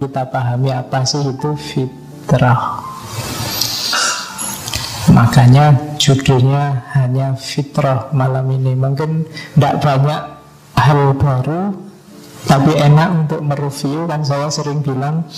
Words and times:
kita 0.00 0.24
pahami 0.32 0.72
apa 0.72 1.04
sih 1.04 1.20
itu 1.20 1.52
fitrah. 1.60 2.80
Makanya 5.12 5.76
judulnya 6.00 6.88
hanya 6.96 7.36
fitrah 7.36 8.08
malam 8.16 8.48
ini. 8.48 8.72
Mungkin 8.72 9.28
tidak 9.52 9.84
banyak 9.84 10.20
hal 10.80 11.00
baru, 11.20 11.76
tapi 12.48 12.72
enak 12.80 13.08
untuk 13.28 13.40
mereview 13.44 14.08
kan 14.08 14.24
saya 14.24 14.48
sering 14.48 14.80
bilang 14.80 15.28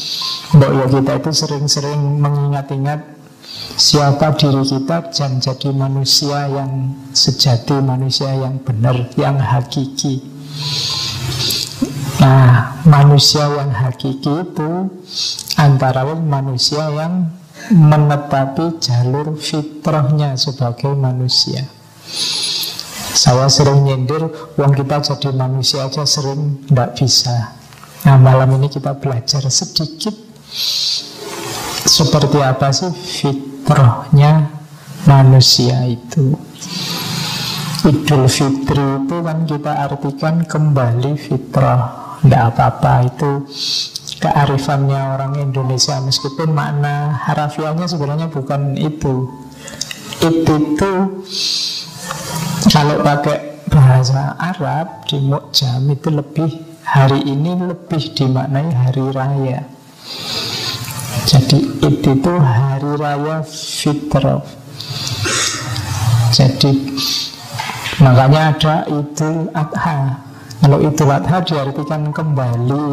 Mbok 0.54 0.70
ya 0.70 0.86
kita 0.86 1.12
itu 1.18 1.30
sering-sering 1.34 2.00
mengingat-ingat 2.22 3.00
siapa 3.74 4.30
diri 4.38 4.62
kita 4.62 5.10
dan 5.10 5.42
jadi 5.42 5.74
manusia 5.74 6.46
yang 6.46 6.94
sejati, 7.10 7.82
manusia 7.82 8.30
yang 8.30 8.62
benar, 8.62 9.10
yang 9.18 9.40
hakiki. 9.42 10.31
Nah, 12.20 12.82
manusia 12.84 13.48
yang 13.48 13.72
hakiki 13.72 14.44
itu 14.44 14.70
antara 15.56 16.04
lain 16.04 16.26
manusia 16.28 16.90
yang 16.92 17.30
menetapi 17.70 18.82
jalur 18.82 19.38
fitrahnya 19.38 20.34
sebagai 20.34 20.92
manusia. 20.92 21.62
Saya 23.12 23.46
sering 23.46 23.86
nyindir, 23.86 24.26
uang 24.58 24.72
kita 24.74 24.98
jadi 25.04 25.30
manusia 25.36 25.86
aja 25.86 26.02
sering 26.02 26.66
tidak 26.66 26.98
bisa. 26.98 27.54
Nah 28.02 28.18
malam 28.18 28.50
ini 28.58 28.66
kita 28.66 28.98
belajar 28.98 29.46
sedikit 29.46 30.16
seperti 31.86 32.38
apa 32.42 32.74
sih 32.74 32.90
fitrahnya 32.90 34.50
manusia 35.06 35.86
itu. 35.86 36.34
Idul 37.82 38.30
Fitri 38.30 39.06
itu 39.06 39.16
kan 39.22 39.38
kita 39.46 39.72
artikan 39.86 40.42
kembali 40.46 41.18
fitrah. 41.18 42.01
Tidak 42.22 42.42
apa-apa 42.54 42.92
itu 43.10 43.30
kearifannya 44.22 45.18
orang 45.18 45.32
Indonesia. 45.42 45.98
Meskipun 45.98 46.54
makna 46.54 47.18
harafiahnya 47.26 47.90
sebenarnya 47.90 48.30
bukan 48.30 48.78
itu. 48.78 49.26
Itu 50.22 50.54
itu 50.54 50.92
kalau 52.70 53.02
pakai 53.02 53.66
bahasa 53.66 54.38
Arab 54.38 55.02
di 55.10 55.18
Mu'jam 55.18 55.82
itu 55.90 56.08
lebih 56.14 56.50
hari 56.86 57.26
ini 57.26 57.58
lebih 57.58 58.14
dimaknai 58.14 58.70
hari 58.70 59.04
raya. 59.10 59.60
Jadi 61.26 61.58
itu 61.82 62.08
itu 62.14 62.34
hari 62.38 62.92
raya 63.02 63.42
fitrah. 63.42 64.46
Jadi 66.30 66.70
makanya 67.98 68.54
ada 68.54 68.76
Idul 68.88 69.50
Adha 69.52 70.31
kalau 70.62 70.78
Idul 70.78 71.10
Adha 71.10 71.42
diartikan 71.42 72.14
kembali 72.14 72.86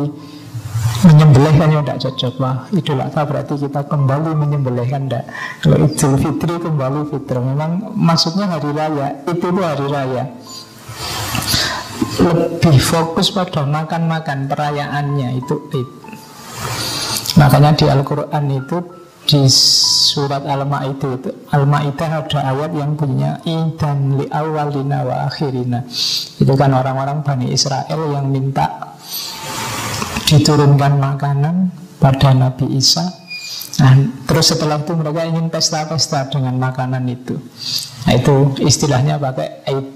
menyembelih 0.99 1.53
kan 1.55 1.69
ya 1.71 1.79
tidak 1.79 1.99
cocok 2.03 2.35
lah 2.43 2.55
idul 2.75 2.99
adha 2.99 3.23
berarti 3.23 3.53
kita 3.55 3.81
kembali 3.87 4.31
menyembelih 4.35 4.87
kan 4.91 5.07
tidak 5.07 5.23
kalau 5.63 5.77
idul 5.87 6.13
fitri 6.19 6.55
kembali 6.59 6.99
fitrah. 7.07 7.43
Memang 7.43 7.71
maksudnya 7.95 8.51
hari 8.51 8.71
raya 8.75 9.07
itu 9.23 9.47
tuh 9.47 9.63
hari 9.63 9.87
raya. 9.87 10.23
Lebih 12.19 12.77
fokus 12.83 13.31
pada 13.31 13.63
makan-makan 13.63 14.51
perayaannya 14.51 15.39
itu 15.39 15.55
id. 15.71 15.89
makanya 17.39 17.71
di 17.71 17.85
Al-Quran 17.87 18.45
itu 18.51 18.77
di 19.23 19.47
surat 19.47 20.43
Al-Ma'idah 20.43 21.11
itu 21.15 21.29
Al-Ma'idah 21.53 22.09
ada 22.25 22.39
ayat 22.51 22.71
yang 22.75 22.99
punya 22.99 23.39
idan 23.47 24.19
li 24.19 24.25
awalina 24.27 25.05
wa 25.07 25.29
akhirina 25.29 25.85
itu 26.39 26.53
kan 26.55 26.71
orang-orang 26.71 27.19
Bani 27.21 27.51
Israel 27.51 27.99
yang 28.15 28.31
minta 28.31 28.95
diturunkan 30.31 30.95
makanan 30.95 31.55
pada 31.99 32.31
Nabi 32.31 32.79
Isa. 32.79 33.03
Nah, 33.79 33.95
terus 34.27 34.51
setelah 34.51 34.79
itu 34.79 34.91
mereka 34.91 35.23
ingin 35.23 35.47
pesta-pesta 35.47 36.27
dengan 36.31 36.55
makanan 36.59 37.03
itu. 37.07 37.39
Nah, 38.07 38.13
itu 38.15 38.55
istilahnya 38.59 39.19
pakai 39.19 39.63
Eid. 39.67 39.87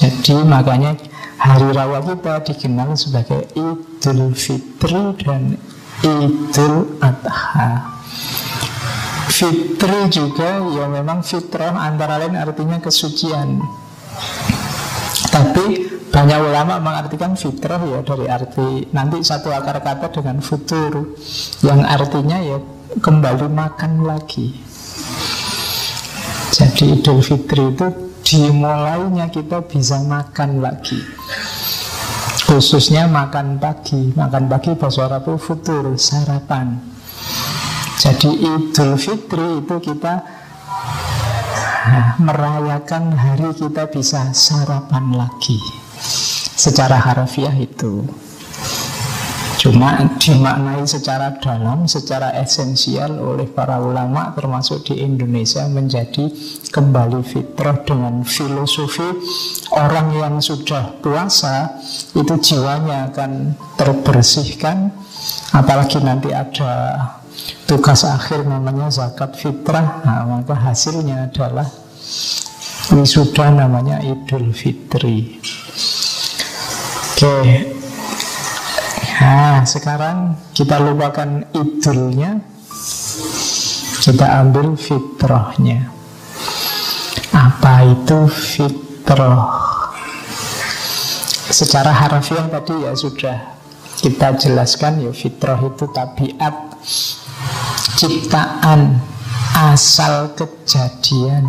Jadi 0.00 0.32
makanya 0.48 0.96
hari 1.36 1.68
raya 1.72 2.00
kita 2.00 2.34
dikenal 2.44 2.96
sebagai 2.96 3.44
Idul 3.52 4.32
Fitri 4.32 5.02
dan 5.20 5.56
Idul 6.00 6.96
Adha. 7.04 8.00
Fitri 9.28 10.00
juga 10.12 10.60
ya 10.68 10.84
memang 10.88 11.24
fitrah 11.24 11.72
antara 11.72 12.20
lain 12.20 12.36
artinya 12.36 12.76
kesucian. 12.80 13.60
Tapi 15.30 15.64
banyak 16.10 16.38
ulama 16.42 16.82
mengartikan 16.82 17.38
fitrah 17.38 17.78
ya 17.86 18.02
dari 18.02 18.26
arti 18.26 18.90
nanti 18.90 19.22
satu 19.22 19.54
akar 19.54 19.78
kata 19.78 20.10
dengan 20.10 20.42
futur 20.42 21.14
yang 21.62 21.86
artinya 21.86 22.42
ya 22.42 22.58
kembali 22.98 23.46
makan 23.46 24.02
lagi. 24.02 24.58
Jadi 26.50 26.98
Idul 26.98 27.22
Fitri 27.22 27.70
itu 27.70 27.88
dimulainya 28.26 29.30
kita 29.30 29.62
bisa 29.62 30.02
makan 30.02 30.58
lagi. 30.58 30.98
Khususnya 32.50 33.06
makan 33.06 33.62
pagi. 33.62 34.10
Makan 34.10 34.50
pagi 34.50 34.74
bahasa 34.74 35.06
Arab 35.06 35.38
futur, 35.38 35.94
sarapan. 35.94 36.82
Jadi 38.02 38.34
Idul 38.42 38.98
Fitri 38.98 39.62
itu 39.62 39.76
kita 39.78 40.39
merayakan 42.20 43.14
hari 43.16 43.50
kita 43.56 43.88
bisa 43.88 44.32
sarapan 44.36 45.16
lagi. 45.16 45.58
Secara 46.56 47.00
harfiah 47.00 47.54
itu. 47.56 48.04
Cuma 49.60 49.92
dimaknai 50.16 50.88
secara 50.88 51.36
dalam, 51.36 51.84
secara 51.84 52.32
esensial 52.40 53.20
oleh 53.20 53.44
para 53.44 53.76
ulama 53.76 54.32
termasuk 54.32 54.88
di 54.88 55.04
Indonesia 55.04 55.68
menjadi 55.68 56.32
kembali 56.72 57.20
fitrah 57.20 57.76
dengan 57.84 58.24
filosofi 58.24 59.04
orang 59.76 60.16
yang 60.16 60.34
sudah 60.40 60.96
puasa 61.04 61.76
itu 62.16 62.40
jiwanya 62.40 63.12
akan 63.12 63.52
terbersihkan 63.76 64.96
apalagi 65.52 66.00
nanti 66.00 66.32
ada 66.32 66.96
tugas 67.64 68.02
akhir 68.02 68.44
namanya 68.44 68.90
zakat 68.90 69.36
fitrah 69.38 70.02
nah, 70.02 70.26
maka 70.26 70.54
hasilnya 70.58 71.30
adalah 71.30 71.68
wisuda 72.90 73.52
namanya 73.54 74.02
Idul 74.02 74.50
Fitri 74.50 75.38
Oke. 77.20 77.68
Nah, 79.20 79.60
sekarang 79.68 80.40
kita 80.56 80.80
lupakan 80.80 81.44
idulnya. 81.52 82.40
Kita 84.00 84.40
ambil 84.40 84.72
fitrahnya. 84.80 85.92
Apa 87.36 87.84
itu 87.84 88.24
fitrah? 88.24 89.52
Secara 91.52 91.92
harfiah 91.92 92.48
tadi 92.48 92.88
ya 92.88 92.96
sudah 92.96 93.60
kita 94.00 94.40
jelaskan 94.40 95.04
ya 95.04 95.12
fitrah 95.12 95.60
itu 95.60 95.92
tabiat 95.92 96.56
ciptaan 98.00 98.96
asal 99.52 100.32
kejadian. 100.32 101.44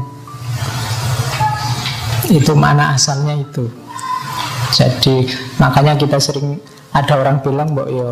Itu 2.27 2.51
mana 2.59 2.99
asalnya 2.99 3.39
itu. 3.39 3.71
Jadi 4.75 5.31
makanya 5.55 5.95
kita 5.95 6.19
sering 6.19 6.59
ada 6.91 7.13
orang 7.15 7.39
bilang 7.39 7.71
mbok 7.71 7.87
yo 7.87 8.11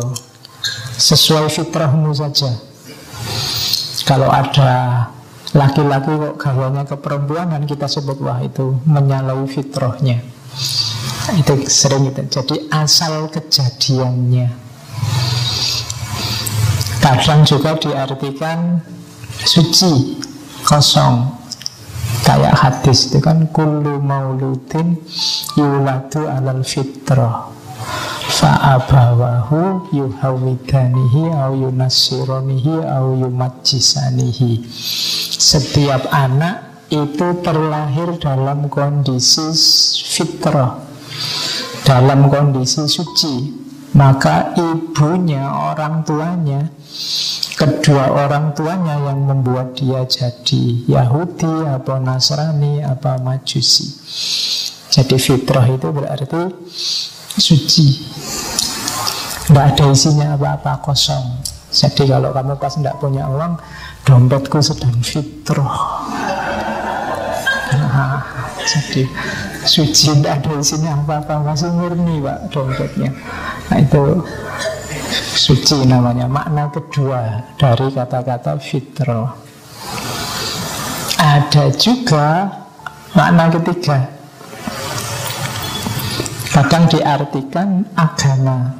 sesuai 0.96 1.52
fitrahmu 1.52 2.16
saja. 2.16 2.48
Kalau 4.08 4.32
ada 4.32 5.04
laki-laki 5.52 6.08
kok 6.08 6.36
gawanya 6.40 6.88
ke 6.88 6.96
perempuan 6.96 7.52
kita 7.68 7.86
sebut 7.92 8.24
wah 8.24 8.40
itu 8.40 8.80
menyalahi 8.88 9.44
fitrahnya. 9.52 10.24
Itu 11.36 11.68
sering 11.68 12.08
itu. 12.08 12.24
Jadi 12.24 12.72
asal 12.72 13.28
kejadiannya. 13.28 14.69
Kadang 17.10 17.42
juga 17.42 17.74
diartikan 17.74 18.78
suci, 19.42 20.22
kosong, 20.62 21.40
Kayak 22.20 22.54
hadis 22.62 23.08
itu 23.08 23.18
kan 23.18 23.48
kullu 23.48 23.96
mauludin 23.98 25.00
yuladu 25.56 26.28
alal 26.28 26.60
fitrah 26.60 27.48
fa'abawahu 28.28 29.88
yuhawidanihi 29.90 31.32
au 31.32 31.52
yunasironihi 31.56 32.84
au 32.84 33.16
yumajisanihi 33.24 34.68
setiap 35.40 36.12
anak 36.12 36.86
itu 36.92 37.40
terlahir 37.40 38.20
dalam 38.20 38.68
kondisi 38.68 39.50
fitrah 40.04 40.76
dalam 41.88 42.28
kondisi 42.28 42.84
suci 42.84 43.34
maka 43.96 44.54
ibunya 44.54 45.44
orang 45.50 46.06
tuanya 46.06 46.70
kedua 47.58 48.08
orang 48.08 48.56
tuanya 48.56 48.96
yang 49.10 49.26
membuat 49.26 49.76
dia 49.76 50.06
jadi 50.08 50.88
Yahudi 50.88 51.68
apa 51.68 52.00
Nasrani 52.00 52.80
apa 52.80 53.20
Majusi. 53.20 54.00
Jadi 54.90 55.16
fitrah 55.22 55.68
itu 55.70 55.86
berarti 55.92 56.42
suci. 57.38 57.86
Tidak 59.50 59.66
ada 59.66 59.90
isinya 59.90 60.38
apa-apa 60.38 60.78
kosong 60.78 61.42
Jadi 61.74 62.06
kalau 62.06 62.30
kamu 62.30 62.54
pas 62.54 62.70
tidak 62.70 63.02
punya 63.02 63.26
uang 63.26 63.58
Dompetku 64.06 64.62
sedang 64.62 64.94
fitrah 65.02 66.06
nah, 67.74 68.09
Jadi 68.70 69.02
suci 69.66 70.14
tidak 70.14 70.46
ada 70.46 70.62
isinya 70.62 70.94
apa-apa. 71.02 71.42
Masih 71.42 71.74
murni 71.74 72.22
pak 72.22 72.38
dompetnya. 72.54 73.10
Nah 73.66 73.78
itu 73.82 74.04
suci 75.34 75.90
namanya. 75.90 76.30
Makna 76.30 76.70
kedua 76.70 77.50
dari 77.58 77.90
kata-kata 77.90 78.54
fitrah. 78.62 79.34
Ada 81.18 81.74
juga 81.74 82.46
makna 83.18 83.50
ketiga. 83.58 84.06
Kadang 86.50 86.86
diartikan 86.90 87.82
agama 87.98 88.74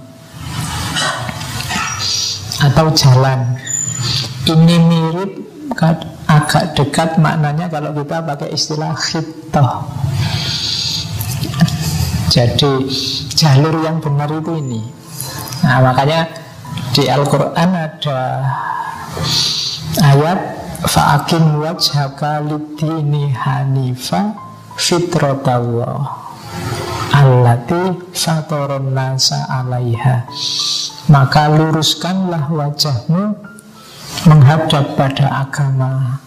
atau 2.62 2.86
jalan. 2.94 3.58
Ini 4.50 4.76
mirip 4.82 5.32
agak 6.30 6.78
dekat 6.78 7.18
maknanya 7.18 7.66
kalau 7.66 7.90
kita 7.90 8.22
pakai 8.22 8.54
istilah 8.54 8.94
khitoh. 8.94 9.70
Jadi 12.30 12.86
jalur 13.34 13.74
yang 13.82 13.98
benar 13.98 14.30
itu 14.30 14.54
ini. 14.54 14.86
Nah 15.66 15.82
makanya 15.82 16.30
di 16.94 17.10
Al-Quran 17.10 17.70
ada 17.74 18.20
ayat 19.98 20.38
Fa'akim 20.80 21.60
wajhaka 21.60 22.40
lidini 22.40 23.28
hanifa 23.36 24.32
fitratallah 24.80 26.08
Allati 27.12 28.00
fatoron 28.16 28.96
nasa 28.96 29.44
alaiha 29.60 30.24
maka 31.10 31.52
luruskanlah 31.52 32.48
wajahmu 32.48 33.49
menghadap 34.28 34.98
pada 34.98 35.48
agama 35.48 36.20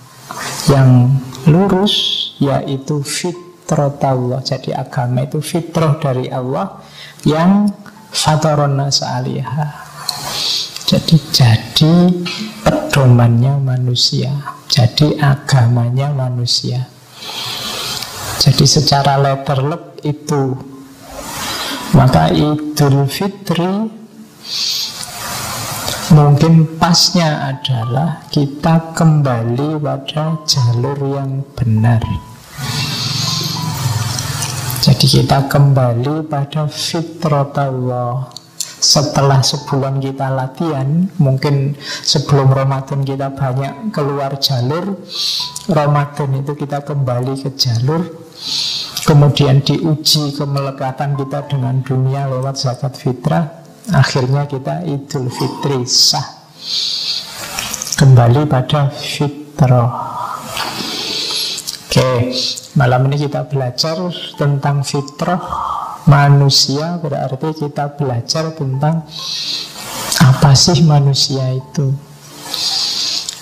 yang 0.71 1.13
lurus 1.45 1.93
yaitu 2.39 3.03
fitrah 3.03 3.93
Allah. 4.01 4.39
Jadi 4.41 4.73
agama 4.73 5.27
itu 5.27 5.43
fitrah 5.43 5.99
dari 5.99 6.31
Allah 6.31 6.81
yang 7.27 7.69
fatarona 8.09 8.89
sa'aliha. 8.89 9.67
Jadi 10.89 11.15
jadi 11.33 11.93
pedomannya 12.61 13.57
manusia. 13.57 14.29
Jadi 14.69 15.17
agamanya 15.17 16.13
manusia. 16.13 16.85
Jadi 18.43 18.65
secara 18.67 19.15
letterlek 19.21 20.03
itu 20.03 20.53
maka 21.93 22.33
Idul 22.33 23.05
Fitri 23.05 23.87
Mungkin 26.13 26.77
pasnya 26.77 27.57
adalah 27.57 28.29
kita 28.29 28.93
kembali 28.93 29.81
pada 29.81 30.37
jalur 30.45 30.93
yang 31.09 31.41
benar. 31.57 32.05
Jadi 34.85 35.05
kita 35.09 35.49
kembali 35.49 36.29
pada 36.29 36.69
fitrah 36.69 37.49
Allah 37.57 38.29
setelah 38.83 39.41
sebulan 39.41 39.97
kita 40.03 40.27
latihan, 40.29 41.09
mungkin 41.17 41.73
sebelum 41.81 42.53
Ramadan 42.53 43.01
kita 43.01 43.33
banyak 43.33 43.89
keluar 43.89 44.37
jalur, 44.37 45.01
Ramadan 45.65 46.29
itu 46.35 46.53
kita 46.53 46.85
kembali 46.85 47.41
ke 47.41 47.57
jalur, 47.57 48.05
kemudian 49.07 49.65
diuji 49.65 50.37
kemelekatan 50.37 51.15
kita 51.17 51.47
dengan 51.49 51.79
dunia 51.81 52.27
lewat 52.27 52.59
zakat 52.59 52.93
fitrah, 52.99 53.62
Akhirnya 53.91 54.47
kita 54.47 54.87
Idul 54.87 55.27
Fitri 55.27 55.83
sah. 55.83 56.23
Kembali 57.99 58.47
pada 58.47 58.87
fitrah. 58.87 59.91
Oke, 61.83 62.31
malam 62.79 63.11
ini 63.11 63.27
kita 63.27 63.43
belajar 63.43 63.99
tentang 64.39 64.87
fitrah 64.87 65.43
manusia. 66.07 66.95
Berarti 67.03 67.51
kita 67.59 67.91
belajar 67.99 68.55
tentang 68.55 69.03
apa 70.23 70.51
sih 70.55 70.79
manusia 70.87 71.43
itu. 71.51 71.91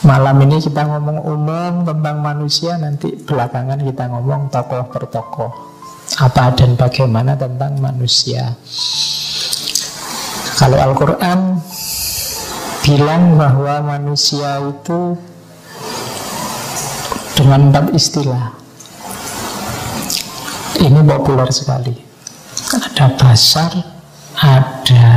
Malam 0.01 0.41
ini 0.49 0.57
kita 0.57 0.89
ngomong 0.89 1.21
umum 1.29 1.85
tentang 1.85 2.25
manusia 2.25 2.73
Nanti 2.81 3.13
belakangan 3.13 3.85
kita 3.85 4.09
ngomong 4.09 4.49
tokoh 4.49 4.89
per 4.89 5.05
tokoh. 5.05 5.51
Apa 6.17 6.57
dan 6.57 6.73
bagaimana 6.73 7.37
tentang 7.37 7.77
manusia 7.77 8.57
kalau 10.61 10.77
Al-Quran 10.77 11.57
bilang 12.85 13.33
bahwa 13.33 13.97
manusia 13.97 14.61
itu 14.61 15.17
dengan 17.33 17.73
empat 17.73 17.89
istilah. 17.97 18.53
Ini 20.77 21.01
populer 21.01 21.49
sekali. 21.49 21.97
Ada 22.77 23.09
basar, 23.17 23.73
ada 24.37 25.09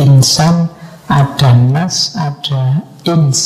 insan, 0.00 0.72
ada 1.12 1.50
nas, 1.52 2.16
ada 2.16 2.80
ins. 3.04 3.40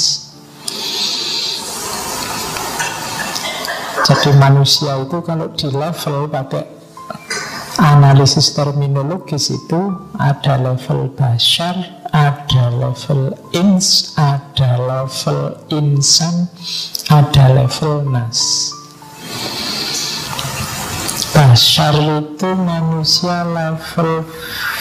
Jadi 4.07 4.31
manusia 4.39 5.03
itu 5.03 5.19
kalau 5.27 5.51
di 5.51 5.67
level 5.67 6.31
pakai 6.31 6.82
analisis 7.83 8.55
terminologis 8.55 9.51
itu 9.51 9.99
ada 10.15 10.55
level 10.55 11.11
bashar, 11.19 11.75
ada 12.15 12.71
level 12.71 13.35
ins, 13.51 14.15
ada 14.15 14.79
level 14.79 15.59
insan, 15.75 16.47
ada 17.11 17.51
level 17.51 18.07
nas. 18.07 18.71
Bashar 21.35 21.97
itu 22.23 22.51
manusia 22.55 23.43
level 23.43 24.31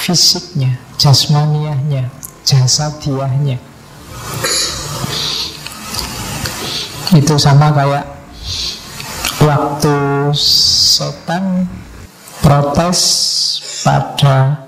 fisiknya, 0.06 0.78
jasmaniahnya, 1.02 2.06
jasadiahnya. 2.46 3.58
Itu 7.12 7.36
sama 7.42 7.74
kayak 7.74 8.06
waktu 9.42 9.96
setan 10.38 11.66
protes 12.42 13.00
pada 13.86 14.66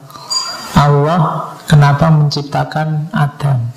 Allah 0.78 1.54
kenapa 1.66 2.10
menciptakan 2.14 3.10
Adam. 3.14 3.70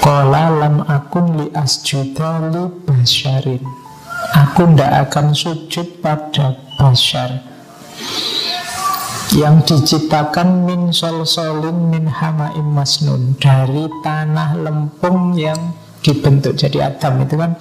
Kola 0.00 0.48
lam 0.48 0.84
akun 0.88 1.40
li 1.40 1.46
asjuda 1.52 2.48
li 2.52 2.64
basyarin. 2.88 3.64
Aku 4.30 4.70
ndak 4.72 5.10
akan 5.10 5.34
sujud 5.34 6.00
pada 6.00 6.56
basyar 6.78 7.50
yang 9.36 9.62
diciptakan 9.62 10.66
min 10.66 10.90
sol 10.90 11.22
solin 11.22 11.90
min 11.90 12.06
hamaim 12.10 12.66
masnun 12.74 13.38
dari 13.38 13.86
tanah 14.02 14.58
lempung 14.58 15.38
yang 15.38 15.58
dibentuk 16.02 16.58
jadi 16.58 16.90
Adam 16.90 17.22
itu 17.22 17.34
kan 17.38 17.54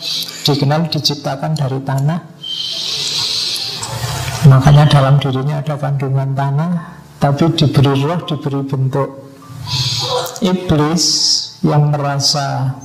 dikenal 0.48 0.90
diciptakan 0.90 1.54
dari 1.54 1.78
tanah 1.86 2.20
Makanya 4.48 4.88
dalam 4.88 5.20
dirinya 5.20 5.60
ada 5.60 5.76
kandungan 5.76 6.32
tanah 6.32 6.72
Tapi 7.20 7.52
diberi 7.52 7.92
roh, 8.00 8.24
diberi 8.24 8.64
bentuk. 8.64 9.10
Iblis 10.40 11.06
yang 11.68 11.92
merasa 11.92 12.80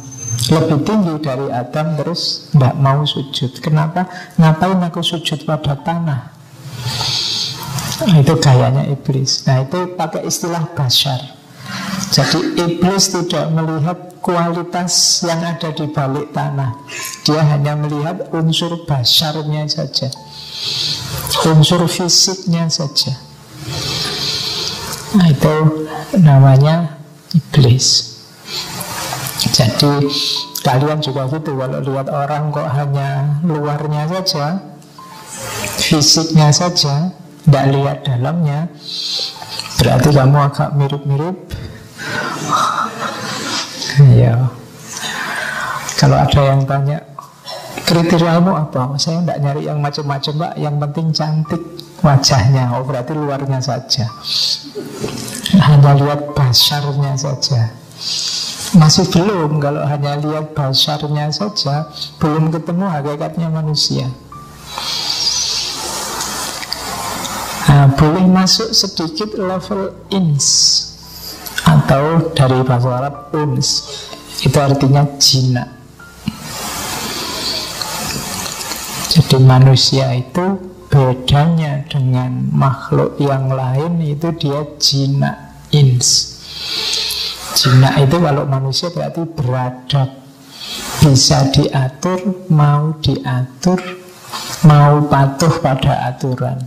lebih 0.50 0.82
tinggi 0.82 1.14
dari 1.22 1.46
Adam 1.54 1.94
Terus 1.94 2.50
tidak 2.50 2.74
mau 2.82 3.06
sujud. 3.06 3.62
Kenapa? 3.62 4.10
Ngapain 4.34 4.82
aku 4.82 4.98
sujud 5.06 5.46
pada 5.46 5.78
tanah? 5.78 6.34
Nah, 8.02 8.18
itu 8.18 8.34
gayanya 8.42 8.90
iblis. 8.90 9.46
Nah 9.46 9.62
itu 9.62 9.94
pakai 9.94 10.26
istilah 10.26 10.66
basar 10.74 11.22
Jadi 12.10 12.58
iblis 12.58 13.14
tidak 13.14 13.54
melihat 13.54 14.18
kualitas 14.18 15.22
yang 15.22 15.38
ada 15.38 15.70
di 15.70 15.86
balik 15.86 16.34
tanah. 16.34 16.74
Dia 17.22 17.46
hanya 17.46 17.78
melihat 17.78 18.34
unsur 18.34 18.82
basarnya 18.82 19.70
saja 19.70 20.10
unsur 21.44 21.84
fisiknya 21.88 22.68
saja. 22.68 23.16
Nah, 25.14 25.30
itu 25.30 25.54
namanya 26.18 26.98
iblis. 27.34 28.18
Jadi 29.54 30.10
kalian 30.64 30.98
juga 31.04 31.28
gitu 31.28 31.54
kalau 31.54 31.78
lihat 31.84 32.08
orang 32.10 32.50
kok 32.50 32.68
hanya 32.74 33.38
luarnya 33.44 34.08
saja, 34.10 34.46
fisiknya 35.78 36.48
saja, 36.50 37.12
tidak 37.44 37.64
lihat 37.70 37.98
dalamnya, 38.02 38.66
berarti 39.78 40.08
kamu 40.10 40.38
agak 40.40 40.70
mirip-mirip. 40.74 41.36
Ya. 44.16 44.50
Kalau 45.94 46.18
ada 46.18 46.40
yang 46.42 46.66
tanya, 46.66 46.98
Kriteriamu 47.84 48.56
apa? 48.56 48.96
Saya 48.96 49.20
tidak 49.20 49.38
nyari 49.44 49.62
yang 49.68 49.78
macam-macam 49.84 50.32
pak. 50.40 50.52
Yang 50.56 50.74
penting 50.80 51.06
cantik 51.12 51.62
wajahnya. 52.00 52.64
Oh 52.76 52.82
berarti 52.84 53.12
luarnya 53.12 53.60
saja. 53.60 54.08
Hanya 55.60 55.92
lihat 55.92 56.32
basarnya 56.32 57.12
saja. 57.20 57.76
Masih 58.74 59.04
belum. 59.12 59.60
Kalau 59.60 59.84
hanya 59.86 60.18
lihat 60.18 60.50
basarnya 60.50 61.30
saja 61.30 61.86
Belum 62.18 62.50
ketemu 62.50 62.84
hakikatnya 62.90 63.48
manusia. 63.52 64.08
Nah, 67.74 67.90
boleh 68.00 68.24
masuk 68.30 68.70
sedikit 68.70 69.34
level 69.34 69.92
ins 70.14 70.46
atau 71.66 72.32
dari 72.32 72.62
bahasa 72.62 72.86
Arab 72.86 73.34
uns. 73.34 73.68
Itu 74.40 74.56
artinya 74.62 75.02
jinak. 75.18 75.83
Jadi 79.14 79.38
manusia 79.38 80.10
itu 80.10 80.58
bedanya 80.90 81.86
dengan 81.86 82.50
makhluk 82.50 83.14
yang 83.22 83.46
lain 83.46 84.02
itu 84.02 84.34
dia 84.34 84.66
jinak 84.82 85.62
ins. 85.70 86.34
Jinak 87.54 88.10
itu 88.10 88.18
kalau 88.18 88.42
manusia 88.50 88.90
berarti 88.90 89.22
beradab 89.30 90.10
Bisa 90.98 91.54
diatur, 91.54 92.50
mau 92.50 92.98
diatur 92.98 93.78
Mau 94.66 95.06
patuh 95.06 95.62
pada 95.62 96.10
aturan 96.10 96.58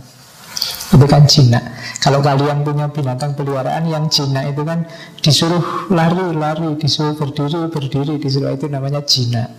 itu 0.88 1.04
kan 1.04 1.22
jinak. 1.28 1.64
Kalau 2.00 2.24
kalian 2.24 2.64
punya 2.64 2.88
binatang 2.88 3.36
peliharaan 3.36 3.84
yang 3.84 4.08
jinak 4.08 4.56
itu 4.56 4.62
kan 4.64 4.88
disuruh 5.20 5.90
lari-lari, 5.92 6.80
disuruh 6.80 7.12
berdiri-berdiri, 7.12 8.16
disuruh 8.16 8.56
itu 8.56 8.72
namanya 8.72 9.04
jinak. 9.04 9.52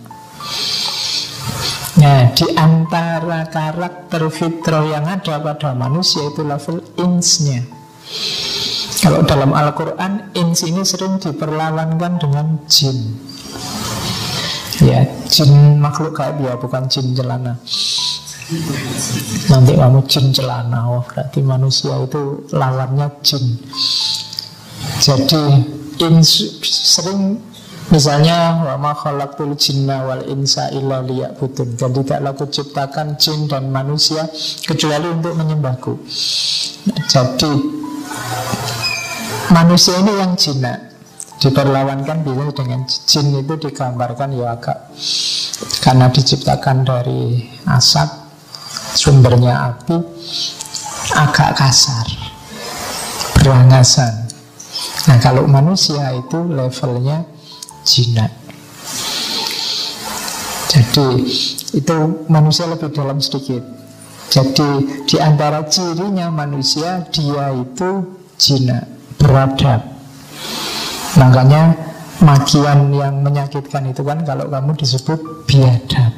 Nah, 1.98 2.30
di 2.30 2.46
antara 2.54 3.50
karakter 3.50 4.30
fitrah 4.30 4.86
yang 4.86 5.10
ada 5.10 5.42
pada 5.42 5.74
manusia 5.74 6.22
itu 6.22 6.46
level 6.46 6.78
insnya. 7.02 7.66
Kalau 9.00 9.26
dalam 9.26 9.50
Al-Quran, 9.50 10.30
ins 10.38 10.62
ini 10.62 10.86
sering 10.86 11.18
diperlawankan 11.18 12.20
dengan 12.20 12.62
jin. 12.70 13.18
Ya, 14.84 15.02
jin 15.26 15.82
makhluk 15.82 16.14
gaib 16.14 16.38
ya, 16.38 16.54
bukan 16.54 16.86
jin 16.86 17.16
celana. 17.16 17.58
Nanti 19.50 19.78
kamu 19.78 20.02
jin 20.10 20.34
celana 20.34 20.90
oh, 20.90 21.06
Berarti 21.06 21.38
manusia 21.38 21.94
itu 22.02 22.50
lawannya 22.50 23.06
jin 23.22 23.62
Jadi 24.98 25.42
in, 26.02 26.18
sering 26.66 27.38
Misalnya 27.90 28.54
wa 28.62 28.78
ma 28.78 28.92
khalaqtul 28.94 29.58
jinna 29.58 30.06
wal 30.06 30.22
insa 30.30 30.70
illa 30.70 31.02
liya'budun 31.02 31.74
dan 31.74 31.90
tidaklah 31.90 32.32
kuciptakan 32.38 33.18
jin 33.18 33.50
dan 33.50 33.66
manusia 33.66 34.30
kecuali 34.62 35.10
untuk 35.10 35.34
menyembahku. 35.34 35.98
Jadi 37.10 37.50
manusia 39.50 39.98
ini 39.98 40.12
yang 40.22 40.38
jinak 40.38 40.78
diperlawankan 41.42 42.22
bisa 42.22 42.46
dengan 42.54 42.80
jin 42.86 43.26
itu 43.34 43.54
digambarkan 43.58 44.38
ya 44.38 44.54
agak 44.54 44.78
karena 45.82 46.06
diciptakan 46.14 46.86
dari 46.86 47.42
asap 47.66 48.06
sumbernya 48.94 49.74
api 49.74 49.98
agak 51.18 51.58
kasar, 51.58 52.06
berangasan. 53.34 54.30
Nah 55.10 55.18
kalau 55.18 55.42
manusia 55.50 56.14
itu 56.14 56.38
levelnya 56.46 57.39
jinak. 57.84 58.32
Jadi 60.70 61.26
itu 61.74 61.98
manusia 62.30 62.70
lebih 62.70 62.94
dalam 62.94 63.18
sedikit. 63.18 63.62
Jadi 64.30 65.02
di 65.10 65.16
antara 65.18 65.66
cirinya 65.66 66.30
manusia 66.30 67.02
dia 67.10 67.50
itu 67.50 68.06
jinak, 68.38 68.86
beradab. 69.18 69.82
Makanya 71.18 71.74
magian 72.22 72.94
yang 72.94 73.18
menyakitkan 73.26 73.90
itu 73.90 74.06
kan 74.06 74.22
kalau 74.22 74.46
kamu 74.46 74.78
disebut 74.78 75.18
biadab. 75.50 76.14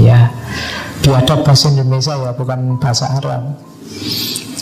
Ya, 0.00 0.32
biadab 1.04 1.44
bahasa 1.44 1.68
Indonesia 1.68 2.16
ya 2.16 2.32
bukan 2.32 2.80
bahasa 2.80 3.12
Arab 3.20 3.60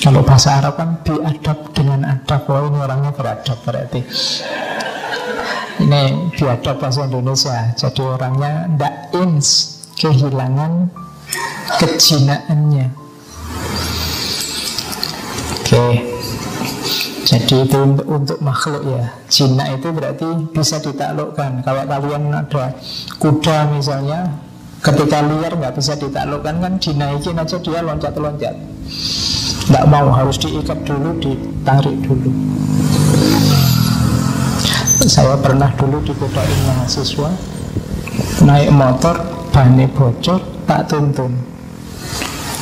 kalau 0.03 0.27
bahasa 0.27 0.59
Arab 0.59 0.75
kan 0.75 0.99
biadab 1.07 1.71
dengan 1.71 2.03
adab 2.03 2.43
oh 2.51 2.67
ini 2.67 2.79
orangnya 2.83 3.15
beradab 3.15 3.59
berarti 3.63 4.03
ini 5.83 6.33
biadab 6.39 6.79
bahasa 6.79 7.05
Indonesia. 7.11 7.75
Jadi 7.75 8.03
orangnya 8.03 8.71
ndak 8.79 9.11
ins 9.19 9.49
kehilangan 9.99 10.89
kejinaannya. 11.83 12.87
Oke. 15.59 15.87
Jadi 17.23 17.55
itu 17.65 17.79
untuk, 17.79 18.07
untuk 18.07 18.39
makhluk 18.43 18.83
ya. 18.87 19.05
Jinak 19.31 19.79
itu 19.79 19.89
berarti 19.95 20.29
bisa 20.53 20.77
ditaklukkan. 20.83 21.65
Kalau 21.65 21.83
kalian 21.87 22.35
ada 22.35 22.75
kuda 23.23 23.73
misalnya 23.73 24.27
Ketika 24.83 25.23
liar 25.23 25.55
nggak 25.55 25.79
bisa 25.79 25.95
ditaklukkan 25.95 26.59
kan 26.59 26.75
dinaikin 26.83 27.39
aja 27.39 27.55
dia 27.63 27.87
loncat-loncat. 27.87 28.55
Nggak 29.71 29.85
mau 29.87 30.11
harus 30.11 30.35
diikat 30.43 30.75
dulu, 30.83 31.15
ditarik 31.23 31.95
dulu. 32.03 32.31
Saya 35.03 35.35
pernah 35.35 35.67
dulu 35.75 35.99
dikodain 36.07 36.59
mahasiswa 36.63 37.31
naik 38.43 38.71
motor, 38.75 39.17
bannya 39.55 39.87
bocor, 39.91 40.41
tak 40.67 40.91
tuntun. 40.91 41.33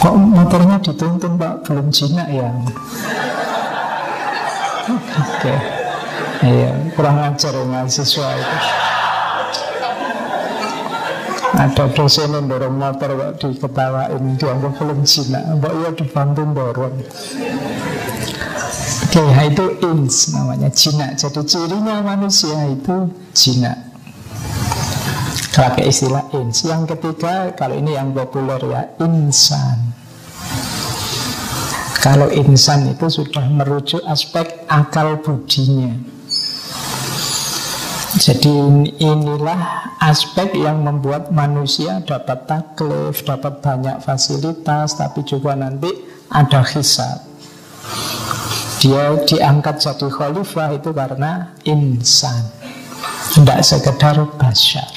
Kok 0.01 0.15
motornya 0.17 0.81
dituntun 0.81 1.37
pak? 1.37 1.69
Belum 1.69 1.87
jinak 1.93 2.29
ya? 2.33 2.49
Oke, 4.91 5.53
okay. 5.53 5.59
iya 6.45 6.73
kurang 6.97 7.21
ajar 7.21 7.53
ya 7.53 7.65
mahasiswa 7.69 8.29
itu. 8.35 8.59
Ada 11.51 11.93
dosen 11.93 12.33
yang 12.33 12.49
dorong 12.49 12.79
motor 12.79 13.11
kok 13.21 13.33
diketawain 13.43 14.39
Dianggap 14.39 14.81
belum 14.81 15.03
Cina 15.03 15.59
Mbak 15.59 15.75
ya 15.83 15.91
dibantu 15.93 16.43
dorong 16.57 16.95
Okay, 19.11 19.51
itu 19.51 19.67
ins 19.91 20.31
namanya 20.31 20.71
Cina. 20.71 21.11
Jadi 21.19 21.43
cirinya 21.43 21.99
manusia 21.99 22.63
itu 22.71 23.11
Cina. 23.35 23.75
Pakai 25.51 25.91
istilah 25.91 26.31
ins. 26.31 26.63
Yang 26.63 26.95
ketiga, 26.95 27.51
kalau 27.59 27.75
ini 27.75 27.99
yang 27.99 28.15
populer 28.15 28.63
ya, 28.71 28.87
insan. 29.03 29.99
Kalau 31.99 32.31
insan 32.31 32.87
itu 32.87 33.11
sudah 33.11 33.51
merujuk 33.51 33.99
aspek 34.07 34.47
akal 34.71 35.19
budinya. 35.19 35.91
Jadi 38.15 38.55
inilah 38.95 39.91
aspek 39.99 40.55
yang 40.55 40.87
membuat 40.87 41.35
manusia 41.35 41.99
dapat 42.07 42.47
taklif, 42.47 43.27
dapat 43.27 43.59
banyak 43.59 43.99
fasilitas, 44.07 44.95
tapi 44.95 45.27
juga 45.27 45.59
nanti 45.59 45.91
ada 46.31 46.63
hisab. 46.63 47.27
Dia 48.81 49.13
diangkat 49.29 49.77
jadi 49.77 50.09
khalifah 50.09 50.73
itu 50.73 50.89
karena 50.97 51.53
insan, 51.69 52.49
tidak 53.37 53.61
sekedar 53.61 54.25
basyar. 54.41 54.89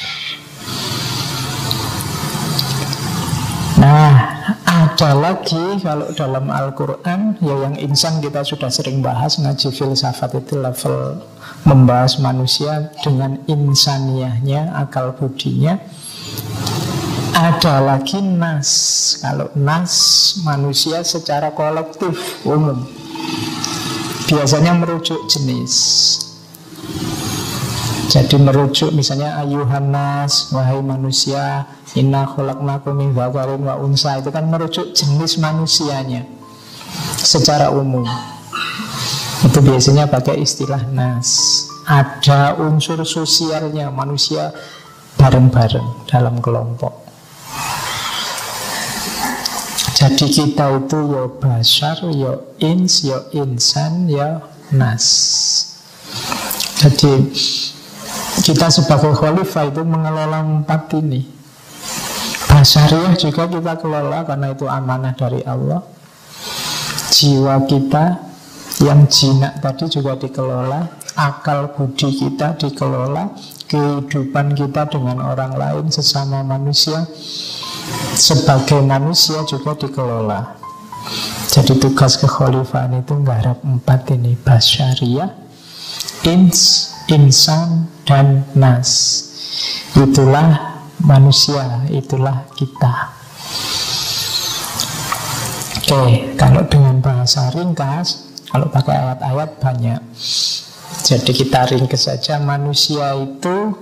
Nah, 3.76 4.40
ada 4.64 5.12
lagi 5.12 5.84
kalau 5.84 6.08
dalam 6.16 6.48
Al-Quran 6.48 7.36
Ya 7.44 7.68
yang 7.68 7.76
insan 7.76 8.24
kita 8.24 8.48
sudah 8.48 8.72
sering 8.72 9.04
bahas 9.04 9.36
Ngaji 9.36 9.76
filsafat 9.76 10.32
itu 10.40 10.56
level 10.56 11.20
membahas 11.68 12.24
manusia 12.24 12.88
dengan 13.04 13.36
insaniahnya, 13.52 14.80
akal 14.80 15.12
budinya. 15.12 15.76
Ada 17.36 17.84
lagi 17.84 18.24
nas. 18.24 18.72
Kalau 19.20 19.52
nas 19.60 19.92
manusia 20.48 21.04
secara 21.04 21.52
kolektif 21.52 22.40
umum 22.48 23.03
biasanya 24.34 24.74
merujuk 24.74 25.30
jenis. 25.30 25.74
Jadi 28.10 28.36
merujuk 28.42 28.90
misalnya 28.94 29.38
ayuhan 29.42 29.94
nas, 29.94 30.50
wahai 30.50 30.82
manusia, 30.82 31.70
inna 31.94 32.26
khalaqnakum 32.26 32.98
min 32.98 33.10
dzakarin 33.14 33.62
wa 33.62 33.78
unsa 33.78 34.18
itu 34.18 34.34
kan 34.34 34.50
merujuk 34.50 34.94
jenis 34.94 35.38
manusianya 35.38 36.26
secara 37.22 37.70
umum. 37.70 38.06
Itu 39.46 39.62
biasanya 39.62 40.10
pakai 40.10 40.42
istilah 40.42 40.82
nas. 40.90 41.62
Ada 41.86 42.58
unsur 42.58 43.02
sosialnya 43.06 43.92
manusia 43.94 44.50
bareng-bareng 45.20 46.08
dalam 46.10 46.40
kelompok. 46.40 47.03
Jadi 50.04 50.28
kita 50.36 50.84
itu 50.84 51.00
ya 51.16 51.24
basar, 51.40 51.96
ya 52.12 52.36
ins, 52.60 53.08
ya 53.08 53.24
insan, 53.32 54.12
ya 54.12 54.44
nas. 54.76 55.08
Jadi 56.76 57.32
kita 58.44 58.68
sebagai 58.68 59.16
khalifah 59.16 59.72
itu 59.72 59.80
mengelola 59.88 60.44
empat 60.44 60.92
ini. 61.00 61.24
Basariah 62.52 63.16
juga 63.16 63.48
kita 63.48 63.80
kelola 63.80 64.28
karena 64.28 64.52
itu 64.52 64.68
amanah 64.68 65.16
dari 65.16 65.40
Allah. 65.48 65.80
Jiwa 67.16 67.64
kita 67.64 68.36
Yang 68.84 69.02
jinak 69.16 69.62
tadi 69.64 69.86
juga 69.86 70.18
dikelola, 70.18 71.00
akal 71.16 71.72
budi 71.78 72.10
kita 72.10 72.58
dikelola, 72.58 73.32
kehidupan 73.70 74.58
kita 74.58 74.90
dengan 74.90 75.24
orang 75.24 75.56
lain 75.56 75.86
sesama 75.94 76.42
manusia 76.42 77.06
sebagai 78.16 78.80
manusia 78.82 79.42
juga 79.46 79.74
dikelola. 79.78 80.60
Jadi 81.54 81.78
tugas 81.78 82.18
kekhalifahan 82.18 83.04
itu 83.04 83.14
nggarap 83.14 83.62
empat 83.62 84.10
ini 84.16 84.34
Basyariah, 84.40 85.30
Ins, 86.26 86.90
Insan, 87.12 87.92
dan 88.08 88.48
Nas. 88.58 89.22
Itulah 89.94 90.82
manusia, 91.04 91.86
itulah 91.94 92.48
kita. 92.58 93.14
Oke, 95.84 96.34
kalau 96.40 96.64
dengan 96.72 97.04
bahasa 97.04 97.52
ringkas 97.52 98.34
Kalau 98.54 98.70
pakai 98.70 98.94
ayat-ayat 98.94 99.50
banyak. 99.58 100.02
Jadi 101.02 101.32
kita 101.34 101.66
ringkas 101.74 102.06
saja 102.06 102.38
Manusia 102.38 103.18
itu 103.18 103.74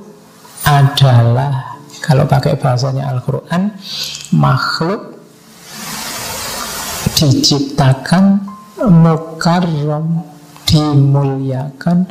adalah 0.64 1.71
Kalau 2.02 2.26
pakai 2.26 2.58
bahasanya 2.58 3.14
Al-Quran 3.14 3.78
Makhluk 4.34 5.22
diciptakan 7.20 8.42
mukarram 8.90 10.26
dimuliakan. 10.66 12.08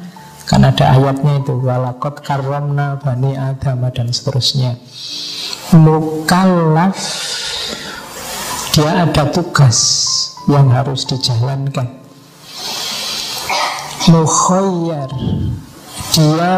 Kan 0.47 0.67
ada 0.67 0.99
ayatnya 0.99 1.41
itu 1.41 1.63
walakot 1.63 2.21
karomna 2.27 2.99
bani 2.99 3.39
adam 3.39 3.87
dan 3.95 4.11
seterusnya. 4.11 4.77
Mukallaf 5.71 6.99
dia 8.75 9.07
ada 9.07 9.31
tugas 9.31 9.79
yang 10.51 10.69
harus 10.75 11.07
dijalankan. 11.07 11.87
Mukhoyar 14.11 15.11
dia 16.11 16.51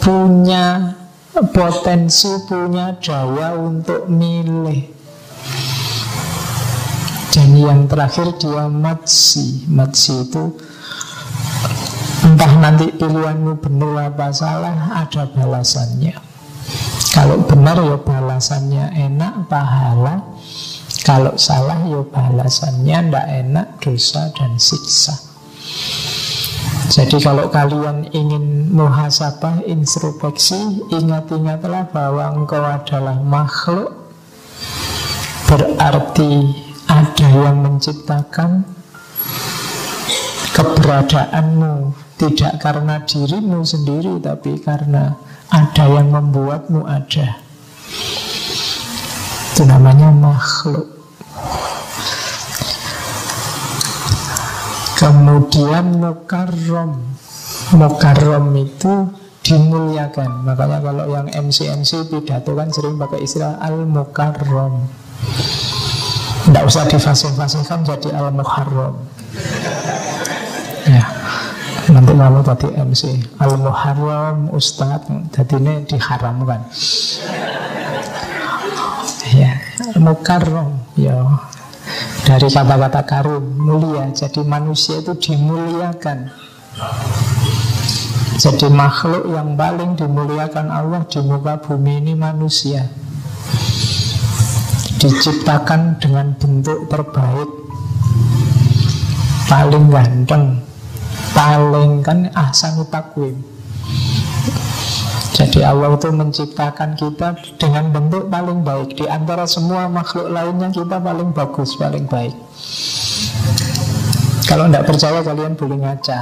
punya 0.00 0.96
potensi 1.42 2.30
punya 2.46 2.94
daya 3.02 3.58
untuk 3.58 4.06
milih. 4.06 4.94
Dan 7.34 7.50
yang 7.58 7.90
terakhir 7.90 8.38
dia 8.38 8.70
matsi 8.70 9.66
Matsi 9.66 10.22
itu 10.22 10.54
Entah 12.22 12.52
nanti 12.62 12.94
pilihanmu 12.94 13.58
benar 13.58 14.14
apa 14.14 14.30
salah 14.30 15.02
Ada 15.02 15.26
balasannya. 15.34 16.14
Kalau 17.10 17.42
benar 17.42 17.82
ya 17.82 17.98
balasannya 17.98 18.94
enak 18.94 19.50
Pahala. 19.50 20.22
Kalau 21.02 21.34
salah 21.34 21.82
ya 21.82 22.06
balasannya 22.06 23.10
Tidak 23.10 23.26
enak 23.42 23.82
dosa 23.82 24.30
dan 24.38 24.54
siksa 24.54 25.34
jadi 26.84 27.16
kalau 27.16 27.48
kalian 27.48 28.12
ingin 28.12 28.68
muhasabah, 28.68 29.64
introspeksi, 29.64 30.84
ingat-ingatlah 30.92 31.88
bahwa 31.88 32.36
engkau 32.36 32.60
adalah 32.60 33.16
makhluk. 33.24 33.92
Berarti 35.48 36.52
ada 36.84 37.28
yang 37.30 37.64
menciptakan 37.64 38.68
keberadaanmu. 40.52 41.96
Tidak 42.14 42.62
karena 42.62 43.02
dirimu 43.02 43.66
sendiri 43.66 44.22
tapi 44.22 44.60
karena 44.62 45.18
ada 45.50 45.84
yang 45.88 46.14
membuatmu 46.14 46.86
ada. 46.86 47.42
Itu 49.50 49.66
namanya 49.66 50.14
makhluk 50.14 51.03
kemudian 55.04 56.00
mukarrom 56.00 57.04
mukarrom 57.76 58.46
itu 58.56 59.12
dimuliakan. 59.44 60.48
Makanya 60.48 60.80
kalau 60.80 61.04
yang 61.04 61.28
MC-MC 61.28 62.08
pidato 62.08 62.56
kan 62.56 62.72
sering 62.72 62.96
pakai 62.96 63.20
istilah 63.20 63.60
al-mukarrom 63.60 64.88
tidak 66.44 66.64
usah 66.64 66.84
difasih-fasihkan 66.88 67.84
jadi 67.84 68.08
al-muharram. 68.20 68.96
Ya 70.84 71.04
Nanti 71.84 72.12
kamu 72.16 72.40
tadi 72.40 72.68
MC 72.72 73.02
Al-Muharram 73.40 74.48
Ustadz 74.52 75.08
Jadi 75.32 75.54
ini 75.60 75.74
diharamkan. 75.84 76.64
Ya 79.32 79.60
Mukarram 80.00 80.80
Ya 80.96 81.24
Dari 82.24 82.48
kata-kata 82.48 83.02
karum 83.04 83.44
Mulia. 83.60 84.08
Jadi 84.12 84.40
manusia 84.42 85.00
itu 85.04 85.12
dimuliakan. 85.12 86.32
Jadi 88.34 88.66
makhluk 88.72 89.30
yang 89.30 89.54
paling 89.54 89.94
dimuliakan 89.94 90.66
Allah 90.72 91.06
Di 91.06 91.20
muka 91.22 91.60
bumi 91.60 92.00
ini 92.02 92.12
manusia. 92.16 92.88
Diciptakan 94.98 96.00
dengan 96.00 96.32
bentuk 96.34 96.88
terbaik. 96.88 97.50
Paling 99.46 99.84
ganteng. 99.92 100.64
Paling 101.34 102.00
kan 102.00 102.30
ahsan 102.32 102.80
takwim 102.88 103.54
jadi 105.34 105.66
Allah 105.66 105.98
itu 105.98 106.14
menciptakan 106.14 106.94
kita 106.94 107.34
dengan 107.58 107.90
bentuk 107.90 108.30
paling 108.30 108.62
baik. 108.62 108.94
Di 108.94 109.10
antara 109.10 109.50
semua 109.50 109.90
makhluk 109.90 110.30
lainnya 110.30 110.70
kita 110.70 111.02
paling 111.02 111.34
bagus, 111.34 111.74
paling 111.74 112.06
baik. 112.06 112.34
Kalau 114.46 114.70
tidak 114.70 114.86
percaya 114.86 115.18
kalian 115.26 115.58
boleh 115.58 115.78
ngaca. 115.82 116.20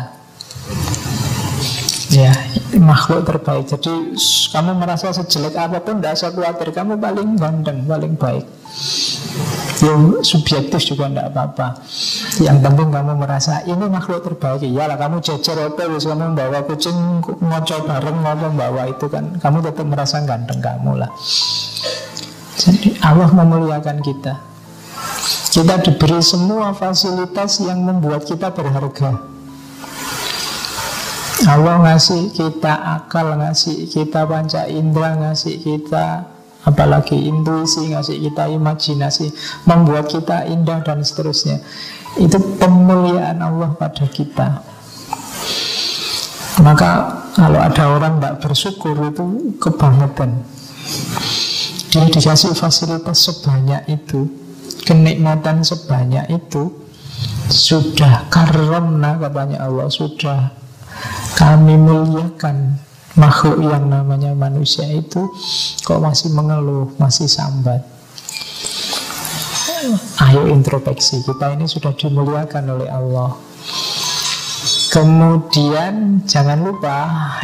Ya, 2.09 2.33
makhluk 2.81 3.29
terbaik. 3.29 3.69
Jadi 3.69 4.17
kamu 4.49 4.81
merasa 4.81 5.13
sejelek 5.13 5.57
apa 5.61 5.81
pun 5.81 6.01
Tidak 6.01 6.13
usah 6.13 6.33
khawatir, 6.33 6.73
kamu 6.73 6.97
paling 6.97 7.37
ganteng, 7.37 7.85
paling 7.85 8.17
baik. 8.17 8.49
Yang 9.85 10.25
subjektif 10.25 10.81
juga 10.89 11.13
tidak 11.13 11.37
apa-apa 11.37 11.69
Yang 12.41 12.59
penting 12.65 12.89
kamu 12.89 13.13
merasa 13.21 13.61
Ini 13.69 13.85
makhluk 13.93 14.25
terbaik. 14.25 14.65
Iyalah 14.65 14.97
kamu 14.97 15.21
jejer 15.21 15.59
Terus 15.77 16.09
kamu 16.09 16.33
bawa 16.33 16.65
kucing 16.65 17.21
Ngocok 17.21 17.81
bareng 17.85 18.19
ngomong 18.25 18.55
bawa 18.57 18.89
itu 18.89 19.05
kan. 19.13 19.37
Kamu 19.37 19.61
tetap 19.61 19.85
merasa 19.85 20.25
ganteng 20.25 20.65
kamu 20.65 21.05
lah. 21.05 21.11
Jadi 22.57 22.97
Allah 23.05 23.29
memuliakan 23.29 24.01
kita. 24.01 24.41
Kita 25.53 25.75
diberi 25.85 26.25
semua 26.25 26.73
fasilitas 26.73 27.61
Yang 27.61 27.81
membuat 27.85 28.23
kita 28.25 28.49
berharga. 28.49 29.29
Allah 31.43 31.77
ngasih 31.85 32.33
kita 32.33 32.73
akal 33.03 33.35
Ngasih 33.37 33.91
kita 33.91 34.25
panca 34.25 34.65
indera 34.71 35.19
Ngasih 35.21 35.59
kita 35.61 36.33
apalagi 36.63 37.19
intuisi 37.19 37.91
ngasih 37.91 38.23
kita 38.23 38.47
imajinasi 38.55 39.35
membuat 39.67 40.07
kita 40.07 40.47
indah 40.47 40.79
dan 40.87 41.03
seterusnya 41.03 41.59
itu 42.21 42.39
pemuliaan 42.61 43.39
Allah 43.41 43.73
pada 43.77 44.05
kita 44.09 44.61
maka 46.61 46.91
kalau 47.33 47.61
ada 47.61 47.85
orang 47.89 48.21
tidak 48.21 48.35
bersyukur 48.45 48.97
itu 49.09 49.25
kebangetan 49.57 50.45
dia 51.93 52.09
dikasih 52.09 52.57
fasilitas 52.57 53.19
sebanyak 53.21 53.85
itu 53.89 54.29
kenikmatan 54.85 55.65
sebanyak 55.65 56.29
itu 56.33 56.73
sudah 57.53 58.29
karomna 58.33 59.21
katanya 59.21 59.69
Allah 59.69 59.89
sudah 59.93 60.53
kami 61.37 61.77
muliakan 61.77 62.77
makhluk 63.17 63.61
yang 63.61 63.93
namanya 63.93 64.33
manusia 64.33 64.89
itu 64.89 65.29
kok 65.85 66.01
masih 66.01 66.33
mengeluh, 66.33 66.89
masih 66.97 67.29
sambat. 67.29 67.85
Ayo 70.23 70.47
introspeksi, 70.47 71.27
kita 71.27 71.59
ini 71.59 71.67
sudah 71.67 71.91
dimuliakan 71.99 72.65
oleh 72.71 72.87
Allah. 72.87 73.35
Kemudian 74.95 76.23
jangan 76.23 76.63
lupa 76.63 76.99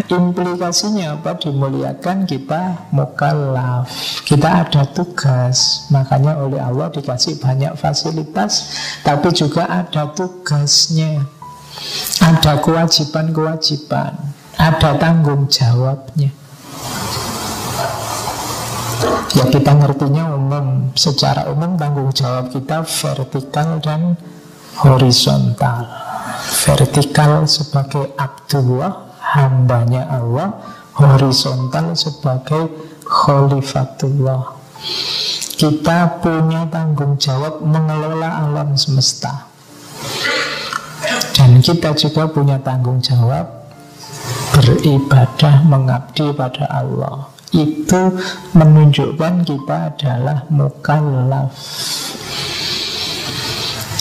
implikasinya 0.07 1.18
apa 1.18 1.35
dimuliakan 1.35 2.31
kita 2.31 2.87
mukallaf. 2.94 3.90
Kita 4.22 4.68
ada 4.68 4.87
tugas, 4.87 5.88
makanya 5.90 6.38
oleh 6.38 6.62
Allah 6.62 6.92
dikasih 6.94 7.42
banyak 7.42 7.74
fasilitas, 7.74 8.70
tapi 9.03 9.35
juga 9.35 9.66
ada 9.66 10.07
tugasnya. 10.14 11.27
Ada 12.22 12.62
kewajiban-kewajiban. 12.62 14.14
Ada 14.59 14.94
tanggung 14.98 15.51
jawabnya 15.51 16.38
Ya 19.36 19.44
kita 19.52 19.76
ngertinya 19.76 20.32
umum. 20.32 20.88
Secara 20.96 21.52
umum 21.52 21.76
tanggung 21.76 22.08
jawab 22.14 22.48
kita 22.48 22.80
vertikal 22.86 23.76
dan 23.82 24.16
horizontal. 24.80 25.84
Vertikal 26.64 27.44
sebagai 27.44 28.14
Abdullah 28.16 29.12
Hambanya 29.20 30.08
Allah. 30.08 30.56
Horizontal 30.96 31.92
sebagai 31.92 32.72
Khalifatullah. 33.04 34.56
Kita 35.58 36.22
punya 36.22 36.64
tanggung 36.70 37.18
jawab 37.18 37.60
mengelola 37.60 38.46
alam 38.46 38.78
semesta. 38.78 39.50
Dan 41.34 41.58
kita 41.58 41.94
juga 41.94 42.30
punya 42.30 42.58
tanggung 42.62 43.02
jawab 43.02 43.46
beribadah 44.54 45.62
mengabdi 45.66 46.30
pada 46.34 46.66
Allah. 46.66 47.38
Itu 47.52 48.12
menunjukkan 48.52 49.34
kita 49.48 49.76
adalah 49.96 50.44
mukallaf. 50.52 51.52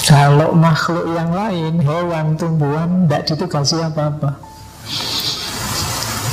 Kalau 0.07 0.55
makhluk 0.55 1.03
yang 1.12 1.36
lain, 1.36 1.83
hewan, 1.83 2.39
tumbuhan, 2.39 3.07
tidak 3.07 3.23
ditugasi 3.27 3.75
apa-apa. 3.83 4.39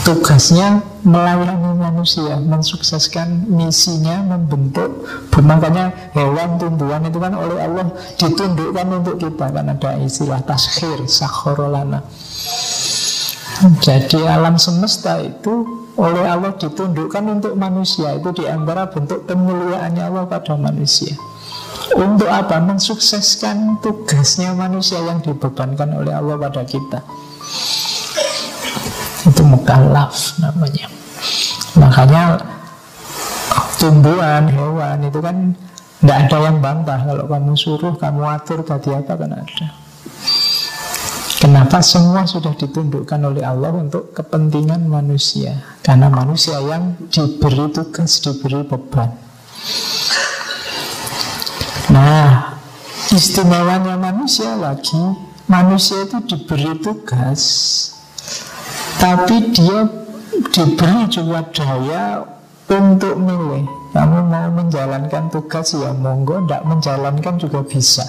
Tugasnya 0.06 0.78
melayani 1.02 1.74
manusia, 1.74 2.38
mensukseskan 2.38 3.50
misinya, 3.50 4.22
membentuk. 4.22 5.02
Makanya 5.34 5.90
hewan, 6.14 6.54
tumbuhan 6.60 7.02
itu 7.02 7.18
kan 7.18 7.34
oleh 7.34 7.58
Allah 7.58 7.90
ditundukkan 8.14 8.86
untuk 8.94 9.16
kita. 9.18 9.46
Kan 9.50 9.66
ada 9.66 9.90
istilah 9.98 10.38
taskhir, 10.46 11.10
sakhorolana. 11.10 12.06
Jadi 13.82 14.22
alam 14.22 14.54
semesta 14.54 15.18
itu 15.18 15.83
oleh 15.94 16.24
Allah 16.26 16.52
ditundukkan 16.58 17.22
untuk 17.28 17.54
manusia. 17.54 18.14
Itu 18.18 18.34
di 18.34 18.44
antara 18.46 18.90
bentuk 18.90 19.26
pemuliaannya 19.26 20.02
Allah 20.02 20.24
pada 20.26 20.54
manusia. 20.58 21.14
Untuk 21.92 22.26
apa? 22.32 22.58
Mensukseskan 22.64 23.78
tugasnya 23.84 24.56
manusia 24.56 25.04
yang 25.04 25.20
dibebankan 25.20 25.92
oleh 25.92 26.16
Allah 26.16 26.40
pada 26.40 26.64
kita 26.64 27.04
Itu 29.28 29.44
mukallaf 29.44 30.40
namanya 30.40 30.88
Makanya 31.76 32.40
tumbuhan, 33.76 34.48
hewan 34.48 34.98
itu 35.04 35.20
kan 35.20 35.36
tidak 36.00 36.18
ada 36.24 36.38
yang 36.40 36.56
bantah 36.64 37.00
Kalau 37.04 37.24
kamu 37.28 37.52
suruh, 37.52 37.94
kamu 38.00 38.22
atur 38.32 38.64
tadi 38.64 38.88
apa 38.96 39.12
kan 39.20 39.44
ada 39.44 39.83
Kenapa 41.44 41.84
semua 41.84 42.24
sudah 42.24 42.56
ditundukkan 42.56 43.20
oleh 43.20 43.44
Allah 43.44 43.68
untuk 43.76 44.16
kepentingan 44.16 44.88
manusia 44.88 45.60
Karena 45.84 46.08
manusia 46.08 46.56
yang 46.56 46.96
diberi 47.12 47.68
tugas, 47.68 48.16
diberi 48.24 48.64
beban 48.64 49.12
Nah, 51.92 52.56
istimewanya 53.12 54.00
manusia 54.00 54.56
lagi, 54.56 54.98
manusia 55.44 56.08
itu 56.08 56.16
diberi 56.24 56.80
tugas, 56.80 57.42
tapi 58.96 59.52
dia 59.52 59.84
diberi 60.48 61.04
juga 61.12 61.44
daya 61.52 62.24
untuk 62.72 63.14
milih. 63.20 63.68
Kamu 63.92 64.18
mau 64.26 64.48
menjalankan 64.48 65.28
tugas 65.28 65.76
ya 65.76 65.92
monggo, 65.92 66.42
tidak 66.42 66.62
menjalankan 66.66 67.34
juga 67.36 67.60
bisa. 67.62 68.02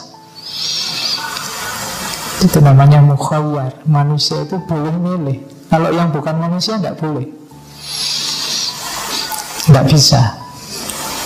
Itu 2.46 2.62
namanya 2.62 3.02
mukhayyar. 3.02 3.82
Manusia 3.90 4.46
itu 4.46 4.62
boleh 4.70 4.94
milih. 4.94 5.38
Kalau 5.66 5.90
yang 5.90 6.14
bukan 6.14 6.38
manusia 6.38 6.78
tidak 6.78 7.02
boleh. 7.02 7.26
Tidak 9.66 9.86
bisa. 9.90 10.46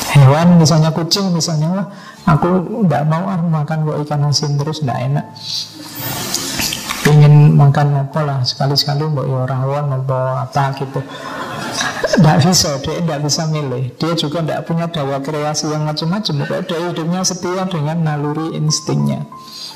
Hewan 0.09 0.57
misalnya 0.57 0.89
kucing 0.89 1.29
misalnya 1.29 1.85
Aku 2.25 2.65
tidak 2.85 3.05
mau 3.05 3.25
ah 3.29 3.37
makan 3.37 3.85
kok 3.85 3.97
ikan 4.05 4.25
asin 4.25 4.57
terus 4.57 4.81
tidak 4.81 4.99
enak 5.05 5.25
Ingin 7.09 7.53
makan 7.53 8.09
apa 8.09 8.19
lah 8.25 8.39
Sekali-sekali 8.41 9.05
mbak 9.05 9.25
ya 9.25 9.41
rawon 9.45 9.85
apa 9.93 10.49
apa 10.49 10.63
gitu 10.81 10.99
Tidak 12.09 12.37
bisa, 12.41 12.69
dia 12.81 13.01
tidak 13.05 13.19
bisa 13.21 13.41
milih 13.49 13.83
Dia 14.01 14.13
juga 14.17 14.41
tidak 14.41 14.61
punya 14.65 14.85
daya 14.89 15.17
kreasi 15.21 15.69
yang 15.69 15.85
macam-macam 15.85 16.33
dia 16.65 16.77
hidupnya 16.89 17.21
setia 17.21 17.63
dengan 17.69 17.97
naluri 18.01 18.57
instingnya 18.57 19.29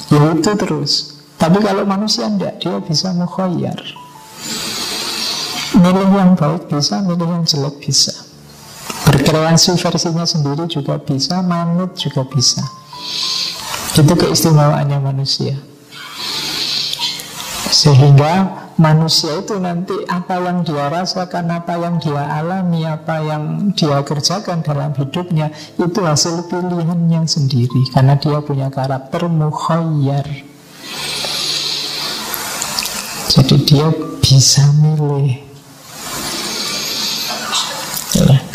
Ya 0.10 0.34
itu 0.34 0.52
terus 0.58 1.13
Tapi 1.44 1.60
kalau 1.60 1.84
manusia 1.84 2.32
tidak, 2.32 2.56
dia 2.64 2.80
bisa 2.80 3.12
mukhoyar 3.12 3.76
Milih 5.76 6.08
yang 6.16 6.40
baik 6.40 6.72
bisa, 6.72 7.04
milih 7.04 7.28
yang 7.28 7.44
jelek 7.44 7.84
bisa 7.84 8.16
Berkreasi 9.04 9.76
versinya 9.76 10.24
sendiri 10.24 10.64
juga 10.72 10.96
bisa, 10.96 11.44
manut 11.44 12.00
juga 12.00 12.24
bisa. 12.24 12.64
Itu 13.94 14.16
keistimewaannya 14.16 14.98
manusia. 15.04 15.60
Sehingga 17.70 18.64
manusia 18.80 19.38
itu 19.38 19.60
nanti 19.60 19.94
apa 20.10 20.40
yang 20.42 20.66
dia 20.66 20.90
rasakan, 20.90 21.46
apa 21.52 21.78
yang 21.78 22.00
dia 22.02 22.26
alami, 22.26 22.88
apa 22.88 23.22
yang 23.22 23.76
dia 23.78 24.02
kerjakan 24.02 24.66
dalam 24.66 24.96
hidupnya 24.98 25.54
itu 25.78 26.00
hasil 26.02 26.48
pilihannya 26.50 27.28
sendiri 27.28 27.92
karena 27.94 28.18
dia 28.18 28.40
punya 28.42 28.72
karakter 28.74 29.30
mukhayyar. 29.30 30.26
Jadi 33.34 33.58
dia 33.74 33.90
bisa 34.22 34.62
milih. 34.78 35.42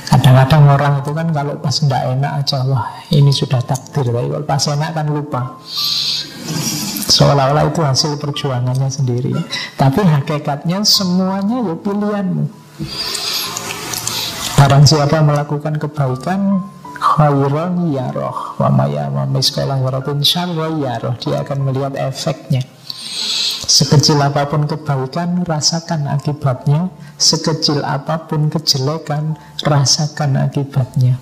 Kadang-kadang 0.07 0.63
orang 0.71 0.95
itu 1.03 1.11
kan 1.11 1.27
kalau 1.35 1.59
pas 1.59 1.75
tidak 1.75 2.03
enak 2.15 2.33
aja 2.39 2.63
Wah 2.71 2.87
ini 3.11 3.35
sudah 3.35 3.59
takdir. 3.59 4.07
Tapi 4.07 4.31
kalau 4.31 4.47
pas 4.47 4.63
enak 4.71 4.95
kan 4.95 5.07
lupa. 5.11 5.59
Seolah-olah 7.11 7.67
itu 7.67 7.83
hasil 7.83 8.15
perjuangannya 8.23 8.87
sendiri. 8.87 9.35
Tapi 9.75 10.07
hakikatnya 10.07 10.87
semuanya 10.87 11.67
ya 11.67 11.75
pilihanmu. 11.75 12.45
Barang 14.55 14.87
siapa 14.87 15.19
melakukan 15.19 15.83
kebaikan 15.83 16.63
Khairan 16.99 17.95
yaroh 17.95 18.59
Wa 18.59 18.71
mayama 18.71 19.23
miskolah 19.27 19.79
waratun 19.79 20.23
syarwa 20.23 20.67
yaroh 20.79 21.15
Dia 21.23 21.47
akan 21.47 21.71
melihat 21.71 21.95
efeknya 21.95 22.63
Sekecil 23.69 24.17
apa 24.25 24.49
pun 24.49 24.65
kebaikan, 24.65 25.45
rasakan 25.45 26.09
akibatnya. 26.09 26.89
Sekecil 27.21 27.85
apa 27.85 28.25
pun 28.25 28.49
kejelekan, 28.49 29.37
rasakan 29.61 30.41
akibatnya. 30.49 31.21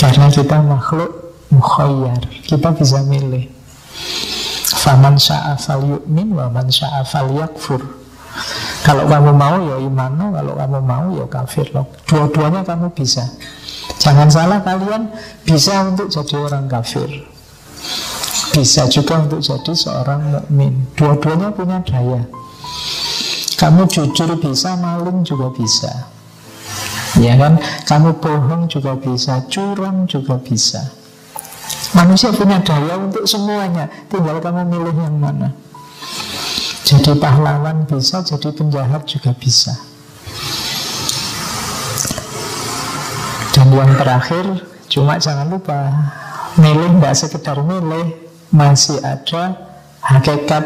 Karena 0.00 0.32
kita 0.32 0.64
makhluk 0.64 1.36
mukhayyar, 1.52 2.24
kita 2.48 2.72
bisa 2.72 3.04
milih. 3.04 3.52
Faman 4.80 5.20
sya'afal 5.20 5.84
yu'min 5.84 6.32
wa 6.32 6.48
man 6.48 6.72
sya'afal 6.72 7.28
yakfur. 7.36 7.84
Kalau 8.80 9.04
kamu 9.04 9.36
mau 9.36 9.60
ya 9.60 9.76
iman 9.84 10.32
kalau 10.32 10.56
kamu 10.56 10.78
mau 10.80 11.06
ya 11.20 11.26
kafir. 11.28 11.68
Dua-duanya 12.08 12.64
kamu 12.64 12.88
bisa. 12.96 13.28
Jangan 14.00 14.32
salah 14.32 14.64
kalian 14.64 15.12
bisa 15.44 15.84
untuk 15.84 16.08
jadi 16.08 16.40
orang 16.40 16.64
kafir. 16.72 17.28
Bisa 18.50 18.90
juga 18.90 19.22
untuk 19.22 19.38
jadi 19.38 19.72
seorang 19.72 20.20
mukmin. 20.34 20.74
Dua-duanya 20.98 21.54
punya 21.54 21.78
daya. 21.86 22.26
Kamu 23.54 23.86
jujur 23.86 24.34
bisa, 24.40 24.74
maling 24.74 25.22
juga 25.22 25.52
bisa. 25.54 26.10
Ya 27.20 27.36
kan? 27.38 27.60
Kamu 27.86 28.18
bohong 28.18 28.66
juga 28.66 28.96
bisa, 28.96 29.44
curang 29.46 30.08
juga 30.10 30.40
bisa. 30.40 30.80
Manusia 31.94 32.30
punya 32.30 32.62
daya 32.62 32.98
untuk 32.98 33.26
semuanya. 33.26 33.90
Tinggal 34.10 34.38
kamu 34.38 34.62
milih 34.66 34.96
yang 34.96 35.18
mana. 35.18 35.50
Jadi 36.86 37.14
pahlawan 37.18 37.86
bisa, 37.86 38.22
jadi 38.26 38.50
penjahat 38.50 39.06
juga 39.06 39.30
bisa. 39.34 39.74
Dan 43.54 43.70
yang 43.76 43.92
terakhir, 43.94 44.46
cuma 44.90 45.20
jangan 45.20 45.46
lupa 45.46 45.92
milih 46.58 46.98
nggak 46.98 47.14
sekedar 47.14 47.60
milih, 47.62 48.29
masih 48.50 48.98
ada 49.06 49.54
hakikat 50.02 50.64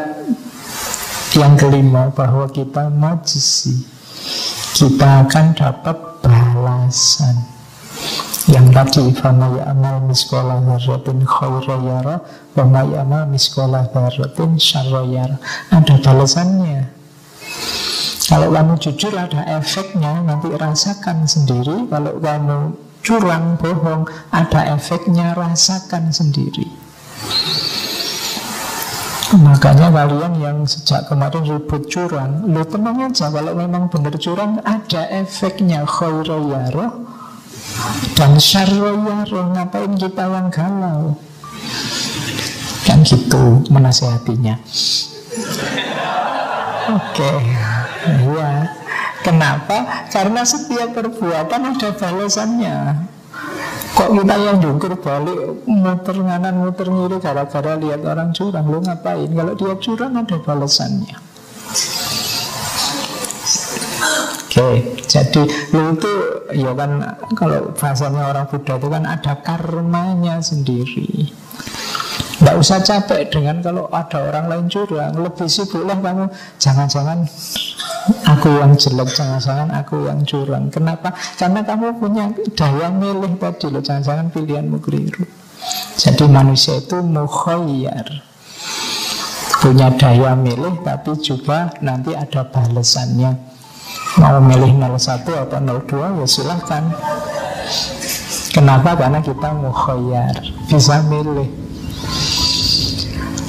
yang 1.37 1.55
kelima 1.61 2.09
bahwa 2.13 2.49
kita 2.49 2.89
majisi. 2.89 3.85
Kita 4.75 5.29
akan 5.29 5.55
dapat 5.55 5.97
balasan. 6.25 7.37
Yang 8.45 8.67
tadi 8.77 9.05
fama 9.17 9.57
ya'mal 9.57 10.05
miskola 10.05 10.61
dharratin 10.61 11.25
khaira 11.25 11.77
yara 11.81 12.17
wa 12.53 13.23
miskola 13.25 13.87
dharratin 13.89 14.61
syarra 14.61 15.07
yara. 15.07 15.37
Ada 15.71 15.97
balasannya. 16.03 16.91
Kalau 18.25 18.49
kamu 18.51 18.75
jujur 18.81 19.13
ada 19.15 19.47
efeknya. 19.61 20.25
Nanti 20.27 20.51
rasakan 20.53 21.29
sendiri. 21.29 21.87
Kalau 21.89 22.19
kamu 22.19 22.59
curang 23.05 23.61
bohong 23.61 24.09
ada 24.33 24.75
efeknya 24.75 25.37
rasakan 25.37 26.09
sendiri 26.11 26.84
Makanya 29.35 29.91
kalian 29.91 30.33
yang 30.39 30.59
sejak 30.63 31.11
kemarin 31.11 31.43
ribut 31.43 31.91
curang 31.91 32.47
Lu 32.47 32.63
tenang 32.63 33.11
aja 33.11 33.27
kalau 33.35 33.51
memang 33.59 33.91
benar 33.91 34.15
curang 34.15 34.63
Ada 34.63 35.11
efeknya 35.11 35.83
khairoyaro 35.83 37.03
Dan 38.15 38.39
syarroyaro 38.39 39.51
Ngapain 39.51 39.93
kita 39.99 40.25
yang 40.31 40.47
galau 40.55 41.19
Kan 42.87 43.03
gitu 43.03 43.67
menasehatinya 43.75 44.55
Oke 46.95 47.27
okay. 47.27 47.37
Ya 48.39 48.71
Kenapa? 49.25 50.05
Karena 50.13 50.45
setiap 50.45 50.93
perbuatan 50.93 51.75
ada 51.75 51.91
balasannya 51.97 53.09
Kok 53.95 54.11
kita 54.11 54.37
yang 54.43 54.59
jungkir 54.59 54.93
balik 54.99 55.39
Muter 55.71 56.17
nganan, 56.19 56.55
muter 56.67 56.87
ngiri 56.91 57.17
Gara-gara 57.23 57.73
lihat 57.79 58.03
orang 58.03 58.35
curang 58.35 58.67
Lu 58.67 58.79
ngapain? 58.83 59.31
Kalau 59.31 59.55
dia 59.55 59.75
curang 59.79 60.13
ada 60.19 60.37
balasannya 60.43 61.17
Oke, 64.55 64.63
okay, 64.63 64.77
jadi 65.11 65.43
lu 65.75 65.99
itu 65.99 66.13
ya 66.55 66.71
kan 66.79 67.03
kalau 67.35 67.75
bahasanya 67.75 68.31
orang 68.31 68.47
Buddha 68.47 68.79
itu 68.79 68.87
kan 68.87 69.03
ada 69.03 69.35
karmanya 69.43 70.39
sendiri. 70.39 71.35
Tidak 72.39 72.55
usah 72.59 72.79
capek 72.83 73.35
dengan 73.35 73.63
kalau 73.63 73.87
ada 73.95 74.31
orang 74.31 74.47
lain 74.51 74.67
curang 74.67 75.15
Lebih 75.17 75.47
sibuklah 75.47 75.97
kamu 75.97 76.27
Jangan-jangan 76.59 77.25
aku 78.27 78.49
yang 78.61 78.73
jelek 78.77 79.09
Jangan-jangan 79.13 79.69
aku 79.73 80.09
yang 80.09 80.21
curang. 80.25 80.69
Kenapa? 80.69 81.13
Karena 81.41 81.61
kamu 81.65 81.97
punya 81.99 82.31
daya 82.57 82.89
milih 82.93 83.37
tadi 83.41 83.67
loh 83.73 83.83
Jangan-jangan 83.83 84.29
pilihanmu 84.33 84.79
keliru. 84.81 85.25
Jadi 85.97 86.25
manusia 86.29 86.77
itu 86.81 87.01
mukhayyar. 87.01 88.07
Punya 89.65 89.89
daya 89.97 90.37
milih 90.37 90.85
Tapi 90.85 91.17
juga 91.25 91.73
nanti 91.81 92.13
ada 92.13 92.45
balasannya. 92.45 93.55
Mau 94.15 94.39
milih 94.39 94.79
01 94.79 95.27
atau 95.27 95.59
02 95.59 96.21
ya 96.23 96.27
silahkan. 96.29 96.85
Kenapa? 98.55 98.95
Karena 98.95 99.19
kita 99.19 99.51
mukhayyar. 99.51 100.35
Bisa 100.71 101.03
milih. 101.11 101.51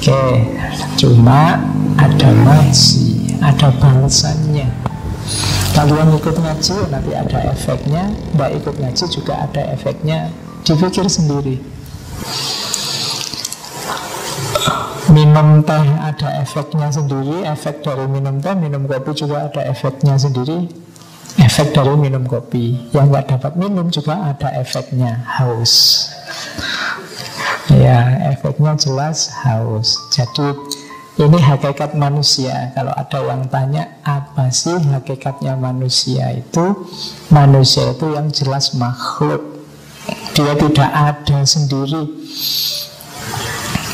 Oke, 0.06 0.22
cuma 0.98 1.58
ada 1.98 2.30
ngaji, 2.30 3.15
ada 3.42 3.68
balasannya. 3.76 4.68
Kalian 5.76 6.08
ikut 6.16 6.36
ngaji 6.40 6.76
nanti 6.88 7.12
ada 7.12 7.38
efeknya, 7.52 8.08
tidak 8.08 8.50
ikut 8.62 8.74
ngaji 8.80 9.04
juga 9.12 9.34
ada 9.44 9.62
efeknya. 9.76 10.32
Dipikir 10.64 11.06
sendiri. 11.06 11.60
Minum 15.12 15.62
teh 15.62 15.86
ada 16.02 16.42
efeknya 16.42 16.90
sendiri, 16.90 17.46
efek 17.46 17.84
dari 17.84 18.08
minum 18.10 18.42
teh, 18.42 18.56
minum 18.56 18.88
kopi 18.88 19.14
juga 19.14 19.46
ada 19.46 19.62
efeknya 19.68 20.18
sendiri, 20.18 20.66
efek 21.38 21.76
dari 21.76 21.94
minum 21.94 22.26
kopi. 22.26 22.90
Yang 22.90 23.06
nggak 23.12 23.26
dapat 23.36 23.52
minum 23.54 23.86
juga 23.92 24.34
ada 24.34 24.48
efeknya 24.56 25.22
haus. 25.28 26.08
Ya, 27.70 28.32
efeknya 28.32 28.74
jelas 28.80 29.30
haus. 29.44 30.00
Jadi 30.10 30.56
ini 31.16 31.38
hakikat 31.40 31.96
manusia. 31.96 32.76
Kalau 32.76 32.92
ada 32.92 33.18
yang 33.24 33.48
tanya 33.48 33.88
apa 34.04 34.52
sih 34.52 34.76
hakikatnya 34.76 35.56
manusia 35.56 36.28
itu? 36.36 36.84
Manusia 37.32 37.96
itu 37.96 38.12
yang 38.12 38.28
jelas 38.28 38.76
makhluk. 38.76 39.40
Dia 40.36 40.52
tidak 40.60 40.90
ada 40.92 41.38
sendiri. 41.48 42.04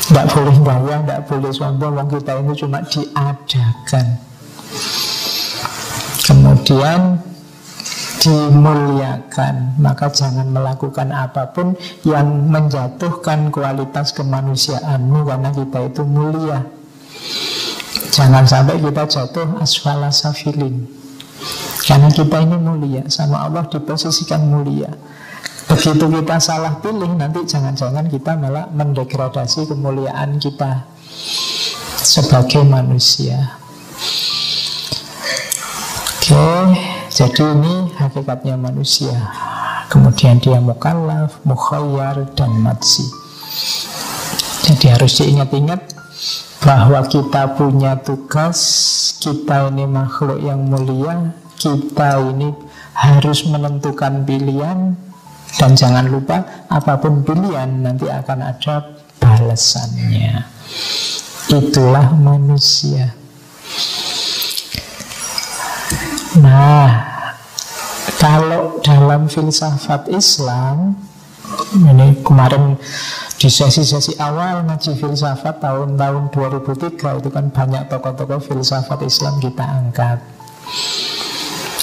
Tidak 0.03 0.25
boleh 0.35 0.57
gaya, 0.67 0.95
tidak 0.99 1.21
boleh 1.31 1.51
sombong. 1.55 1.95
Wong 1.95 2.07
kita 2.11 2.33
ini 2.43 2.53
cuma 2.59 2.83
diadakan. 2.83 4.05
Kemudian 6.23 7.19
dimuliakan 8.23 9.75
Maka 9.83 10.07
jangan 10.07 10.47
melakukan 10.47 11.11
apa 11.11 11.51
pun 11.51 11.75
yang 12.07 12.47
menjatuhkan 12.47 13.51
kualitas 13.51 14.15
kemanusiaanmu 14.15 15.27
Karena 15.27 15.51
kita 15.51 15.91
itu 15.91 16.01
mulia 16.07 16.63
Jangan 18.13 18.45
sampai 18.45 18.81
kita 18.81 19.03
jatuh 19.05 19.61
asfala 19.61 20.09
safilin 20.09 20.85
Karena 21.85 22.09
kita 22.09 22.41
ini 22.41 22.57
mulia 22.57 23.03
Sama 23.09 23.45
Allah 23.45 23.65
diposisikan 23.69 24.45
mulia. 24.49 24.89
Begitu 25.69 26.05
kita 26.09 26.37
salah 26.41 26.77
pilih 26.81 27.13
Nanti 27.13 27.45
jangan-jangan 27.45 28.09
kita 28.09 28.37
malah 28.37 28.69
mendegradasi 28.73 29.69
kemuliaan 29.69 30.37
kita 30.41 30.89
Sebagai 32.03 32.65
manusia. 32.67 33.57
Oke. 36.19 36.47
Jadi 37.13 37.45
ini 37.45 37.93
hakikatnya 37.93 38.57
manusia. 38.57 39.13
Kemudian 39.85 40.41
dia 40.41 40.57
mukallaf, 40.57 41.37
mukhayyar, 41.45 42.25
dan 42.33 42.49
matsi 42.57 43.05
Jadi 44.65 44.89
harus 44.89 45.21
diingat-ingat 45.21 45.93
bahwa 46.63 47.03
kita 47.05 47.59
punya 47.59 47.99
tugas 47.99 48.59
Kita 49.19 49.67
ini 49.69 49.83
makhluk 49.83 50.39
yang 50.39 50.63
mulia 50.63 51.35
Kita 51.59 52.23
ini 52.23 52.49
harus 52.95 53.45
menentukan 53.45 54.23
pilihan. 54.23 54.95
Dan 55.53 55.77
jangan 55.77 56.09
lupa 56.09 56.65
apa 56.65 56.97
pun 56.97 57.21
pilihan 57.21 57.69
nanti 57.69 58.09
akan 58.09 58.39
ada 58.41 58.97
balasannya. 59.21 60.43
Itulah 61.53 62.09
manusia. 62.17 63.13
Nah, 66.41 66.89
kalau 68.17 68.81
dalam 68.81 69.29
filsafat 69.29 70.09
Islam 70.09 70.97
ini 71.77 72.17
kemarin 72.25 72.81
di 73.43 73.51
sesi-sesi 73.51 74.15
awal 74.23 74.63
ngaji 74.63 74.95
filsafat 74.95 75.59
tahun-tahun 75.59 76.31
2003 76.31 77.19
itu 77.19 77.27
kan 77.27 77.51
banyak 77.51 77.91
tokoh-tokoh 77.91 78.39
filsafat 78.39 79.03
Islam 79.03 79.35
kita 79.43 79.67
angkat. 79.67 80.23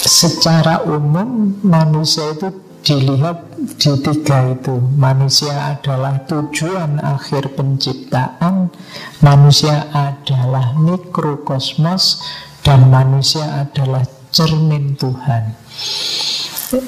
Secara 0.01 0.81
umum 0.89 1.61
manusia 1.61 2.33
itu 2.33 2.49
dilihat 2.81 3.45
di 3.77 3.93
tiga 4.01 4.57
itu 4.57 4.73
Manusia 4.97 5.77
adalah 5.77 6.25
tujuan 6.25 6.97
akhir 6.97 7.53
penciptaan 7.53 8.73
Manusia 9.21 9.85
adalah 9.93 10.73
mikrokosmos 10.81 12.25
Dan 12.65 12.89
manusia 12.89 13.69
adalah 13.69 14.01
cermin 14.33 14.97
Tuhan. 14.97 15.53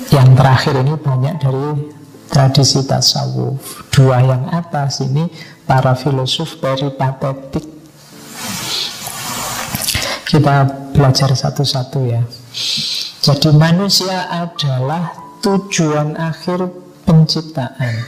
Yang 0.10 0.30
terakhir 0.34 0.74
ini 0.82 0.94
banyak 0.98 1.36
dari 1.38 1.66
tradisi 2.34 2.82
tasawuf. 2.82 3.86
Dua 3.94 4.26
yang 4.26 4.50
atas 4.50 5.06
ini 5.06 5.30
para 5.70 5.94
filosof 5.94 6.58
peripatetik. 6.58 7.62
Kita 10.26 10.66
belajar 10.98 11.30
satu-satu 11.30 12.00
ya. 12.10 12.26
Jadi 13.22 13.54
manusia 13.54 14.26
adalah 14.34 15.14
tujuan 15.46 16.18
akhir 16.18 16.74
penciptaan. 17.06 18.02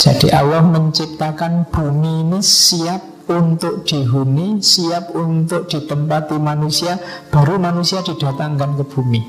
Jadi 0.00 0.32
Allah 0.32 0.64
menciptakan 0.64 1.68
bumi 1.68 2.24
ini 2.24 2.40
siap 2.40 3.28
untuk 3.28 3.84
dihuni, 3.84 4.62
siap 4.64 5.12
untuk 5.12 5.66
ditempati 5.66 6.38
manusia, 6.38 6.96
baru 7.28 7.58
manusia 7.58 8.00
didatangkan 8.00 8.80
ke 8.80 8.84
bumi. 8.86 9.22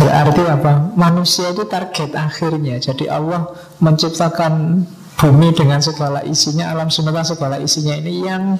Berarti 0.00 0.42
apa? 0.48 0.96
Manusia 0.96 1.52
itu 1.52 1.68
target 1.68 2.16
akhirnya. 2.16 2.80
Jadi 2.80 3.06
Allah 3.06 3.52
menciptakan 3.84 4.84
bumi 5.20 5.52
dengan 5.52 5.84
segala 5.84 6.24
isinya, 6.24 6.72
alam 6.72 6.88
semesta 6.88 7.36
segala 7.36 7.60
isinya 7.60 7.92
ini 8.00 8.24
yang 8.24 8.56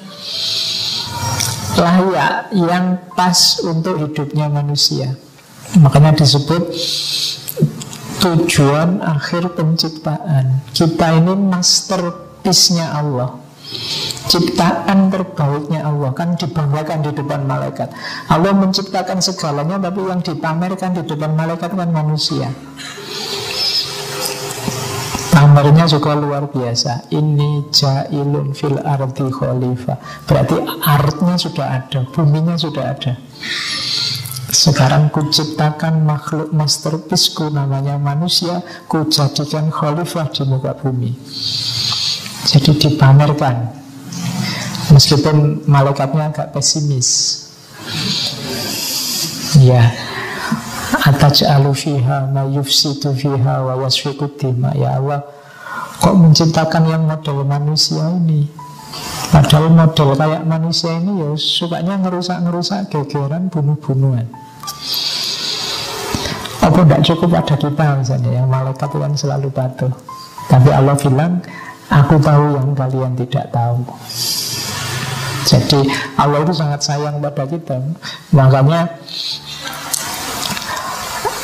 layak, 1.80 2.52
yang 2.52 3.00
pas 3.16 3.64
untuk 3.64 3.96
hidupnya 3.96 4.52
manusia. 4.52 5.16
Makanya 5.80 6.20
disebut 6.20 6.76
tujuan 8.20 9.00
akhir 9.00 9.56
penciptaan. 9.56 10.60
Kita 10.76 11.16
ini 11.16 11.32
master 11.32 12.30
masterpiece-nya 12.40 12.96
Allah 12.96 13.36
Ciptaan 14.30 15.10
terbaiknya 15.10 15.86
Allah. 15.86 16.10
Kan 16.14 16.34
dibanggakan 16.34 17.06
di 17.06 17.10
depan 17.14 17.46
malaikat. 17.46 17.90
Allah 18.26 18.54
menciptakan 18.54 19.22
segalanya 19.22 19.78
Tapi 19.78 20.00
yang 20.06 20.22
dipamerkan 20.22 20.94
di 20.98 21.02
depan 21.06 21.34
malaikat 21.34 21.70
kan 21.74 21.90
manusia. 21.90 22.50
Pamernya 25.30 25.86
juga 25.86 26.18
luar 26.18 26.50
biasa. 26.50 27.10
Ini 27.14 27.70
jailun 27.72 28.52
fil 28.52 28.76
arti 28.82 29.24
khalifah 29.30 30.26
Berarti 30.28 30.58
artnya 30.84 31.40
sudah 31.40 31.66
ada 31.80 32.04
Buminya 32.12 32.60
sudah 32.60 32.92
ada. 32.92 33.16
Sekarang 34.50 35.08
kuciptakan 35.08 36.04
makhluk 36.04 36.50
masterpiece 36.52 37.32
ku 37.32 37.48
namanya 37.48 37.96
manusia 37.96 38.60
Ku 38.84 39.06
jadikan 39.08 39.70
khalifah 39.72 40.28
di 40.28 40.42
muka 40.44 40.74
bumi 40.76 41.14
jadi 42.50 42.70
dipamerkan 42.74 43.70
Meskipun 44.90 45.62
malaikatnya 45.70 46.34
agak 46.34 46.50
pesimis. 46.50 47.38
Ya 49.62 49.94
Ataj'alu 51.06 51.70
fiha 51.70 52.26
ma 52.26 52.42
yufsidu 52.50 53.14
fiha 53.14 53.62
wa 53.62 53.78
yasfiku 53.86 54.26
Ya 54.74 54.98
Allah 54.98 55.22
Kok 56.02 56.16
menciptakan 56.18 56.90
yang 56.90 57.06
model 57.06 57.46
manusia 57.46 58.02
ini? 58.18 58.50
Padahal 59.30 59.70
model 59.70 60.18
kayak 60.18 60.42
manusia 60.42 60.90
ini 60.98 61.22
ya 61.22 61.30
Sukanya 61.38 62.02
ngerusak-ngerusak 62.02 62.90
gegeran 62.90 63.46
bunuh-bunuhan. 63.46 64.26
Apa 66.60 66.82
tidak 66.82 67.00
cukup 67.06 67.30
ada 67.38 67.54
kita 67.54 67.86
misalnya 67.94 68.30
Yang 68.42 68.48
malaikat 68.50 68.88
itu 68.90 68.98
kan 68.98 69.12
selalu 69.14 69.48
patuh. 69.54 69.92
Tapi 70.50 70.68
Allah 70.74 70.98
bilang 70.98 71.32
Aku 71.90 72.22
tahu 72.22 72.54
yang 72.54 72.70
kalian 72.78 73.12
tidak 73.18 73.50
tahu 73.50 73.82
Jadi 75.42 75.90
Allah 76.14 76.46
itu 76.46 76.54
sangat 76.54 76.80
sayang 76.86 77.18
pada 77.18 77.44
kita 77.50 77.82
Makanya 78.30 78.86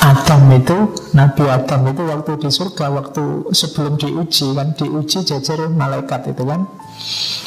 Adam 0.07 0.55
itu, 0.55 0.79
Nabi 1.19 1.51
Adam 1.51 1.91
itu 1.91 2.03
waktu 2.07 2.33
di 2.39 2.47
surga, 2.47 2.95
waktu 2.95 3.51
sebelum 3.51 3.99
diuji 3.99 4.55
kan, 4.55 4.71
diuji 4.79 5.19
jajar 5.27 5.67
malaikat 5.67 6.31
itu 6.31 6.47
kan. 6.47 6.63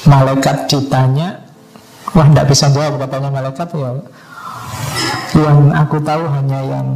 Malaikat 0.04 0.68
ditanya, 0.68 1.40
wah 2.12 2.28
tidak 2.28 2.52
bisa 2.52 2.68
jawab 2.68 3.00
katanya 3.00 3.32
malaikat 3.32 3.68
ya. 3.72 3.92
Yang 5.40 5.60
aku 5.72 5.98
tahu 6.04 6.24
hanya 6.36 6.60
yang 6.68 6.88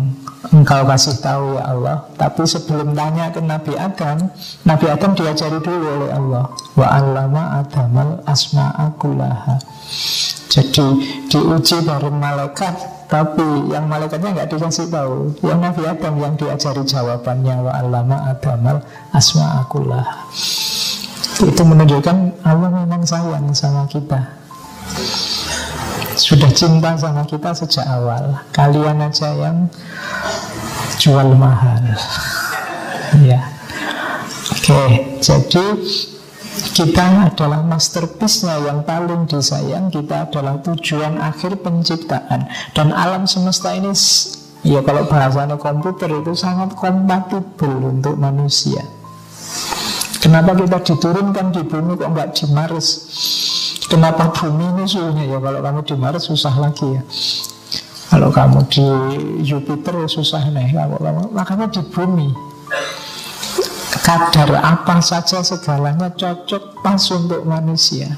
engkau 0.54 0.86
kasih 0.86 1.18
tahu 1.18 1.58
ya 1.58 1.64
Allah. 1.74 1.98
Tapi 2.16 2.46
sebelum 2.46 2.94
tanya 2.94 3.34
ke 3.34 3.42
Nabi 3.42 3.74
Adam, 3.74 4.30
Nabi 4.64 4.86
Adam 4.88 5.12
diajari 5.18 5.58
dulu 5.60 5.86
oleh 6.00 6.10
Allah. 6.14 6.46
Wa 6.78 6.88
allama 6.94 7.66
adamal 7.66 8.22
asma'akulaha. 8.30 9.58
Jadi 10.54 10.86
diuji 11.34 11.82
dari 11.82 12.14
malaikat 12.14 12.78
Tapi 13.10 13.74
yang 13.74 13.90
malaikatnya 13.90 14.38
nggak 14.38 14.50
dikasih 14.54 14.86
tahu 14.86 15.34
Yang 15.42 15.60
Nabi 15.66 15.82
Adam 15.90 16.14
yang 16.22 16.34
diajari 16.38 16.86
jawabannya 16.86 17.56
Wa 17.66 17.74
alama 17.82 18.18
adamal 18.30 18.78
asma'akullah 19.18 20.06
Itu 21.42 21.62
menunjukkan 21.66 22.46
Allah 22.46 22.70
memang 22.70 23.02
sayang 23.02 23.50
sama 23.58 23.90
kita 23.90 24.22
Sudah 26.22 26.54
cinta 26.54 26.94
sama 27.02 27.26
kita 27.26 27.50
sejak 27.58 27.90
awal 27.90 28.38
Kalian 28.54 29.10
aja 29.10 29.34
yang 29.34 29.66
jual 31.04 31.36
mahal. 31.36 31.84
Ya 33.28 33.44
Oke, 34.64 35.20
jadi 35.20 35.66
kita 36.72 37.06
adalah 37.28 37.60
masterpiece-nya 37.68 38.64
yang 38.64 38.82
paling 38.88 39.28
disayang 39.28 39.92
Kita 39.92 40.32
adalah 40.32 40.64
tujuan 40.64 41.20
akhir 41.20 41.60
penciptaan. 41.60 42.48
Dan 42.72 42.96
alam 42.96 43.28
semesta 43.28 43.76
ini 43.76 43.92
Ya 44.64 44.80
kalau 44.80 45.04
bahasanya 45.12 45.60
komputer 45.60 46.08
itu 46.08 46.32
sangat 46.40 46.72
kompatibel 46.80 47.92
untuk 47.92 48.16
manusia. 48.16 48.80
Kenapa 50.24 50.56
kita 50.56 50.80
diturunkan 50.80 51.52
di 51.52 51.68
bumi 51.68 52.00
kok 52.00 52.08
nggak 52.16 52.32
di 52.32 52.46
Mars? 52.56 52.88
Kenapa 53.92 54.32
bumi 54.32 54.64
ini 54.80 54.84
suhunya? 54.88 55.36
Ya 55.36 55.38
kalau 55.44 55.60
kamu 55.60 55.84
di 55.84 55.96
Mars 56.00 56.32
susah 56.32 56.56
lagi 56.56 56.88
ya 56.96 57.04
Kalau 58.14 58.30
kamu 58.30 58.62
di 58.70 58.86
Jupiter 59.42 60.06
ya 60.06 60.06
susah 60.06 60.46
nih. 60.54 60.70
Kalau 60.70 61.02
kamu, 61.02 61.34
Makanya 61.34 61.66
di 61.74 61.82
bumi. 61.82 62.30
Kadar 64.06 64.54
apa 64.62 65.02
saja 65.02 65.42
segalanya 65.42 66.14
cocok 66.14 66.86
pas 66.86 67.02
untuk 67.10 67.42
manusia. 67.42 68.14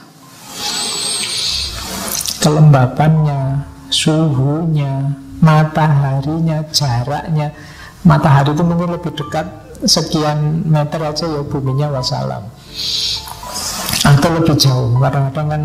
Kelembapannya 2.43 3.63
suhunya 3.87 5.15
mataharinya 5.39 6.67
jaraknya. 6.75 7.55
Matahari 8.03 8.51
itu 8.51 8.67
mungkin 8.67 8.99
lebih 8.99 9.15
dekat 9.15 9.47
sekian 9.87 10.67
meter 10.67 11.07
aja 11.07 11.23
ya 11.23 11.39
buminya 11.39 11.87
wassalam. 11.95 12.43
Atau 14.03 14.43
lebih 14.43 14.59
jauh. 14.59 14.99
Kadang-kadang 14.99 15.47
kan 15.47 15.61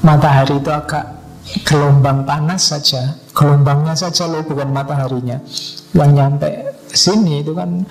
matahari 0.00 0.56
itu 0.56 0.70
agak 0.72 1.04
gelombang 1.68 2.24
panas 2.24 2.72
saja 2.72 3.20
gelombangnya 3.40 3.96
saja 3.96 4.28
loh 4.28 4.44
bukan 4.44 4.68
mataharinya 4.68 5.40
yang 5.96 6.12
nyampe 6.12 6.76
sini 6.92 7.40
itu 7.40 7.56
kan 7.56 7.88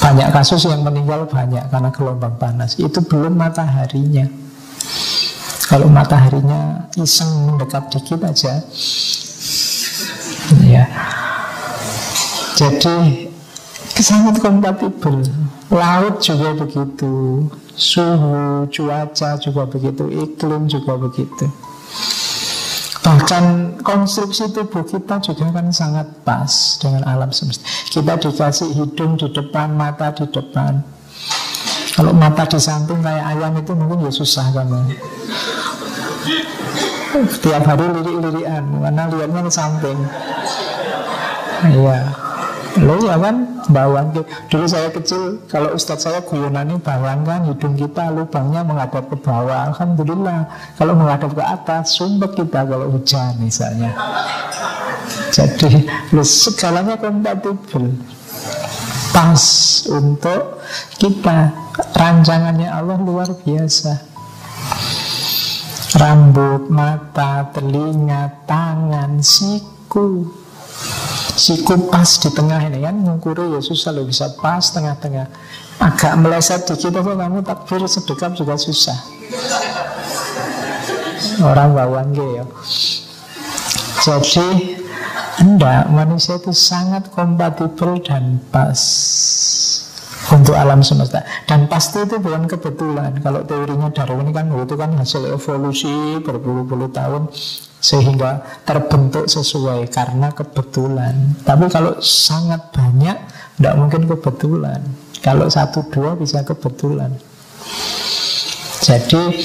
banyak 0.00 0.28
kasus 0.34 0.66
yang 0.66 0.82
meninggal 0.82 1.28
banyak 1.28 1.62
karena 1.70 1.90
gelombang 1.94 2.34
panas. 2.40 2.76
Itu 2.80 3.04
belum 3.04 3.38
mataharinya. 3.38 4.26
Kalau 5.64 5.88
mataharinya 5.88 6.92
iseng 7.00 7.48
mendekat 7.48 7.88
dikit 7.88 8.20
aja, 8.20 8.60
ya. 10.60 10.84
Jadi 12.54 13.32
sangat 13.96 14.38
kompatibel. 14.44 15.24
Laut 15.72 16.20
juga 16.20 16.52
begitu, 16.52 17.48
suhu, 17.74 18.68
cuaca 18.68 19.30
juga 19.40 19.62
begitu, 19.66 20.04
iklim 20.12 20.68
juga 20.68 21.00
begitu. 21.00 21.48
Bahkan 23.04 23.44
konstruksi 23.84 24.48
tubuh 24.48 24.80
kita 24.80 25.20
juga 25.20 25.60
kan 25.60 25.68
sangat 25.68 26.08
pas 26.24 26.80
dengan 26.80 27.04
alam 27.04 27.28
semesta. 27.28 27.60
Kita 27.92 28.16
dikasih 28.16 28.72
hidung 28.72 29.20
di 29.20 29.28
depan, 29.28 29.76
mata 29.76 30.08
di 30.16 30.24
depan. 30.24 30.80
Kalau 31.92 32.16
mata 32.16 32.48
di 32.48 32.56
samping 32.56 33.04
kayak 33.04 33.24
ayam 33.36 33.60
itu 33.60 33.76
mungkin 33.76 34.08
ya 34.08 34.10
susah 34.10 34.48
kamu. 34.56 34.96
Tiap 37.44 37.62
hari 37.62 37.86
lirik-lirikan, 37.92 38.64
mana 38.82 39.06
lihatnya 39.06 39.40
ke 39.46 39.52
samping. 39.52 39.98
Iya. 41.70 42.23
Lo 42.82 42.98
ya 43.06 43.14
kan 43.18 43.62
bawang 43.70 44.10
Dulu 44.50 44.66
saya 44.66 44.90
kecil 44.90 45.38
Kalau 45.46 45.78
ustadz 45.78 46.10
saya 46.10 46.18
guyonannya 46.26 46.82
bawang 46.82 47.22
kan 47.22 47.46
Hidung 47.46 47.78
kita 47.78 48.10
lubangnya 48.10 48.66
menghadap 48.66 49.06
ke 49.06 49.16
bawah. 49.18 49.70
Alhamdulillah 49.70 50.50
Kalau 50.74 50.98
menghadap 50.98 51.30
ke 51.30 51.42
atas 51.42 51.94
Sumpah 51.94 52.34
kita 52.34 52.66
kalau 52.66 52.90
hujan 52.90 53.38
misalnya. 53.38 53.94
Jadi 55.34 55.86
segalanya 56.22 56.94
kompatibel. 56.94 57.90
Pas 59.10 59.42
untuk 59.90 60.62
kita. 60.98 61.50
Rancangannya 61.74 62.70
Allah 62.70 62.98
luar 63.02 63.28
biasa. 63.42 64.14
Rambut, 65.94 66.70
mata, 66.70 67.50
telinga, 67.54 68.46
tangan, 68.46 69.22
siku 69.22 70.26
Siku 71.34 71.90
pas 71.90 72.06
di 72.06 72.30
tengah 72.30 72.62
ini 72.70 72.78
kan 72.78 72.94
Ngukuri 72.94 73.58
ya 73.58 73.60
susah 73.60 73.90
loh 73.90 74.06
bisa 74.06 74.30
pas 74.38 74.62
tengah-tengah. 74.70 75.26
Agak 75.82 76.14
meleset 76.22 76.62
dikit 76.62 76.94
apa 76.94 77.12
kamu 77.18 77.42
takbir 77.42 77.82
sedekap 77.90 78.38
juga 78.38 78.54
susah. 78.54 78.94
Orang 81.42 81.74
bawang 81.74 82.14
ya. 82.14 82.46
Jadi 84.04 84.78
Enggak, 85.34 85.90
manusia 85.90 86.38
itu 86.38 86.54
sangat 86.54 87.10
kompatibel 87.10 87.98
dan 88.06 88.38
pas 88.54 88.78
untuk 90.30 90.54
alam 90.54 90.78
semesta. 90.78 91.26
Dan 91.50 91.66
pasti 91.66 92.06
itu 92.06 92.22
bukan 92.22 92.46
kebetulan. 92.46 93.18
Kalau 93.18 93.42
teorinya 93.42 93.90
Darwin 93.90 94.30
kan 94.30 94.46
itu 94.54 94.74
kan 94.78 94.94
hasil 94.94 95.34
evolusi 95.34 96.22
berpuluh-puluh 96.22 96.86
tahun 96.94 97.34
sehingga 97.84 98.40
terbentuk 98.64 99.28
sesuai 99.28 99.92
karena 99.92 100.32
kebetulan. 100.32 101.36
Tapi 101.44 101.68
kalau 101.68 102.00
sangat 102.00 102.72
banyak, 102.72 103.12
tidak 103.60 103.74
mungkin 103.76 104.08
kebetulan. 104.08 104.80
Kalau 105.20 105.52
satu 105.52 105.84
dua 105.92 106.16
bisa 106.16 106.40
kebetulan. 106.40 107.12
Jadi, 108.80 109.36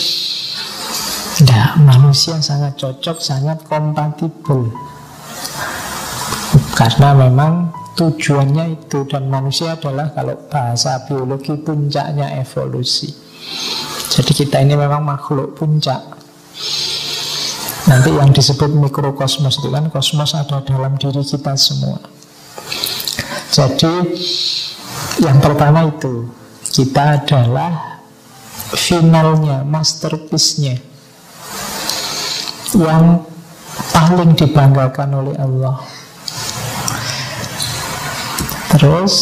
tidak 1.36 1.68
manusia 1.84 2.40
sangat 2.40 2.80
cocok, 2.80 3.20
sangat 3.20 3.60
kompatibel. 3.68 4.72
Karena 6.80 7.12
memang 7.12 7.76
tujuannya 8.00 8.80
itu 8.80 9.04
dan 9.04 9.28
manusia 9.28 9.76
adalah 9.76 10.16
kalau 10.16 10.36
bahasa 10.48 11.04
biologi 11.04 11.60
puncaknya 11.60 12.40
evolusi. 12.40 13.12
Jadi 14.16 14.32
kita 14.32 14.64
ini 14.64 14.80
memang 14.80 15.04
makhluk 15.04 15.56
puncak 15.60 16.19
Nanti 17.90 18.14
yang 18.14 18.30
disebut 18.30 18.70
mikrokosmos 18.70 19.58
itu 19.58 19.74
kan 19.74 19.90
kosmos 19.90 20.38
ada 20.38 20.62
dalam 20.62 20.94
diri 21.02 21.26
kita 21.26 21.58
semua. 21.58 21.98
Jadi 23.50 24.14
yang 25.26 25.42
pertama 25.42 25.90
itu 25.90 26.30
kita 26.70 27.18
adalah 27.18 28.00
finalnya, 28.78 29.66
masterpiece-nya 29.66 30.78
yang 32.78 33.26
paling 33.90 34.38
dibanggakan 34.38 35.10
oleh 35.26 35.36
Allah. 35.42 35.82
Terus 38.70 39.16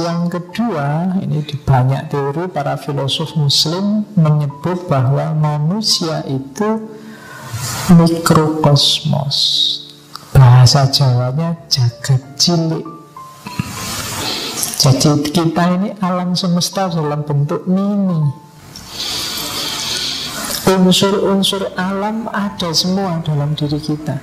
yang 0.00 0.32
kedua, 0.32 1.20
ini 1.20 1.44
di 1.44 1.60
banyak 1.60 2.08
teori 2.08 2.48
para 2.48 2.80
filosof 2.80 3.36
muslim 3.36 4.08
menyebut 4.16 4.88
bahwa 4.88 5.36
manusia 5.36 6.24
itu 6.24 7.03
mikrokosmos 7.92 9.36
bahasa 10.32 10.88
Jawanya 10.88 11.52
jagat 11.68 12.22
cilik 12.40 12.86
jadi 14.80 15.20
kita 15.28 15.64
ini 15.76 15.90
alam 16.00 16.32
semesta 16.32 16.88
dalam 16.88 17.20
bentuk 17.28 17.68
mini 17.68 18.32
unsur-unsur 20.64 21.76
alam 21.76 22.24
ada 22.32 22.72
semua 22.72 23.20
dalam 23.20 23.52
diri 23.52 23.76
kita 23.76 24.16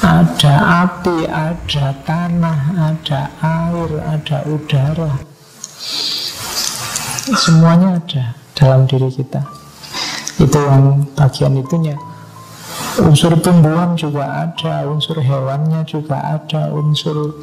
Ada 0.00 0.88
api, 0.88 1.28
ada 1.28 1.92
tanah, 2.08 2.60
ada 2.88 3.28
air, 3.44 3.90
ada 4.00 4.38
udara. 4.48 5.12
Semuanya 7.36 8.00
ada 8.00 8.32
dalam 8.56 8.88
diri 8.88 9.12
kita. 9.12 9.59
Itu 10.40 10.56
yang 10.56 11.04
bagian 11.12 11.60
itunya. 11.60 11.96
Unsur 12.96 13.36
tumbuhan 13.44 13.92
juga 13.94 14.48
ada, 14.48 14.88
unsur 14.88 15.20
hewannya 15.20 15.84
juga 15.84 16.40
ada, 16.40 16.72
unsur 16.72 17.36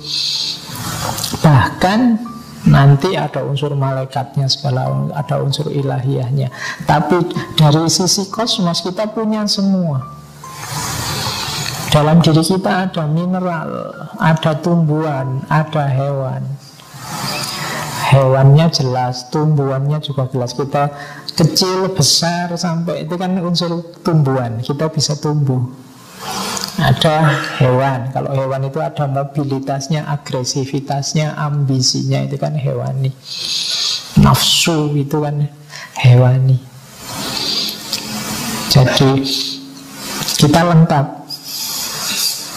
bahkan 1.39 2.19
nanti 2.67 3.15
ada 3.15 3.45
unsur 3.47 3.71
malaikatnya 3.77 4.49
segala 4.51 4.89
ada 5.15 5.39
unsur 5.39 5.71
ilahiyahnya. 5.71 6.51
Tapi 6.83 7.21
dari 7.55 7.87
sisi 7.87 8.27
kosmos 8.27 8.83
kita 8.83 9.07
punya 9.13 9.47
semua. 9.47 10.03
Dalam 11.87 12.19
diri 12.19 12.43
kita 12.43 12.91
ada 12.91 13.07
mineral, 13.07 13.95
ada 14.19 14.51
tumbuhan, 14.59 15.39
ada 15.47 15.87
hewan. 15.87 16.43
Hewannya 18.11 18.67
jelas, 18.71 19.31
tumbuhannya 19.31 19.99
juga 20.03 20.27
jelas. 20.27 20.51
Kita 20.51 20.91
kecil, 21.37 21.93
besar, 21.93 22.49
sampai 22.57 23.05
itu 23.05 23.13
kan 23.13 23.37
unsur 23.39 23.93
tumbuhan. 24.01 24.57
Kita 24.59 24.89
bisa 24.89 25.13
tumbuh. 25.21 25.61
Ada 26.77 27.37
hewan. 27.61 28.09
Kalau 28.09 28.33
hewan 28.33 28.65
itu 28.65 28.81
ada 28.81 29.05
mobilitasnya, 29.05 30.09
agresivitasnya, 30.09 31.37
ambisinya. 31.37 32.25
Itu 32.25 32.41
kan 32.41 32.57
hewani. 32.57 33.13
Nafsu 34.17 34.97
itu 34.97 35.21
kan 35.21 35.45
hewani. 36.01 36.57
Jadi 38.73 39.25
kita 40.37 40.61
lengkap 40.65 41.17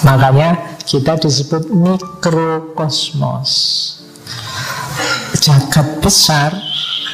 Makanya 0.00 0.80
kita 0.88 1.20
disebut 1.20 1.68
mikrokosmos. 1.68 3.52
Jagat 5.40 6.00
besar 6.00 6.56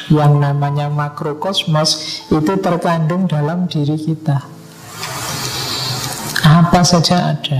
yang 0.07 0.39
namanya 0.39 0.87
makrokosmos 0.87 2.23
itu 2.31 2.53
terkandung 2.59 3.27
dalam 3.27 3.67
diri 3.67 3.99
kita. 3.99 4.39
Apa 6.47 6.79
saja 6.83 7.35
ada. 7.35 7.59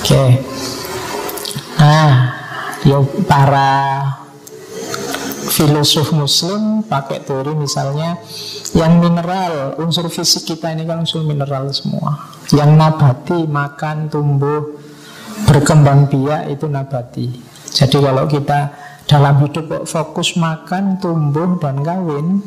Oke. 0.00 0.24
Nah, 1.76 2.12
yuk 2.86 3.26
para 3.28 3.70
filosof 5.52 6.16
muslim 6.16 6.80
pakai 6.88 7.20
teori 7.20 7.52
misalnya 7.52 8.16
yang 8.72 9.04
mineral, 9.04 9.76
unsur 9.76 10.08
fisik 10.08 10.48
kita 10.48 10.72
ini 10.72 10.88
kan 10.88 11.04
unsur 11.04 11.20
mineral 11.28 11.68
semua. 11.76 12.16
Yang 12.56 12.70
nabati, 12.72 13.38
makan, 13.44 14.08
tumbuh, 14.08 14.80
berkembang 15.44 16.08
biak 16.08 16.48
itu 16.48 16.66
nabati. 16.72 17.26
Jadi 17.68 17.96
kalau 18.00 18.24
kita 18.28 18.81
dalam 19.06 19.34
hidup 19.42 19.64
kok 19.68 19.84
fokus 19.88 20.38
makan, 20.38 20.98
tumbuh, 21.02 21.58
dan 21.58 21.82
kawin, 21.82 22.40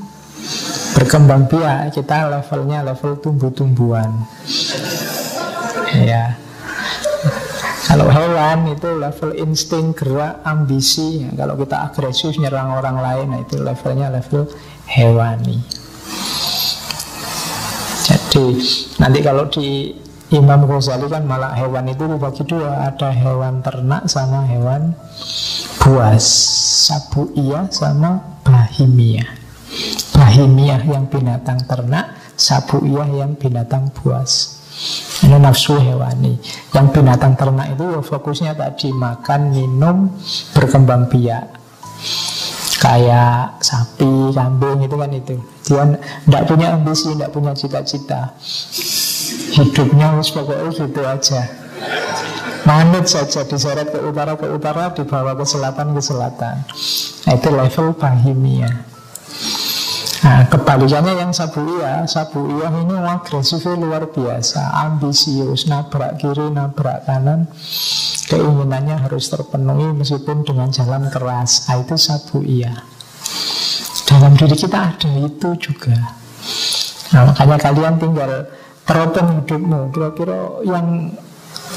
berkembang 0.96 1.48
biak, 1.52 1.94
kita 1.94 2.32
levelnya 2.32 2.86
level 2.86 3.20
tumbuh-tumbuhan. 3.20 4.12
Ya. 5.96 6.36
Kalau 7.86 8.10
hewan 8.10 8.74
itu 8.74 8.90
level 8.98 9.32
insting, 9.38 9.94
gerak, 9.94 10.42
ambisi. 10.42 11.22
Kalau 11.38 11.54
kita 11.54 11.86
agresif 11.86 12.34
nyerang 12.42 12.74
orang 12.74 12.98
lain, 12.98 13.28
nah 13.30 13.40
itu 13.46 13.62
levelnya 13.62 14.10
level 14.10 14.50
hewani. 14.90 15.62
Jadi 18.06 18.46
nanti 19.02 19.20
kalau 19.22 19.46
di 19.50 19.94
Imam 20.34 20.66
Ghazali 20.66 21.06
kan 21.06 21.24
malah 21.30 21.54
hewan 21.54 21.86
itu 21.86 22.10
dibagi 22.10 22.44
dua 22.50 22.90
Ada 22.90 23.14
hewan 23.14 23.62
ternak 23.62 24.10
sama 24.10 24.46
hewan 24.50 24.98
buas 25.86 26.26
Sabu 26.90 27.30
iya 27.38 27.70
sama 27.70 28.42
bahimia 28.42 29.30
Bahimia 30.18 30.82
yang 30.82 31.06
binatang 31.06 31.62
ternak 31.70 32.26
Sabu 32.36 32.84
iya 32.84 33.08
yang 33.08 33.40
binatang 33.40 33.88
buas. 33.96 34.60
Ini 35.24 35.40
nafsu 35.40 35.80
hewani. 35.80 36.36
Yang 36.76 36.88
binatang 37.00 37.40
ternak 37.40 37.72
itu 37.72 37.84
ya 37.88 38.02
fokusnya 38.04 38.52
tadi 38.60 38.92
Makan, 38.92 39.56
minum, 39.56 40.12
berkembang 40.52 41.08
biak. 41.08 41.56
Kayak 42.84 43.64
sapi, 43.64 44.36
kambing 44.36 44.84
itu 44.84 44.96
kan 45.00 45.12
itu. 45.16 45.36
Dia 45.64 45.84
tidak 45.96 46.44
punya 46.44 46.68
ambisi, 46.76 47.16
tidak 47.16 47.32
punya 47.32 47.56
cita-cita. 47.56 48.36
Hidupnya 49.56 50.12
harus 50.12 50.30
pokoknya 50.36 50.70
gitu 50.76 51.02
aja. 51.08 51.42
Manut 52.66 53.06
saja 53.06 53.46
diseret 53.46 53.94
ke 53.94 54.00
utara 54.02 54.34
ke 54.34 54.50
utara, 54.50 54.90
dibawa 54.90 55.38
ke 55.38 55.46
selatan 55.46 55.94
ke 55.94 56.02
selatan. 56.02 56.66
Nah, 57.30 57.34
itu 57.38 57.50
level 57.54 57.88
bahimia. 57.94 58.70
Nah, 60.26 60.42
kebalikannya 60.50 61.14
yang 61.22 61.30
sabuia, 61.30 62.10
sabuia 62.10 62.74
ini 62.74 62.98
agresifnya 62.98 63.78
luar 63.78 64.10
biasa, 64.10 64.74
ambisius, 64.82 65.70
nabrak 65.70 66.18
kiri, 66.18 66.50
nabrak 66.50 67.06
kanan, 67.06 67.46
keinginannya 68.26 68.98
harus 68.98 69.30
terpenuhi 69.30 69.94
meskipun 69.94 70.42
dengan 70.42 70.74
jalan 70.74 71.14
keras. 71.14 71.70
Nah, 71.70 71.78
itu 71.86 71.94
sabuia. 71.94 72.74
Dalam 74.10 74.34
diri 74.34 74.58
kita 74.58 74.98
ada 74.98 75.10
itu 75.22 75.50
juga. 75.62 75.98
Nah, 77.14 77.30
makanya 77.30 77.58
kalian 77.62 77.94
tinggal 78.02 78.32
teropong 78.90 79.46
hidupmu. 79.46 79.94
Kira-kira 79.94 80.40
yang 80.66 81.14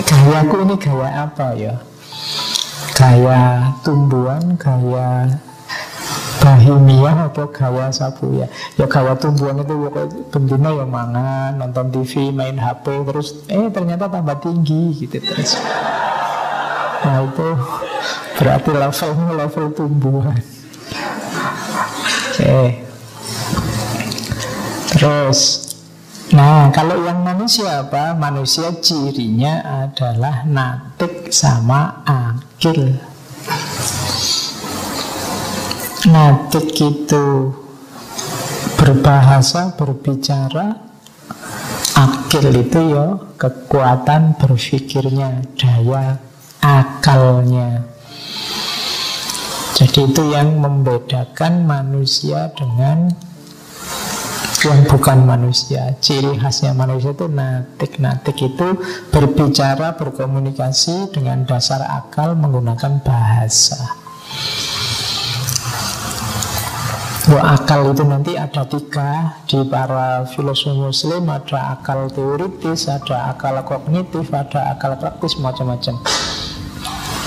gayaku 0.08 0.56
ini 0.64 0.74
gaya 0.80 1.08
apa 1.28 1.46
ya? 1.52 1.74
Gaya 2.96 3.70
tumbuhan, 3.84 4.56
gaya 4.56 5.36
bahimia 6.38 7.28
atau 7.28 7.50
gaya 7.50 7.92
sabu 7.92 8.40
ya 8.40 8.46
ya 8.78 8.86
gaya 8.88 9.12
tumbuhan 9.18 9.58
itu 9.58 9.74
bendina 10.32 10.70
yang 10.70 10.88
mangan 10.88 11.60
nonton 11.60 11.92
TV 11.92 12.30
main 12.32 12.56
HP 12.56 13.04
terus 13.04 13.42
eh 13.50 13.68
ternyata 13.68 14.08
tambah 14.08 14.38
tinggi 14.40 14.96
gitu 14.96 15.18
terus 15.18 15.58
nah 17.04 17.26
itu 17.26 17.48
berarti 18.38 18.70
levelnya 18.70 19.28
level 19.34 19.66
tumbuhan 19.74 20.40
Oke. 22.38 22.86
Terus 24.94 25.67
Nah, 26.28 26.68
kalau 26.76 27.08
yang 27.08 27.24
manusia 27.24 27.88
apa? 27.88 28.12
Manusia 28.12 28.68
cirinya 28.84 29.86
adalah 29.88 30.44
natik 30.44 31.32
sama 31.32 32.04
akil. 32.04 33.00
Natik 36.04 36.76
itu 36.76 37.48
berbahasa, 38.76 39.72
berbicara. 39.72 40.76
Akil 41.96 42.52
itu 42.60 42.80
ya 42.92 43.16
kekuatan 43.40 44.36
berpikirnya, 44.36 45.48
daya 45.56 46.20
akalnya. 46.60 47.88
Jadi 49.72 50.12
itu 50.12 50.22
yang 50.28 50.60
membedakan 50.60 51.64
manusia 51.64 52.52
dengan 52.52 53.27
yang 54.66 54.82
bukan 54.90 55.22
manusia. 55.22 55.94
Ciri 56.02 56.34
khasnya 56.34 56.74
manusia 56.74 57.14
itu 57.14 57.30
natik-natik 57.30 58.34
itu 58.42 58.68
berbicara, 59.14 59.94
berkomunikasi 59.94 61.14
dengan 61.14 61.46
dasar 61.46 61.84
akal 61.86 62.34
menggunakan 62.34 62.98
bahasa. 63.06 63.78
Bahwa 67.28 67.42
akal 67.54 67.92
itu 67.92 68.02
nanti 68.08 68.32
ada 68.40 68.64
tiga 68.64 69.36
di 69.44 69.60
para 69.68 70.24
filosof 70.32 70.80
muslim 70.80 71.28
Ada 71.28 71.76
akal 71.76 72.08
teoritis, 72.08 72.88
ada 72.88 73.36
akal 73.36 73.60
kognitif, 73.68 74.32
ada 74.32 74.72
akal 74.72 74.96
praktis, 74.96 75.36
macam-macam 75.36 76.00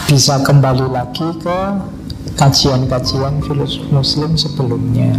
Bisa 0.10 0.42
kembali 0.42 0.90
lagi 0.90 1.28
ke 1.38 1.60
kajian-kajian 2.34 3.46
filosof 3.46 3.86
muslim 3.94 4.34
sebelumnya. 4.34 5.14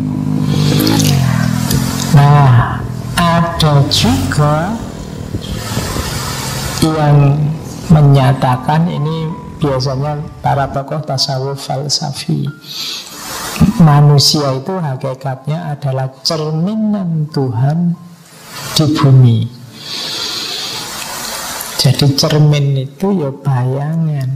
Nah, 2.12 2.80
ada 3.16 3.74
juga 3.88 4.76
yang 6.82 7.38
menyatakan 7.88 8.88
ini 8.90 9.30
biasanya 9.62 10.18
para 10.42 10.66
tokoh 10.68 11.00
tasawuf 11.06 11.62
falsafi 11.62 12.50
manusia 13.78 14.58
itu 14.58 14.74
hakikatnya 14.78 15.76
adalah 15.76 16.10
cerminan 16.24 17.28
Tuhan 17.30 17.94
di 18.74 18.84
bumi. 18.96 19.38
Jadi 21.82 22.06
cermin 22.14 22.66
itu 22.78 23.06
ya 23.18 23.30
bayangan. 23.30 24.30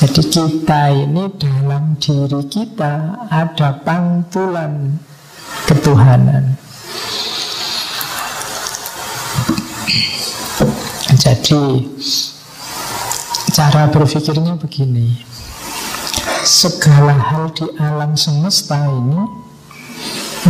Jadi 0.00 0.22
kita 0.32 0.82
ini 0.96 1.28
dalam 1.36 1.94
diri 2.00 2.40
kita 2.48 2.94
ada 3.28 3.68
pantulan 3.84 4.96
ketuhanan. 5.70 6.58
Jadi 11.14 11.86
cara 13.54 13.86
berpikirnya 13.86 14.58
begini. 14.58 15.14
Segala 16.42 17.14
hal 17.14 17.54
di 17.54 17.70
alam 17.78 18.18
semesta 18.18 18.82
ini 18.90 19.22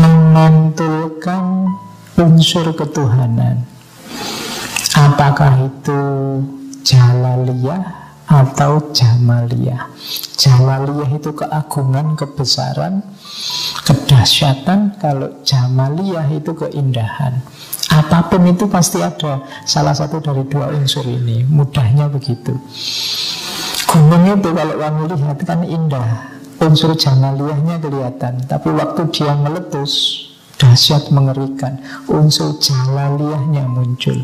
memantulkan 0.01 1.69
unsur 2.17 2.73
ketuhanan. 2.73 3.69
Apakah 4.97 5.69
itu 5.69 6.01
jalaliyah 6.81 8.10
atau 8.31 8.95
jamaliyah? 8.95 9.91
Jalaliyah 10.39 11.11
itu 11.19 11.35
keagungan, 11.35 12.15
kebesaran, 12.15 13.03
kedahsyatan. 13.83 14.95
Kalau 15.03 15.43
jamaliyah 15.43 16.31
itu 16.31 16.55
keindahan. 16.55 17.43
Apa 17.91 18.31
pun 18.31 18.47
itu 18.47 18.71
pasti 18.71 19.03
ada 19.03 19.43
salah 19.67 19.91
satu 19.91 20.23
dari 20.23 20.47
dua 20.47 20.71
unsur 20.71 21.03
ini. 21.03 21.43
Mudahnya 21.43 22.07
begitu. 22.07 22.55
Gunung 23.91 24.39
itu 24.39 24.49
kalau 24.55 24.79
kamu 24.79 25.03
lihat 25.11 25.39
kan 25.43 25.61
indah. 25.67 26.09
Unsur 26.63 26.95
jamaliyahnya 26.95 27.83
kelihatan. 27.83 28.47
Tapi 28.47 28.69
waktu 28.71 29.11
dia 29.11 29.35
meletus, 29.35 30.23
dahsyat 30.55 31.11
mengerikan. 31.11 31.83
Unsur 32.07 32.55
jalaliyahnya 32.63 33.67
muncul. 33.67 34.23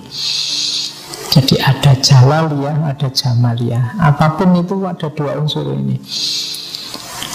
Jadi 1.37 1.61
ada 1.61 1.93
jalaliyah, 2.01 2.97
ada 2.97 3.13
jamaliyah. 3.13 4.01
Apa 4.01 4.41
pun 4.41 4.57
itu 4.57 4.81
ada 4.89 5.13
dua 5.13 5.37
unsur 5.37 5.69
ini. 5.69 6.01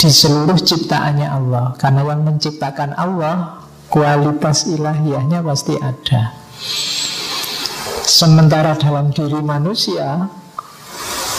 Di 0.02 0.10
seluruh 0.10 0.58
ciptaannya 0.58 1.30
Allah. 1.30 1.78
Karena 1.78 2.02
yang 2.10 2.26
menciptakan 2.26 2.98
Allah 2.98 3.62
kualitas 3.94 4.66
ilahiyahnya 4.66 5.46
pasti 5.46 5.78
ada. 5.78 6.34
Sementara 8.02 8.74
dalam 8.74 9.14
diri 9.14 9.38
manusia 9.38 10.26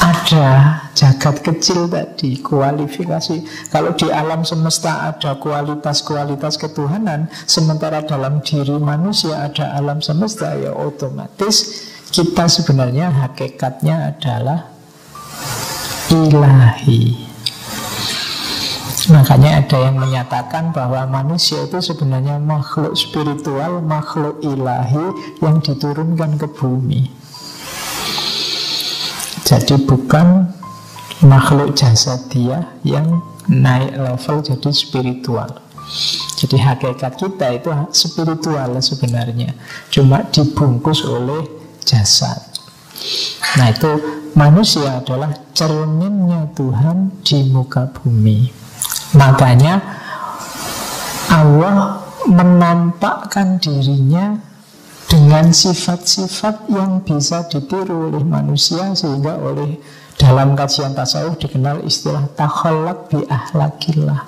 ada 0.02 0.46
jagat 0.94 1.42
kecil 1.42 1.90
tadi 1.90 2.38
kualifikasi 2.42 3.70
kalau 3.70 3.94
di 3.94 4.10
alam 4.10 4.42
semesta 4.42 5.10
ada 5.14 5.38
kualitas-kualitas 5.38 6.58
ketuhanan 6.58 7.30
sementara 7.46 8.02
dalam 8.02 8.42
diri 8.42 8.82
manusia 8.82 9.46
ada 9.46 9.78
alam 9.78 10.02
semesta 10.02 10.58
ya 10.58 10.74
otomatis 10.74 11.86
kita 12.12 12.44
sebenarnya 12.44 13.08
hakikatnya 13.08 14.12
adalah 14.12 14.68
ilahi 16.12 17.32
Makanya 19.10 19.66
ada 19.66 19.78
yang 19.82 19.98
menyatakan 19.98 20.70
bahwa 20.70 21.02
manusia 21.10 21.66
itu 21.66 21.82
sebenarnya 21.82 22.38
makhluk 22.38 22.94
spiritual, 22.94 23.82
makhluk 23.82 24.38
ilahi 24.46 25.10
yang 25.42 25.58
diturunkan 25.58 26.38
ke 26.38 26.46
bumi. 26.46 27.10
Jadi 29.42 29.74
bukan 29.90 30.54
makhluk 31.26 31.74
jasa 31.74 32.14
dia 32.30 32.78
yang 32.86 33.18
naik 33.50 33.90
level 33.98 34.38
jadi 34.38 34.70
spiritual. 34.70 35.50
Jadi 36.38 36.62
hakikat 36.62 37.18
kita 37.18 37.46
itu 37.58 37.70
spiritual 37.90 38.78
sebenarnya, 38.78 39.50
cuma 39.90 40.22
dibungkus 40.30 41.02
oleh 41.02 41.61
jasad. 41.84 42.40
Nah 43.58 43.68
itu 43.68 43.90
manusia 44.38 45.02
adalah 45.02 45.34
cerminnya 45.52 46.48
Tuhan 46.56 47.20
di 47.20 47.50
muka 47.50 47.90
bumi. 47.90 48.48
Makanya 49.12 49.82
Allah 51.28 52.00
menampakkan 52.28 53.58
dirinya 53.60 54.38
dengan 55.10 55.52
sifat-sifat 55.52 56.72
yang 56.72 57.04
bisa 57.04 57.44
ditiru 57.44 58.08
oleh 58.08 58.24
manusia 58.24 58.96
sehingga 58.96 59.36
oleh 59.36 59.76
dalam 60.16 60.56
kajian 60.56 60.96
tasawuf 60.96 61.36
dikenal 61.36 61.84
istilah 61.84 62.24
takhallak 62.32 63.12
bi 63.12 63.20
ahlakillah. 63.28 64.24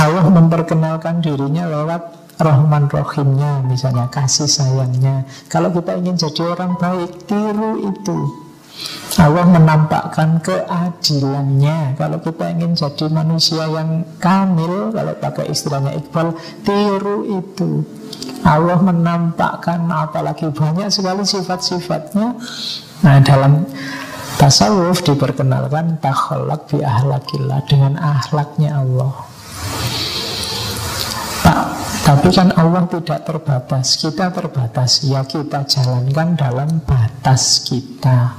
Allah 0.00 0.24
memperkenalkan 0.32 1.20
dirinya 1.20 1.68
lewat 1.68 2.21
Rahman 2.42 2.90
Rohimnya 2.90 3.62
misalnya 3.62 4.10
kasih 4.10 4.50
sayangnya. 4.50 5.22
Kalau 5.46 5.70
kita 5.70 5.94
ingin 5.94 6.18
jadi 6.18 6.42
orang 6.58 6.74
baik 6.74 7.30
Tiru 7.30 7.86
itu. 7.86 8.18
Allah 9.20 9.46
menampakkan 9.46 10.42
keadilannya. 10.42 11.94
Kalau 11.94 12.18
kita 12.18 12.44
ingin 12.50 12.74
jadi 12.74 13.06
manusia 13.12 13.68
yang 13.68 14.02
kamil 14.18 14.90
Kalau 14.90 15.12
pakai 15.22 15.54
istilahnya 15.54 15.94
Iqbal 15.94 16.34
Tiru 16.66 17.30
itu. 17.30 17.86
Allah 18.42 18.78
menampakkan 18.82 19.86
apalagi 19.86 20.50
banyak 20.50 20.90
sekali 20.90 21.22
sifat-sifatnya. 21.22 22.34
Nah 23.06 23.16
dalam 23.22 23.62
tasawuf 24.42 25.06
diperkenalkan 25.06 25.98
Takholak 25.98 26.70
bi 26.70 26.82
ahlakillah 26.82 27.62
Dengan 27.66 27.98
ahlaknya 27.98 28.78
Allah 28.82 29.32
tapi 32.02 32.34
kan 32.34 32.50
Allah 32.58 32.82
tidak 32.90 33.22
terbatas 33.22 33.94
Kita 33.94 34.34
terbatas. 34.34 35.06
Ya 35.06 35.22
kita 35.22 35.62
jalankan 35.62 36.34
dalam 36.34 36.82
batas 36.82 37.62
kita. 37.62 38.34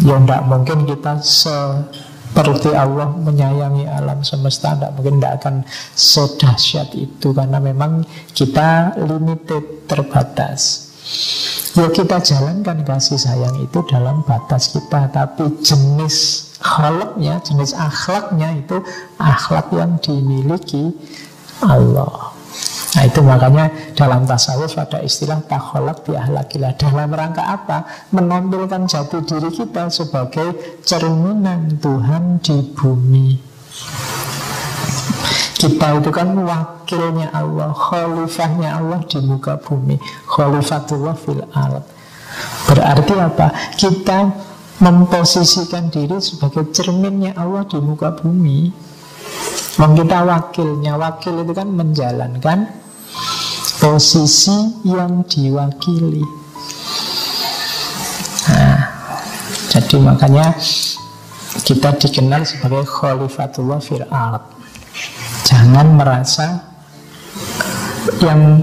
Ya 0.00 0.16
tidak 0.16 0.42
mungkin 0.48 0.88
kita 0.88 1.20
seperti 1.20 2.72
Allah 2.72 3.12
menyayangi 3.12 3.84
alam 3.84 4.24
semesta 4.24 4.72
Tidak 4.72 4.90
mungkin 4.96 5.20
tidak 5.20 5.44
akan 5.44 5.54
sedahsyat 5.92 6.96
itu 6.96 7.36
Karena 7.36 7.60
memang 7.60 8.00
kita 8.32 8.96
limited, 9.04 9.84
terbatas. 9.84 10.88
Ya 11.76 11.92
kita 11.92 12.24
jalankan 12.24 12.80
kasih 12.80 13.20
sayang 13.20 13.60
itu 13.60 13.84
dalam 13.92 14.24
batas 14.24 14.72
kita 14.72 15.12
Tapi 15.12 15.60
jenis 15.60 16.48
khalaqnya, 16.64 17.44
jenis 17.44 17.76
akhlaknya 17.76 18.56
itu 18.56 18.80
Akhlak 19.20 19.68
yang 19.76 20.00
dimiliki 20.00 20.96
Allah. 21.60 22.32
Nah 22.94 23.02
itu 23.02 23.20
makanya 23.26 23.66
dalam 23.98 24.22
tasawuf 24.22 24.78
ada 24.78 25.02
istilah 25.02 25.42
takholak 25.50 26.06
di 26.06 26.14
ahlakillah 26.14 26.78
Dalam 26.78 27.10
rangka 27.10 27.42
apa? 27.42 27.82
Menampilkan 28.14 28.86
jati 28.86 29.18
diri 29.26 29.50
kita 29.50 29.90
sebagai 29.90 30.78
cerminan 30.86 31.74
Tuhan 31.82 32.38
di 32.38 32.62
bumi. 32.70 33.28
Kita 35.58 35.96
itu 35.98 36.10
kan 36.14 36.38
wakilnya 36.38 37.34
Allah 37.34 37.74
Khalifahnya 37.74 38.78
Allah 38.78 39.02
di 39.10 39.18
muka 39.26 39.58
bumi. 39.58 39.98
Khalifatullah 40.30 41.14
fil 41.18 41.42
ard. 41.50 41.82
Berarti 42.70 43.14
apa? 43.18 43.48
Kita 43.74 44.18
memposisikan 44.82 45.92
diri 45.92 46.18
sebagai 46.18 46.70
cerminnya 46.74 47.36
Allah 47.38 47.62
di 47.68 47.78
muka 47.78 48.10
bumi 48.10 48.72
Wong 49.74 49.98
kita 49.98 50.22
wakilnya 50.22 50.94
Wakil 50.94 51.42
itu 51.42 51.50
kan 51.50 51.66
menjalankan 51.66 52.58
posisi 53.82 54.54
yang 54.86 55.26
diwakili. 55.26 56.22
Nah, 58.54 58.80
jadi 59.66 59.96
makanya 59.98 60.54
kita 61.66 61.90
dikenal 61.98 62.46
sebagai 62.46 62.86
Khalifatullah 62.86 63.82
fil. 63.82 64.06
Jangan 65.42 65.86
merasa 65.98 66.70
yang 68.22 68.62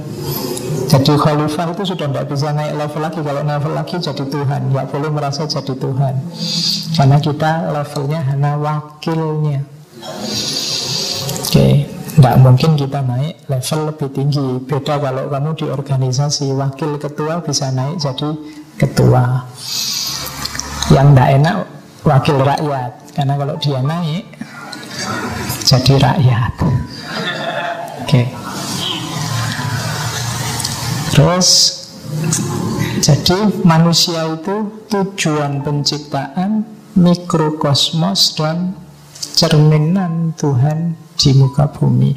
jadi 0.92 1.16
khalifah 1.16 1.72
itu 1.72 1.84
sudah 1.96 2.08
tidak 2.12 2.26
bisa 2.28 2.52
naik 2.52 2.76
level 2.76 3.00
lagi. 3.00 3.20
Kalau 3.24 3.42
level 3.48 3.72
lagi 3.72 3.96
jadi 3.96 4.26
Tuhan. 4.28 4.60
Tidak 4.68 4.86
boleh 4.92 5.10
merasa 5.16 5.42
jadi 5.48 5.74
Tuhan. 5.80 6.14
Karena 7.00 7.18
kita 7.24 7.52
levelnya 7.72 8.20
hanya 8.28 8.52
wakilnya. 8.60 9.64
Oke. 10.04 11.48
Okay. 11.48 11.74
Tidak 12.12 12.36
mungkin 12.44 12.76
kita 12.76 13.00
naik 13.08 13.40
level 13.48 13.80
lebih 13.88 14.10
tinggi. 14.12 14.48
Beda 14.68 15.00
kalau 15.00 15.32
kamu 15.32 15.52
di 15.56 15.66
organisasi. 15.72 16.52
Wakil 16.52 17.00
ketua 17.00 17.40
bisa 17.40 17.72
naik 17.72 17.96
jadi 17.96 18.30
ketua. 18.76 19.48
Yang 20.92 21.08
tidak 21.16 21.30
enak 21.40 21.56
wakil 22.04 22.36
rakyat. 22.44 22.92
Karena 23.16 23.34
kalau 23.40 23.56
dia 23.64 23.80
naik 23.80 24.24
Jadi 25.62 25.94
rakyat. 26.04 26.52
Oke. 26.60 26.76
okay. 28.04 28.41
Terus 31.12 31.80
Jadi 33.02 33.64
manusia 33.64 34.28
itu 34.36 34.84
tujuan 34.92 35.64
penciptaan 35.64 36.68
Mikrokosmos 36.92 38.36
dan 38.36 38.76
cerminan 39.32 40.36
Tuhan 40.36 41.00
di 41.16 41.32
muka 41.40 41.72
bumi. 41.72 42.12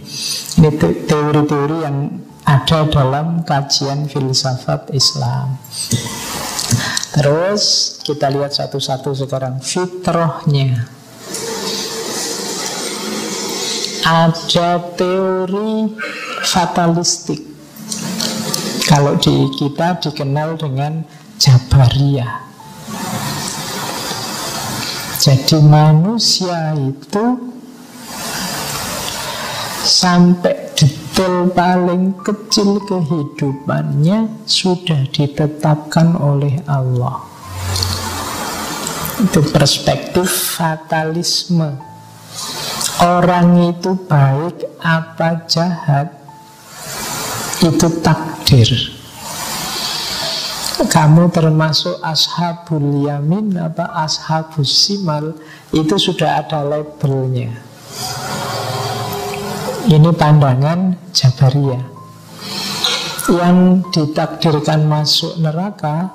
Ini 0.58 0.70
teori-teori 1.06 1.78
yang 1.86 2.10
ada 2.44 2.84
dalam 2.90 3.46
kajian 3.46 4.10
filsafat 4.10 4.90
Islam. 4.92 5.56
Terus 7.14 7.96
kita 8.02 8.28
lihat 8.34 8.50
satu-satu 8.50 9.14
sekarang 9.14 9.62
fitrahnya. 9.62 10.90
Ada 14.04 14.82
teori 14.98 15.94
fatalistik. 16.44 17.53
Kalau 18.94 19.18
di 19.18 19.50
kita 19.58 19.98
dikenal 19.98 20.54
dengan 20.54 21.02
Jabariyah. 21.42 22.46
Jadi 25.18 25.58
manusia 25.66 26.78
itu 26.78 27.34
sampai 29.82 30.78
detail 30.78 31.50
paling 31.50 32.14
kecil 32.22 32.78
kehidupannya 32.86 34.30
sudah 34.46 35.10
ditetapkan 35.10 36.14
oleh 36.14 36.62
Allah. 36.70 37.18
Itu 39.18 39.42
perspektif 39.50 40.54
fatalisme. 40.54 41.82
Orang 43.02 43.74
itu 43.74 43.98
baik 44.06 44.62
apa 44.78 45.42
jahat 45.50 46.14
itu 47.58 47.88
takdir. 48.44 48.92
Kamu 50.84 51.32
termasuk 51.32 51.96
ashabul 52.04 53.08
yamin 53.08 53.56
apa 53.56 53.88
ashabus 54.04 54.68
simal 54.68 55.32
itu 55.72 55.96
sudah 55.96 56.44
ada 56.44 56.60
labelnya. 56.60 57.56
Ini 59.88 60.10
pandangan 60.12 60.92
Jabariyah. 61.16 61.84
Yang 63.24 63.56
ditakdirkan 63.96 64.84
masuk 64.84 65.40
neraka 65.40 66.12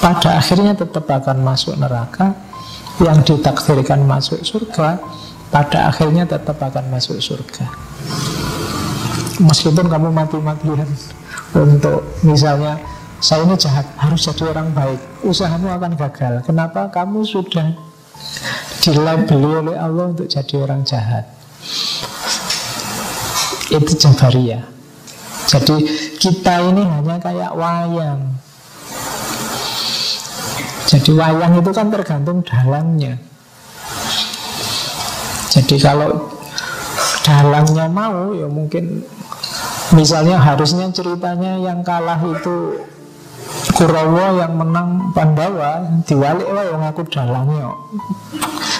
pada 0.00 0.40
akhirnya 0.40 0.72
tetap 0.72 1.04
akan 1.04 1.44
masuk 1.44 1.76
neraka. 1.76 2.32
Yang 3.04 3.36
ditakdirkan 3.36 4.04
masuk 4.08 4.40
surga 4.40 4.96
pada 5.52 5.92
akhirnya 5.92 6.24
tetap 6.24 6.56
akan 6.56 6.88
masuk 6.88 7.20
surga. 7.20 7.68
Meskipun 9.40 9.88
kamu 9.88 10.08
mati-matian 10.12 10.88
untuk 11.54 12.04
misalnya 12.22 12.78
saya 13.20 13.44
ini 13.44 13.52
jahat, 13.60 13.84
harus 14.00 14.24
jadi 14.24 14.48
orang 14.48 14.72
baik. 14.72 15.00
Usahamu 15.20 15.68
akan 15.68 15.92
gagal. 15.92 16.40
Kenapa? 16.48 16.88
Kamu 16.88 17.20
sudah 17.20 17.68
dilabeli 18.80 19.50
oleh 19.60 19.76
Allah 19.76 20.08
untuk 20.08 20.24
jadi 20.24 20.54
orang 20.56 20.80
jahat. 20.88 21.28
Itu 23.68 23.92
Jabariyah. 23.92 24.64
Jadi 25.52 25.76
kita 26.16 26.64
ini 26.72 26.82
hanya 26.86 27.20
kayak 27.20 27.52
wayang. 27.52 28.40
Jadi 30.88 31.10
wayang 31.14 31.52
itu 31.60 31.70
kan 31.76 31.86
tergantung 31.92 32.40
dalangnya. 32.40 33.20
Jadi 35.52 35.76
kalau 35.76 36.30
dalangnya 37.20 37.86
mau 37.90 38.32
ya 38.32 38.48
mungkin 38.48 39.04
misalnya 39.94 40.38
harusnya 40.38 40.86
ceritanya 40.94 41.58
yang 41.58 41.82
kalah 41.82 42.20
itu 42.20 42.86
Kurawa 43.74 44.38
yang 44.38 44.54
menang 44.54 45.10
Pandawa 45.10 45.82
diwalik 46.06 46.46
lah 46.46 46.64
yang 46.68 46.82
aku 46.86 47.02
dalangnya 47.08 47.74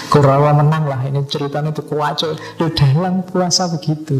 Kurawa 0.07 0.55
menang 0.55 0.87
lah 0.87 1.01
ini 1.07 1.23
ceritanya 1.27 1.73
itu 1.75 1.83
kuaco 1.83 2.35
Lu 2.59 2.67
dalang 2.75 3.23
puasa 3.23 3.71
begitu. 3.71 4.19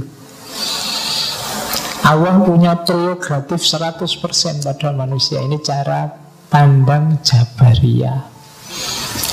Allah 2.02 2.34
punya 2.42 2.82
prerogatif 2.82 3.62
100% 3.62 4.66
pada 4.66 4.90
manusia. 4.90 5.38
Ini 5.38 5.62
cara 5.62 6.10
pandang 6.50 7.22
Jabariyah. 7.22 8.26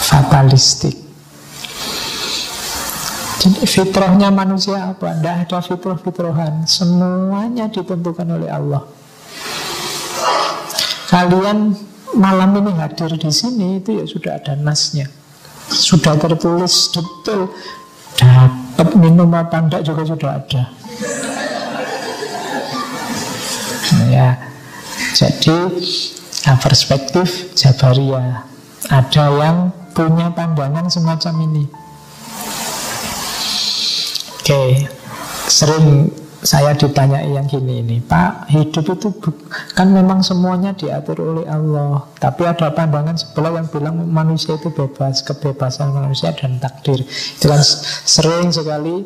Fatalistik 0.05 1.08
Jadi 3.39 3.63
fitrahnya 3.65 4.35
manusia 4.35 4.91
apa? 4.95 5.15
Tidak 5.15 5.35
ada 5.47 5.59
fitrah-fitrahan. 5.63 6.67
Semuanya 6.67 7.71
ditentukan 7.71 8.27
oleh 8.27 8.51
Allah. 8.51 8.83
Kalian 11.09 11.73
malam 12.13 12.53
ini 12.61 12.77
hadir 12.77 13.09
di 13.17 13.33
sini 13.33 13.81
Itu 13.81 13.97
ya 13.97 14.05
sudah 14.05 14.37
ada 14.37 14.53
nasnya. 14.59 15.09
Sudah 15.71 16.19
tertulis 16.19 16.91
detail. 16.91 17.49
Dapat 18.75 18.95
minum 18.99 19.31
apa 19.35 19.63
enggak 19.63 19.87
juga 19.87 20.03
sudah 20.03 20.31
ada. 20.43 20.63
Ya, 24.11 24.37
jadi 25.17 25.57
Nah, 26.49 26.57
perspektif 26.57 27.53
Jabariyah. 27.53 28.41
Ada 28.89 29.25
yang 29.37 29.69
punya 29.93 30.33
pandangan 30.33 30.89
semacam 30.89 31.35
ini 31.45 31.69
Oke. 34.49 34.89
Sering 35.53 36.09
saya 36.41 36.73
ditanya 36.73 37.21
yang 37.21 37.45
gini 37.45 37.85
ini 37.85 38.01
Pak, 38.01 38.49
hidup 38.49 38.97
itu 38.97 39.13
kan 39.77 39.93
memang 39.93 40.25
semuanya 40.25 40.73
diatur 40.73 41.21
oleh 41.21 41.45
Allah. 41.45 42.09
Tapi 42.17 42.49
ada 42.49 42.73
pandangan 42.73 43.13
sebelah 43.13 43.61
yang 43.61 43.69
bilang 43.69 44.09
manusia 44.09 44.57
itu 44.57 44.73
bebas 44.73 45.21
Kebebasan 45.21 45.93
manusia 45.93 46.33
dan 46.33 46.57
takdir. 46.57 47.05
Itu 47.05 47.53
kan 47.53 47.61
sering 48.09 48.49
sekali 48.49 49.05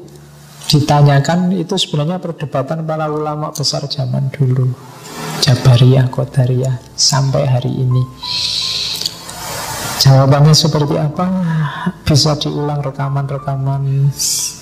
ditanyakan 0.71 1.59
Itu 1.59 1.75
sebenarnya 1.75 2.23
perdebatan 2.23 2.87
para 2.87 3.11
ulama 3.11 3.51
besar 3.51 3.83
zaman 3.91 4.31
dulu. 4.31 4.71
Jabariyah, 5.43 6.07
Qadariyah 6.07 6.95
sampai 6.95 7.51
hari 7.51 7.83
ini. 7.83 8.03
Jawabannya 10.03 10.51
seperti 10.51 10.99
apa? 10.99 11.31
Bisa 12.03 12.35
diulang 12.35 12.83
rekaman-rekaman 12.83 14.11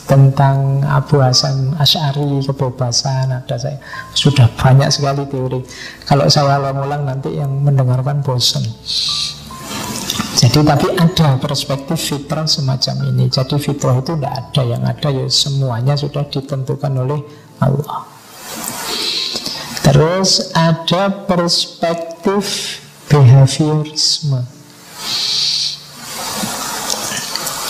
tentang 0.05 0.85
Abu 0.85 1.17
Hasan 1.17 1.73
Ash'ari, 1.81 2.45
kebebasan, 2.45 3.33
ada 3.33 3.57
saya 3.57 3.81
sudah 4.13 4.53
banyak 4.53 4.93
sekali 4.93 5.25
teori. 5.33 5.65
Kalau 6.05 6.29
saya 6.29 6.61
ulang-ulang 6.61 7.09
nanti 7.09 7.41
yang 7.41 7.49
mendengarkan 7.65 8.21
bosan. 8.21 8.69
Jadi 10.37 10.61
tapi 10.61 10.93
ada 10.93 11.41
perspektif 11.41 11.97
fitrah 11.97 12.45
semacam 12.45 13.09
ini. 13.09 13.33
Jadi 13.33 13.57
fitrah 13.57 13.97
itu 13.97 14.13
tidak 14.21 14.35
ada 14.45 14.63
yang 14.69 14.85
ada 14.85 15.09
ya 15.09 15.25
semuanya 15.25 15.97
sudah 15.97 16.29
ditentukan 16.29 16.93
oleh 17.01 17.21
Allah. 17.65 18.05
Terus 19.81 20.53
ada 20.53 21.09
perspektif 21.25 22.77
behaviorisme. 23.09 24.60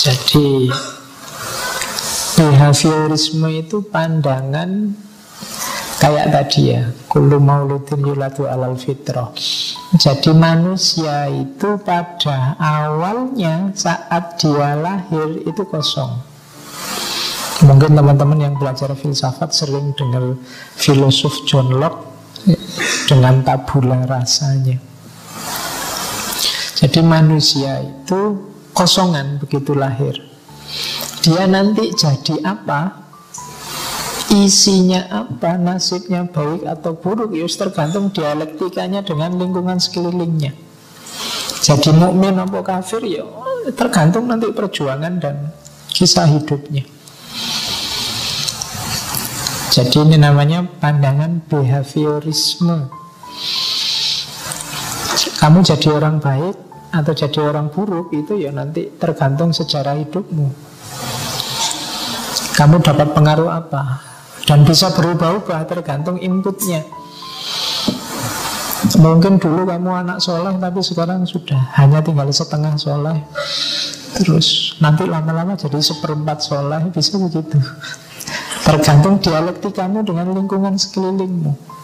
Jadi 0.00 0.72
behaviorisme 2.40 3.48
itu 3.52 3.84
pandangan 3.84 4.96
kayak 6.00 6.32
tadi 6.32 6.72
ya, 6.72 6.88
kullu 7.04 7.36
mauludin 7.36 8.00
yulatu 8.00 8.48
alal 8.48 8.80
fitrah. 8.80 9.28
Jadi 10.00 10.32
manusia 10.32 11.28
itu 11.28 11.76
pada 11.84 12.56
awalnya 12.56 13.74
saat 13.76 14.40
dia 14.40 14.78
lahir 14.78 15.44
itu 15.44 15.62
kosong. 15.68 16.16
Mungkin 17.60 17.92
teman-teman 17.92 18.40
yang 18.40 18.54
belajar 18.56 18.88
filsafat 18.96 19.52
sering 19.52 19.92
dengar 19.92 20.32
filosof 20.80 21.44
John 21.44 21.76
Locke 21.76 22.08
dengan 23.04 23.44
tabula 23.44 24.00
rasanya. 24.08 24.80
Jadi 26.80 27.04
manusia 27.04 27.84
itu 27.84 28.40
kosongan 28.72 29.36
begitu 29.36 29.76
lahir. 29.76 30.16
Dia 31.20 31.44
nanti 31.44 31.92
jadi 31.92 32.40
apa? 32.40 33.04
Isinya 34.32 35.04
apa? 35.12 35.60
Nasibnya 35.60 36.24
baik 36.24 36.64
atau 36.64 36.96
buruk? 36.96 37.36
Ya 37.36 37.44
tergantung 37.44 38.08
dialektikanya 38.08 39.04
dengan 39.04 39.36
lingkungan 39.36 39.76
sekelilingnya. 39.76 40.56
Jadi 41.60 41.92
mukmin 41.92 42.40
atau 42.40 42.64
kafir 42.64 43.04
ya 43.04 43.28
tergantung 43.76 44.24
nanti 44.24 44.48
perjuangan 44.48 45.20
dan 45.20 45.52
kisah 45.92 46.24
hidupnya. 46.24 46.88
Jadi 49.68 49.96
ini 50.00 50.16
namanya 50.16 50.64
pandangan 50.80 51.44
behaviorisme. 51.44 52.88
Kamu 55.36 55.60
jadi 55.60 55.88
orang 55.92 56.16
baik 56.24 56.69
atau 56.90 57.12
jadi 57.14 57.38
orang 57.38 57.70
buruk 57.70 58.10
itu 58.10 58.38
ya 58.42 58.50
nanti 58.50 58.90
tergantung 58.98 59.54
sejarah 59.54 59.98
hidupmu. 60.02 60.46
Kamu 62.58 62.76
dapat 62.82 63.14
pengaruh 63.14 63.48
apa? 63.48 64.02
Dan 64.44 64.66
bisa 64.66 64.90
berubah-ubah 64.90 65.64
tergantung 65.70 66.18
inputnya. 66.18 66.82
Mungkin 68.98 69.38
dulu 69.38 69.68
kamu 69.68 69.90
anak 70.02 70.18
soleh 70.18 70.56
tapi 70.58 70.80
sekarang 70.82 71.22
sudah 71.22 71.70
hanya 71.78 72.02
tinggal 72.02 72.26
setengah 72.28 72.74
soleh. 72.74 73.22
Terus 74.18 74.76
nanti 74.82 75.06
lama-lama 75.06 75.54
jadi 75.54 75.78
seperempat 75.78 76.42
soleh 76.42 76.82
bisa 76.90 77.16
begitu. 77.16 77.56
Tergantung 78.66 79.22
dialektikamu 79.22 80.02
dengan 80.04 80.34
lingkungan 80.34 80.74
sekelilingmu. 80.76 81.79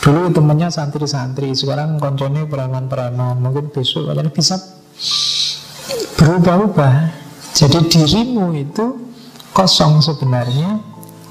Dulu 0.00 0.32
temennya 0.32 0.72
santri-santri, 0.72 1.52
sekarang 1.52 2.00
konconnya 2.00 2.48
preman-preman. 2.48 3.36
Mungkin 3.36 3.68
besok 3.68 4.08
kalian 4.08 4.32
bisa 4.32 4.56
berubah-ubah. 6.16 6.94
Jadi 7.52 7.78
dirimu 7.88 8.56
itu 8.56 8.96
kosong 9.52 10.00
sebenarnya. 10.00 10.80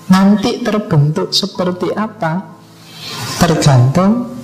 Nanti 0.09 0.65
terbentuk 0.65 1.29
seperti 1.33 1.93
apa 1.93 2.59
Tergantung 3.39 4.35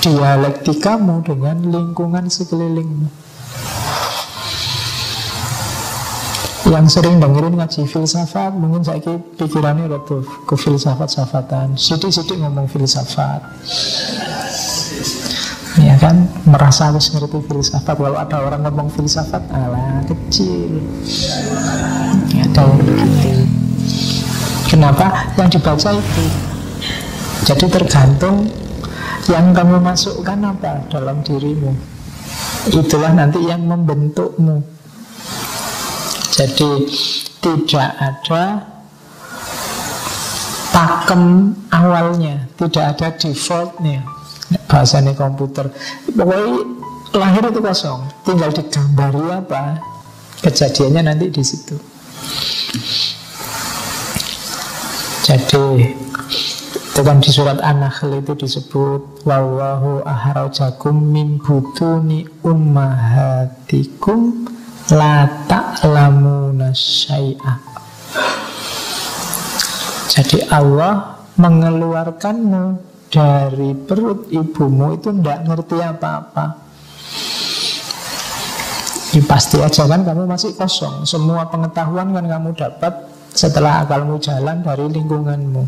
dialektikamu 0.00 1.20
dengan 1.20 1.68
lingkungan 1.68 2.32
sekelilingmu. 2.32 3.27
Yang 6.68 7.00
sering 7.00 7.16
dengerin 7.16 7.56
ngaji 7.56 7.88
filsafat 7.88 8.52
Mungkin 8.52 8.84
saya 8.84 9.00
pikirannya 9.40 9.88
udah 9.88 10.02
Ke 10.44 10.54
filsafat-safatan. 10.54 11.80
Sidik-sidik 11.80 12.36
ngomong 12.36 12.68
filsafat. 12.68 13.40
Ya 15.80 15.96
kan? 15.96 16.28
Merasa 16.44 16.92
harus 16.92 17.08
ngerti 17.08 17.40
filsafat. 17.40 17.96
Kalau 17.96 18.20
ada 18.20 18.36
orang 18.44 18.60
ngomong 18.68 18.88
filsafat 18.92 19.40
Alah 19.48 20.04
kecil. 20.04 20.84
Ya 22.36 22.44
ada 22.44 22.64
begitu. 22.76 23.48
Kenapa? 24.68 25.32
Yang 25.40 25.56
dibaca 25.56 25.90
itu. 25.96 26.24
Jadi 27.48 27.66
tergantung 27.72 28.44
Yang 29.28 29.46
kamu 29.56 29.76
masukkan 29.80 30.38
apa 30.40 30.84
dalam 30.92 31.24
dirimu. 31.24 31.72
Itulah 32.68 33.12
nanti 33.16 33.44
yang 33.44 33.64
membentukmu 33.64 34.77
jadi 36.38 36.70
tidak 37.42 37.90
ada 37.98 38.62
pakem 40.70 41.50
awalnya, 41.74 42.46
tidak 42.54 42.94
ada 42.94 43.10
defaultnya. 43.18 44.06
Bahasanya 44.70 45.18
komputer. 45.18 45.66
Pokoknya 46.14 46.62
lahir 47.18 47.42
itu 47.50 47.58
kosong, 47.58 48.06
tinggal 48.22 48.54
digambari 48.54 49.18
apa 49.34 49.82
kejadiannya 50.46 51.10
nanti 51.10 51.26
di 51.26 51.42
situ. 51.42 51.74
Jadi 55.26 55.90
itu 56.70 57.00
kan 57.02 57.18
di 57.18 57.30
surat 57.34 57.58
An-Nahl 57.58 58.22
itu 58.22 58.38
disebut 58.38 59.26
wallahu 59.26 60.06
ahrajakum 60.06 60.94
min 60.94 61.42
butuni 61.42 62.30
ummahatikum 62.46 64.46
La 64.88 65.28
ta'lamuna 65.44 66.72
syai'a 66.72 67.60
Jadi 70.08 70.48
Allah 70.48 71.20
mengeluarkanmu 71.36 72.64
dari 73.12 73.76
perut 73.76 74.32
ibumu 74.32 74.96
itu 74.96 75.12
tidak 75.12 75.44
ngerti 75.44 75.76
apa-apa. 75.84 76.44
Ya, 79.12 79.22
pasti 79.28 79.60
aja 79.60 79.84
kan 79.84 80.08
kamu 80.08 80.24
masih 80.24 80.56
kosong. 80.56 81.04
Semua 81.04 81.44
pengetahuan 81.52 82.08
kan 82.16 82.24
kamu 82.24 82.56
dapat 82.56 83.12
setelah 83.36 83.84
akalmu 83.84 84.16
jalan 84.24 84.64
dari 84.64 84.88
lingkunganmu. 84.88 85.62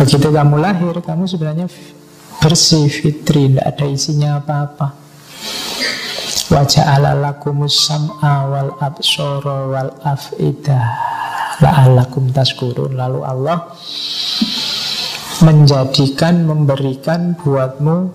Begitu 0.00 0.28
kamu 0.32 0.56
lahir, 0.56 0.96
kamu 1.04 1.28
sebenarnya 1.28 1.68
bersih, 2.40 2.88
fitri, 2.88 3.52
tidak 3.52 3.68
ada 3.68 3.84
isinya 3.84 4.40
apa-apa 4.40 5.07
Wajah 6.48 6.96
lakumus 7.20 7.76
sam'a 7.84 8.48
wal 8.48 8.72
absara 8.80 9.68
wal 9.68 9.92
af'idah 10.00 10.84
la'allakum 11.60 12.32
taskurun 12.32 12.96
lalu 12.96 13.20
Allah 13.20 13.68
menjadikan 15.44 16.48
memberikan 16.48 17.36
buatmu 17.36 18.08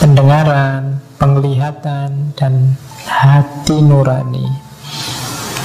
pendengaran, 0.00 1.04
penglihatan 1.20 2.32
dan 2.40 2.72
hati 3.04 3.84
nurani 3.84 4.48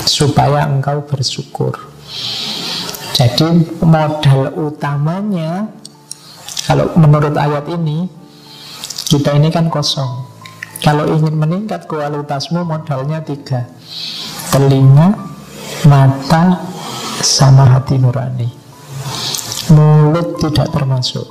supaya 0.03 0.67
engkau 0.67 1.07
bersyukur. 1.07 1.71
Jadi 3.15 3.63
modal 3.79 4.51
utamanya 4.59 5.71
kalau 6.67 6.91
menurut 6.99 7.31
ayat 7.39 7.63
ini 7.71 8.11
kita 9.07 9.39
ini 9.39 9.47
kan 9.55 9.71
kosong. 9.71 10.26
Kalau 10.77 11.09
ingin 11.09 11.33
meningkat 11.33 11.89
kualitasmu 11.89 12.61
modalnya 12.61 13.21
tiga. 13.25 13.65
Telinga, 14.53 15.17
mata, 15.89 16.61
sama 17.21 17.65
hati 17.65 17.97
nurani. 17.97 18.49
Mulut 19.73 20.37
tidak 20.37 20.69
termasuk. 20.69 21.25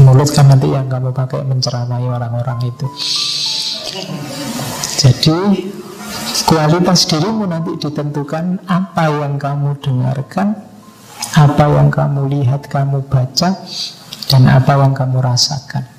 Mulut 0.00 0.28
kan 0.32 0.52
nanti 0.52 0.68
yang 0.68 0.88
kamu 0.88 1.12
pakai 1.12 1.40
menceramai 1.44 2.04
orang-orang 2.04 2.68
itu. 2.68 2.86
Jadi 4.96 5.36
kualitas 6.44 7.08
dirimu 7.08 7.48
nanti 7.48 7.80
ditentukan 7.80 8.64
apa 8.68 9.04
yang 9.08 9.40
kamu 9.40 9.78
dengarkan 9.80 10.52
Apa 11.32 11.64
yang 11.68 11.88
kamu 11.88 12.28
lihat, 12.28 12.68
kamu 12.68 13.08
baca 13.08 13.56
Dan 14.28 14.42
apa 14.48 14.72
yang 14.76 14.92
kamu 14.92 15.20
rasakan 15.20 15.95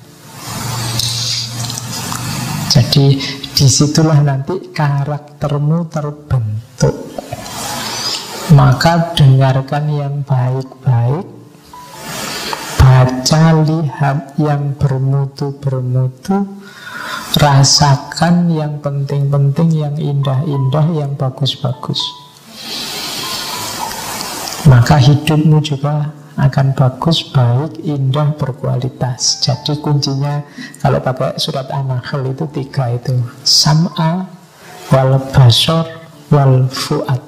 jadi 2.98 3.14
di 3.54 3.66
situlah 3.70 4.18
nanti 4.26 4.74
karaktermu 4.74 5.86
terbentuk. 5.86 6.94
Maka 8.58 9.14
dengarkan 9.14 9.86
yang 9.86 10.14
baik-baik, 10.26 11.26
baca 12.74 13.44
lihat 13.62 14.34
yang 14.34 14.74
bermutu-bermutu, 14.74 16.42
rasakan 17.38 18.50
yang 18.50 18.82
penting-penting, 18.82 19.78
yang 19.78 19.94
indah-indah, 19.94 20.86
yang 20.90 21.14
bagus-bagus. 21.14 22.02
Maka 24.66 24.98
hidupmu 24.98 25.62
juga 25.62 26.17
akan 26.38 26.70
bagus, 26.78 27.26
baik, 27.34 27.82
indah, 27.82 28.30
berkualitas. 28.38 29.42
Jadi 29.42 29.82
kuncinya 29.82 30.46
kalau 30.78 31.02
pakai 31.02 31.34
surat 31.34 31.66
An-Nahl 31.74 32.22
itu 32.30 32.46
tiga 32.54 32.94
itu 32.94 33.18
sam'a 33.42 34.30
wal 34.94 35.18
basor 35.34 35.84
wal 36.30 36.70
fuad. 36.70 37.18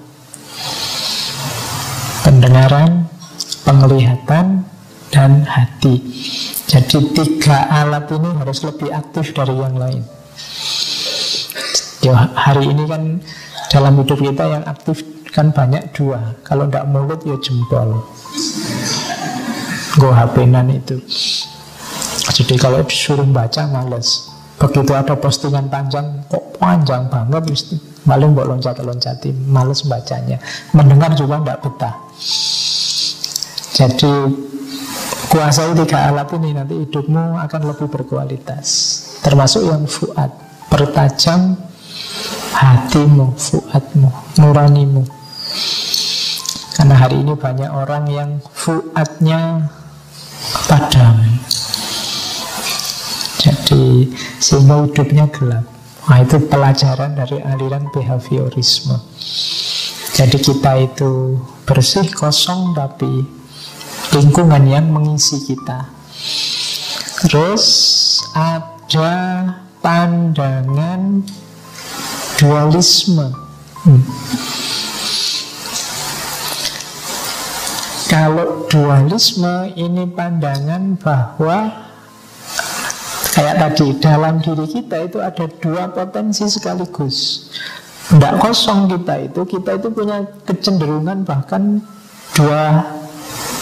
Pendengaran, 2.22 3.10
penglihatan, 3.66 4.62
dan 5.10 5.42
hati. 5.42 5.98
Jadi 6.70 7.10
tiga 7.10 7.66
alat 7.66 8.06
ini 8.14 8.30
harus 8.38 8.62
lebih 8.62 8.94
aktif 8.94 9.34
dari 9.34 9.58
yang 9.58 9.74
lain. 9.74 10.06
Ya, 12.00 12.30
hari 12.38 12.70
ini 12.70 12.86
kan 12.86 13.18
dalam 13.68 13.98
hidup 14.00 14.22
kita 14.22 14.44
yang 14.46 14.64
aktif 14.70 15.02
kan 15.34 15.50
banyak 15.50 15.90
dua. 15.92 16.38
Kalau 16.46 16.70
tidak 16.70 16.86
mulut 16.86 17.20
ya 17.26 17.34
jempol. 17.42 18.06
Go 20.00 20.16
HP-nan 20.16 20.72
itu. 20.72 20.96
Jadi 22.32 22.56
kalau 22.56 22.80
disuruh 22.80 23.28
baca 23.28 23.68
males. 23.68 24.32
Begitu 24.56 24.92
ada 24.92 25.16
postingan 25.16 25.72
panjang 25.72 26.20
Kok 26.28 26.60
panjang 26.60 27.08
banget 27.08 27.48
mesti 27.48 27.80
Maling 28.04 28.32
buat 28.36 28.48
loncat-loncati 28.48 29.32
Males 29.48 29.84
bacanya. 29.84 30.40
Mendengar 30.72 31.12
juga 31.16 31.40
tidak 31.40 31.58
betah. 31.64 31.94
Jadi 33.76 34.12
Kuasai 35.32 35.72
tiga 35.76 36.12
alat 36.12 36.28
ini 36.36 36.56
Nanti 36.56 36.74
hidupmu 36.80 37.40
akan 37.40 37.60
lebih 37.72 37.88
berkualitas. 37.92 38.68
Termasuk 39.20 39.68
yang 39.68 39.84
fuad. 39.84 40.32
Pertajam 40.72 41.60
hatimu 42.56 43.36
Fuadmu 43.36 44.10
Nuranimu. 44.40 45.04
Karena 46.76 46.94
hari 46.96 47.20
ini 47.20 47.36
banyak 47.36 47.68
orang 47.68 48.04
yang 48.08 48.30
fuadnya 48.56 49.68
padam. 50.80 51.16
Jadi 53.40 54.08
sehingga 54.40 54.88
hidupnya 54.88 55.28
gelap. 55.28 55.64
Nah 56.08 56.18
itu 56.24 56.40
pelajaran 56.48 57.12
dari 57.16 57.44
aliran 57.44 57.88
behaviorisme. 57.92 58.96
Jadi 60.16 60.36
kita 60.40 60.72
itu 60.80 61.36
bersih 61.68 62.08
kosong 62.12 62.72
tapi 62.72 63.24
lingkungan 64.16 64.64
yang 64.68 64.88
mengisi 64.88 65.44
kita. 65.44 65.88
Terus 67.24 67.64
ada 68.32 69.12
pandangan 69.84 71.24
dualisme. 72.40 73.28
Hmm. 73.84 74.02
Kalau 78.10 78.66
dualisme 78.66 79.70
ini 79.78 80.02
pandangan 80.10 80.98
bahwa 80.98 81.90
Kayak 83.30 83.56
tadi, 83.62 83.86
dalam 84.02 84.42
diri 84.42 84.66
kita 84.66 85.06
itu 85.06 85.22
ada 85.22 85.46
dua 85.62 85.86
potensi 85.94 86.44
sekaligus. 86.50 87.46
Tidak 88.10 88.42
kosong 88.42 88.90
kita 88.90 89.22
itu 89.22 89.40
Kita 89.46 89.78
itu 89.78 89.88
punya 89.94 90.26
kecenderungan 90.42 91.22
bahkan 91.22 91.78
dua 92.34 92.82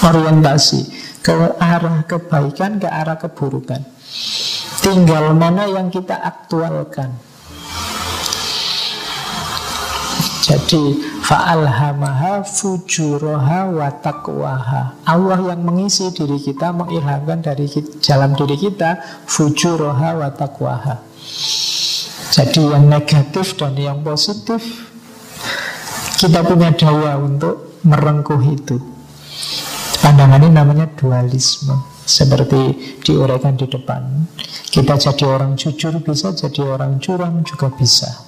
orientasi. 0.01 0.89
Ke 1.21 1.53
arah 1.61 2.01
kebaikan, 2.09 2.81
ke 2.81 2.89
arah 2.89 3.21
keburukan. 3.21 3.85
Tinggal 4.81 5.37
mana 5.37 5.69
yang 5.69 5.93
kita 5.93 6.17
aktualkan. 6.17 7.13
Jadi 10.49 10.97
Fa'alhamaha 11.29 12.41
fujuroha 12.41 13.68
wa 13.68 13.93
taqwaha. 14.01 14.97
Allah 15.05 15.37
yang 15.53 15.61
mengisi 15.61 16.09
diri 16.09 16.41
kita 16.41 16.72
Mengilhamkan 16.72 17.45
dari 17.45 17.68
dalam 18.01 18.33
diri 18.33 18.57
kita 18.57 18.97
Fujuroha 19.29 20.24
wa 20.24 20.33
taqwaha. 20.33 21.05
Jadi 22.33 22.72
yang 22.72 22.89
negatif 22.89 23.61
dan 23.61 23.76
yang 23.76 24.01
positif 24.01 24.89
Kita 26.16 26.41
punya 26.49 26.72
daya 26.72 27.20
untuk 27.20 27.76
merengkuh 27.85 28.41
itu. 28.49 28.81
Pandangan 30.01 30.41
ini 30.41 30.49
namanya 30.49 30.89
dualisme. 30.97 31.76
Seperti 32.09 32.72
diuraikan 33.05 33.53
di 33.53 33.68
depan 33.68 34.33
Kita 34.72 34.97
jadi 34.97 35.29
orang 35.29 35.61
jujur 35.61 35.93
bisa 36.01 36.33
Jadi 36.33 36.64
orang 36.64 36.97
curang 37.05 37.45
juga 37.45 37.68
bisa 37.68 38.28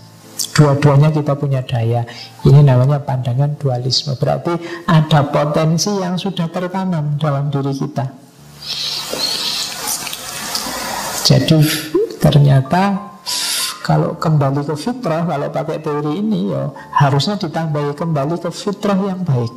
Dua-duanya 0.57 1.12
kita 1.12 1.36
punya 1.36 1.61
daya. 1.61 2.07
Ini 2.47 2.64
namanya 2.64 3.03
pandangan 3.05 3.57
dualisme. 3.61 4.16
Berarti 4.16 4.57
ada 4.88 5.20
potensi 5.28 5.93
yang 6.01 6.16
sudah 6.16 6.49
tertanam 6.49 7.20
dalam 7.20 7.53
diri 7.53 7.72
kita. 7.76 8.07
Jadi 11.30 11.59
ternyata 12.18 13.12
kalau 13.80 14.12
kembali 14.18 14.66
ke 14.68 14.76
fitrah 14.76 15.24
Kalau 15.24 15.49
pakai 15.49 15.80
teori 15.80 16.20
ini 16.20 16.53
ya 16.53 16.68
Harusnya 16.93 17.41
ditambahi 17.41 17.97
kembali 17.97 18.36
ke 18.36 18.51
fitrah 18.53 18.99
yang 18.99 19.24
baik. 19.24 19.53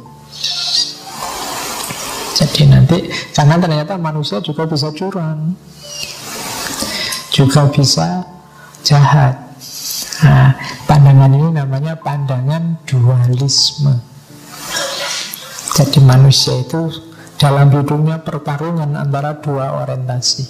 Jadi 2.39 2.61
nanti 2.71 2.97
Karena 3.35 3.59
ternyata 3.59 3.99
manusia 3.99 4.39
juga 4.39 4.63
bisa 4.63 4.89
curang 4.95 5.57
Juga 7.33 7.67
bisa 7.73 8.23
jahat. 8.85 9.35
Nah, 10.23 10.53
pandangan 10.93 11.33
ini 11.33 11.49
namanya 11.57 11.97
pandangan 11.97 12.77
dualisme. 12.85 13.97
Jadi 15.73 15.97
manusia 16.05 16.53
itu 16.61 16.85
dalam 17.41 17.73
hidupnya 17.73 18.21
pertarungan 18.21 18.93
antara 18.93 19.33
dua 19.41 19.73
orientasi. 19.81 20.45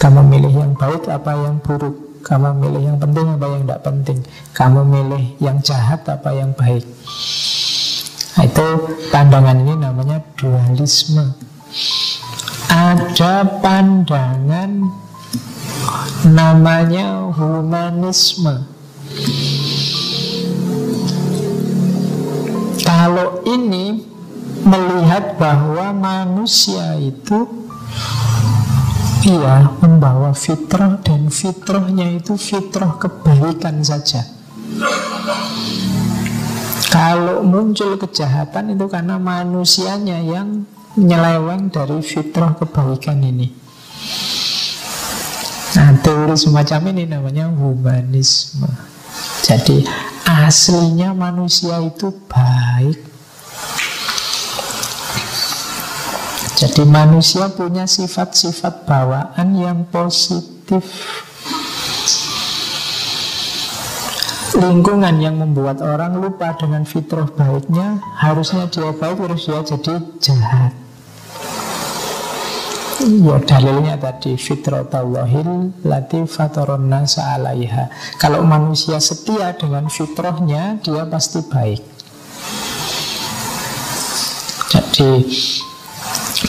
Kamu 0.00 0.24
milih 0.24 0.56
yang 0.56 0.72
baik 0.72 1.04
apa 1.04 1.36
yang 1.36 1.60
buruk. 1.60 2.24
Kamu 2.24 2.64
milih 2.64 2.80
yang 2.80 2.96
penting 2.96 3.28
apa 3.28 3.44
yang 3.44 3.62
tidak 3.68 3.82
penting. 3.84 4.18
Kamu 4.56 4.80
milih 4.88 5.24
yang 5.36 5.60
jahat 5.60 6.00
apa 6.08 6.32
yang 6.32 6.56
baik. 6.56 6.88
Nah, 8.32 8.48
itu 8.48 8.66
pandangan 9.12 9.58
ini 9.60 9.74
namanya 9.76 10.24
dualisme. 10.40 11.28
Ada 12.72 13.60
pandangan 13.60 14.88
namanya 16.24 17.28
humanisme. 17.36 18.71
Kalau 22.82 23.42
ini 23.48 24.02
melihat 24.62 25.36
bahwa 25.40 25.90
manusia 25.94 26.94
itu 26.98 27.62
Iya, 29.22 29.78
membawa 29.78 30.34
fitrah 30.34 30.98
dan 30.98 31.30
fitrahnya 31.30 32.18
itu 32.18 32.34
fitrah 32.34 32.98
kebaikan 32.98 33.78
saja. 33.78 34.26
Kalau 36.90 37.46
muncul 37.46 37.94
kejahatan 38.02 38.74
itu 38.74 38.90
karena 38.90 39.22
manusianya 39.22 40.18
yang 40.26 40.66
menyeleweng 40.98 41.70
dari 41.70 42.02
fitrah 42.02 42.58
kebaikan 42.58 43.22
ini. 43.22 43.54
Nah, 45.78 45.94
teori 46.02 46.34
semacam 46.34 46.80
ini 46.90 47.06
namanya 47.06 47.46
humanisme. 47.46 48.91
Jadi 49.42 49.82
aslinya 50.22 51.10
manusia 51.10 51.82
itu 51.82 52.14
baik. 52.30 52.98
Jadi 56.62 56.86
manusia 56.86 57.50
punya 57.50 57.90
sifat-sifat 57.90 58.86
bawaan 58.86 59.48
yang 59.58 59.82
positif. 59.90 60.86
Lingkungan 64.54 65.18
yang 65.18 65.42
membuat 65.42 65.82
orang 65.82 66.20
lupa 66.20 66.52
dengan 66.60 66.84
fitrah 66.84 67.24
baiknya 67.24 67.98
Harusnya 68.20 68.68
dia 68.68 68.92
baik, 68.92 69.16
terus 69.16 69.48
dia 69.48 69.60
jadi 69.64 69.94
jahat 70.20 70.81
Ya 73.02 73.34
dalilnya 73.42 73.98
tadi 73.98 74.38
fitrotallahil 74.38 75.74
lati 75.82 76.22
fatoronna 76.22 77.02
sa'alaiha 77.02 78.14
Kalau 78.14 78.46
manusia 78.46 79.02
setia 79.02 79.58
dengan 79.58 79.90
fitrahnya 79.90 80.78
Dia 80.86 81.02
pasti 81.10 81.42
baik. 81.42 81.82
Jadi 84.70 85.10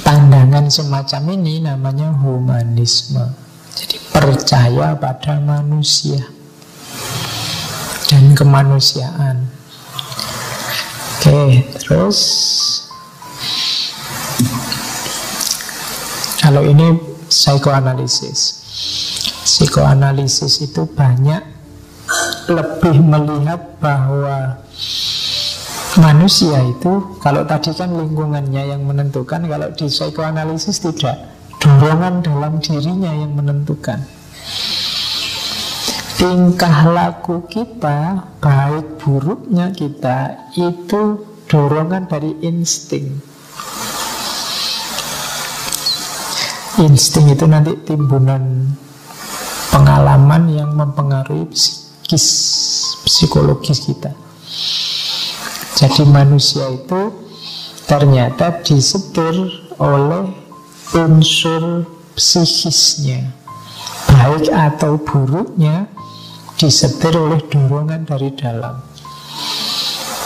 pandangan 0.06 0.70
semacam 0.70 1.22
ini 1.34 1.66
namanya 1.66 2.14
humanisme. 2.22 3.34
Jadi 3.74 3.98
percaya 4.14 4.94
pada 4.94 5.42
manusia 5.42 6.22
Dan 8.14 8.38
kemanusiaan. 8.38 9.50
Oke, 11.18 11.66
terus 11.82 12.20
Kalau 16.54 16.70
ini 16.70 16.86
psikoanalisis. 17.34 18.62
Psikoanalisis 19.42 20.62
itu 20.62 20.86
banyak 20.86 21.42
lebih 22.46 23.02
melihat 23.02 23.82
bahwa 23.82 24.62
manusia 25.98 26.62
itu 26.62 27.18
kalau 27.26 27.42
tadi 27.50 27.74
kan 27.74 27.90
lingkungannya 27.90 28.70
yang 28.70 28.86
menentukan 28.86 29.50
kalau 29.50 29.66
di 29.74 29.90
psikoanalisis 29.90 30.78
tidak 30.78 31.26
dorongan 31.58 32.22
dalam 32.22 32.62
dirinya 32.62 33.10
yang 33.10 33.34
menentukan. 33.34 34.06
Tingkah 36.22 36.78
laku 36.86 37.50
kita 37.50 38.30
baik 38.38 39.02
buruknya 39.02 39.74
kita 39.74 40.54
itu 40.54 41.18
dorongan 41.50 42.06
dari 42.06 42.38
insting 42.46 43.33
Insting 46.82 47.30
itu 47.30 47.46
nanti 47.46 47.78
timbunan 47.86 48.74
pengalaman 49.70 50.50
yang 50.50 50.74
mempengaruhi 50.74 51.46
psikis, 51.54 52.26
psikologis 53.06 53.86
kita. 53.86 54.10
Jadi 55.78 56.02
manusia 56.10 56.66
itu 56.74 57.14
ternyata 57.86 58.58
disetir 58.66 59.38
oleh 59.78 60.34
unsur 60.98 61.86
psikisnya. 62.18 63.22
Baik 64.10 64.50
atau 64.50 64.98
buruknya 64.98 65.86
disetir 66.58 67.14
oleh 67.14 67.42
dorongan 67.54 68.02
dari 68.02 68.34
dalam. 68.34 68.82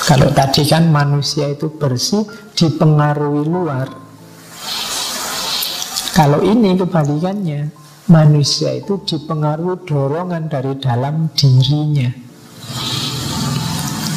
Kalau 0.07 0.31
tadi 0.31 0.63
kan 0.63 0.87
manusia 0.87 1.51
itu 1.51 1.67
bersih 1.75 2.23
dipengaruhi 2.55 3.43
luar, 3.43 4.06
kalau 6.17 6.41
ini 6.41 6.73
kebalikannya, 6.73 7.69
manusia 8.09 8.73
itu 8.73 8.97
dipengaruhi 9.05 9.85
dorongan 9.85 10.49
dari 10.49 10.73
dalam 10.81 11.29
dirinya. 11.37 12.09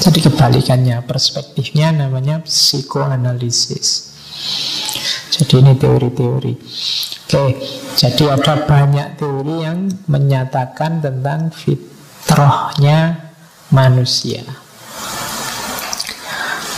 Jadi 0.00 0.18
kebalikannya, 0.24 1.04
perspektifnya 1.04 1.92
namanya 1.92 2.40
psikoanalisis. 2.40 4.16
Jadi 5.28 5.60
ini 5.60 5.76
teori-teori. 5.76 6.54
Oke, 7.28 7.44
jadi 8.00 8.24
ada 8.32 8.64
banyak 8.64 9.20
teori 9.20 9.60
yang 9.60 9.92
menyatakan 10.08 11.04
tentang 11.04 11.52
fitrahnya 11.52 13.28
manusia. 13.68 14.40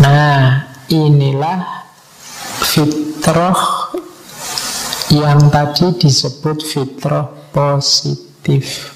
Nah, 0.03 0.67
inilah 0.91 1.87
fitrah 2.59 3.82
yang 5.13 5.53
tadi 5.53 5.93
disebut 5.93 6.65
fitrah 6.65 7.29
positif. 7.53 8.92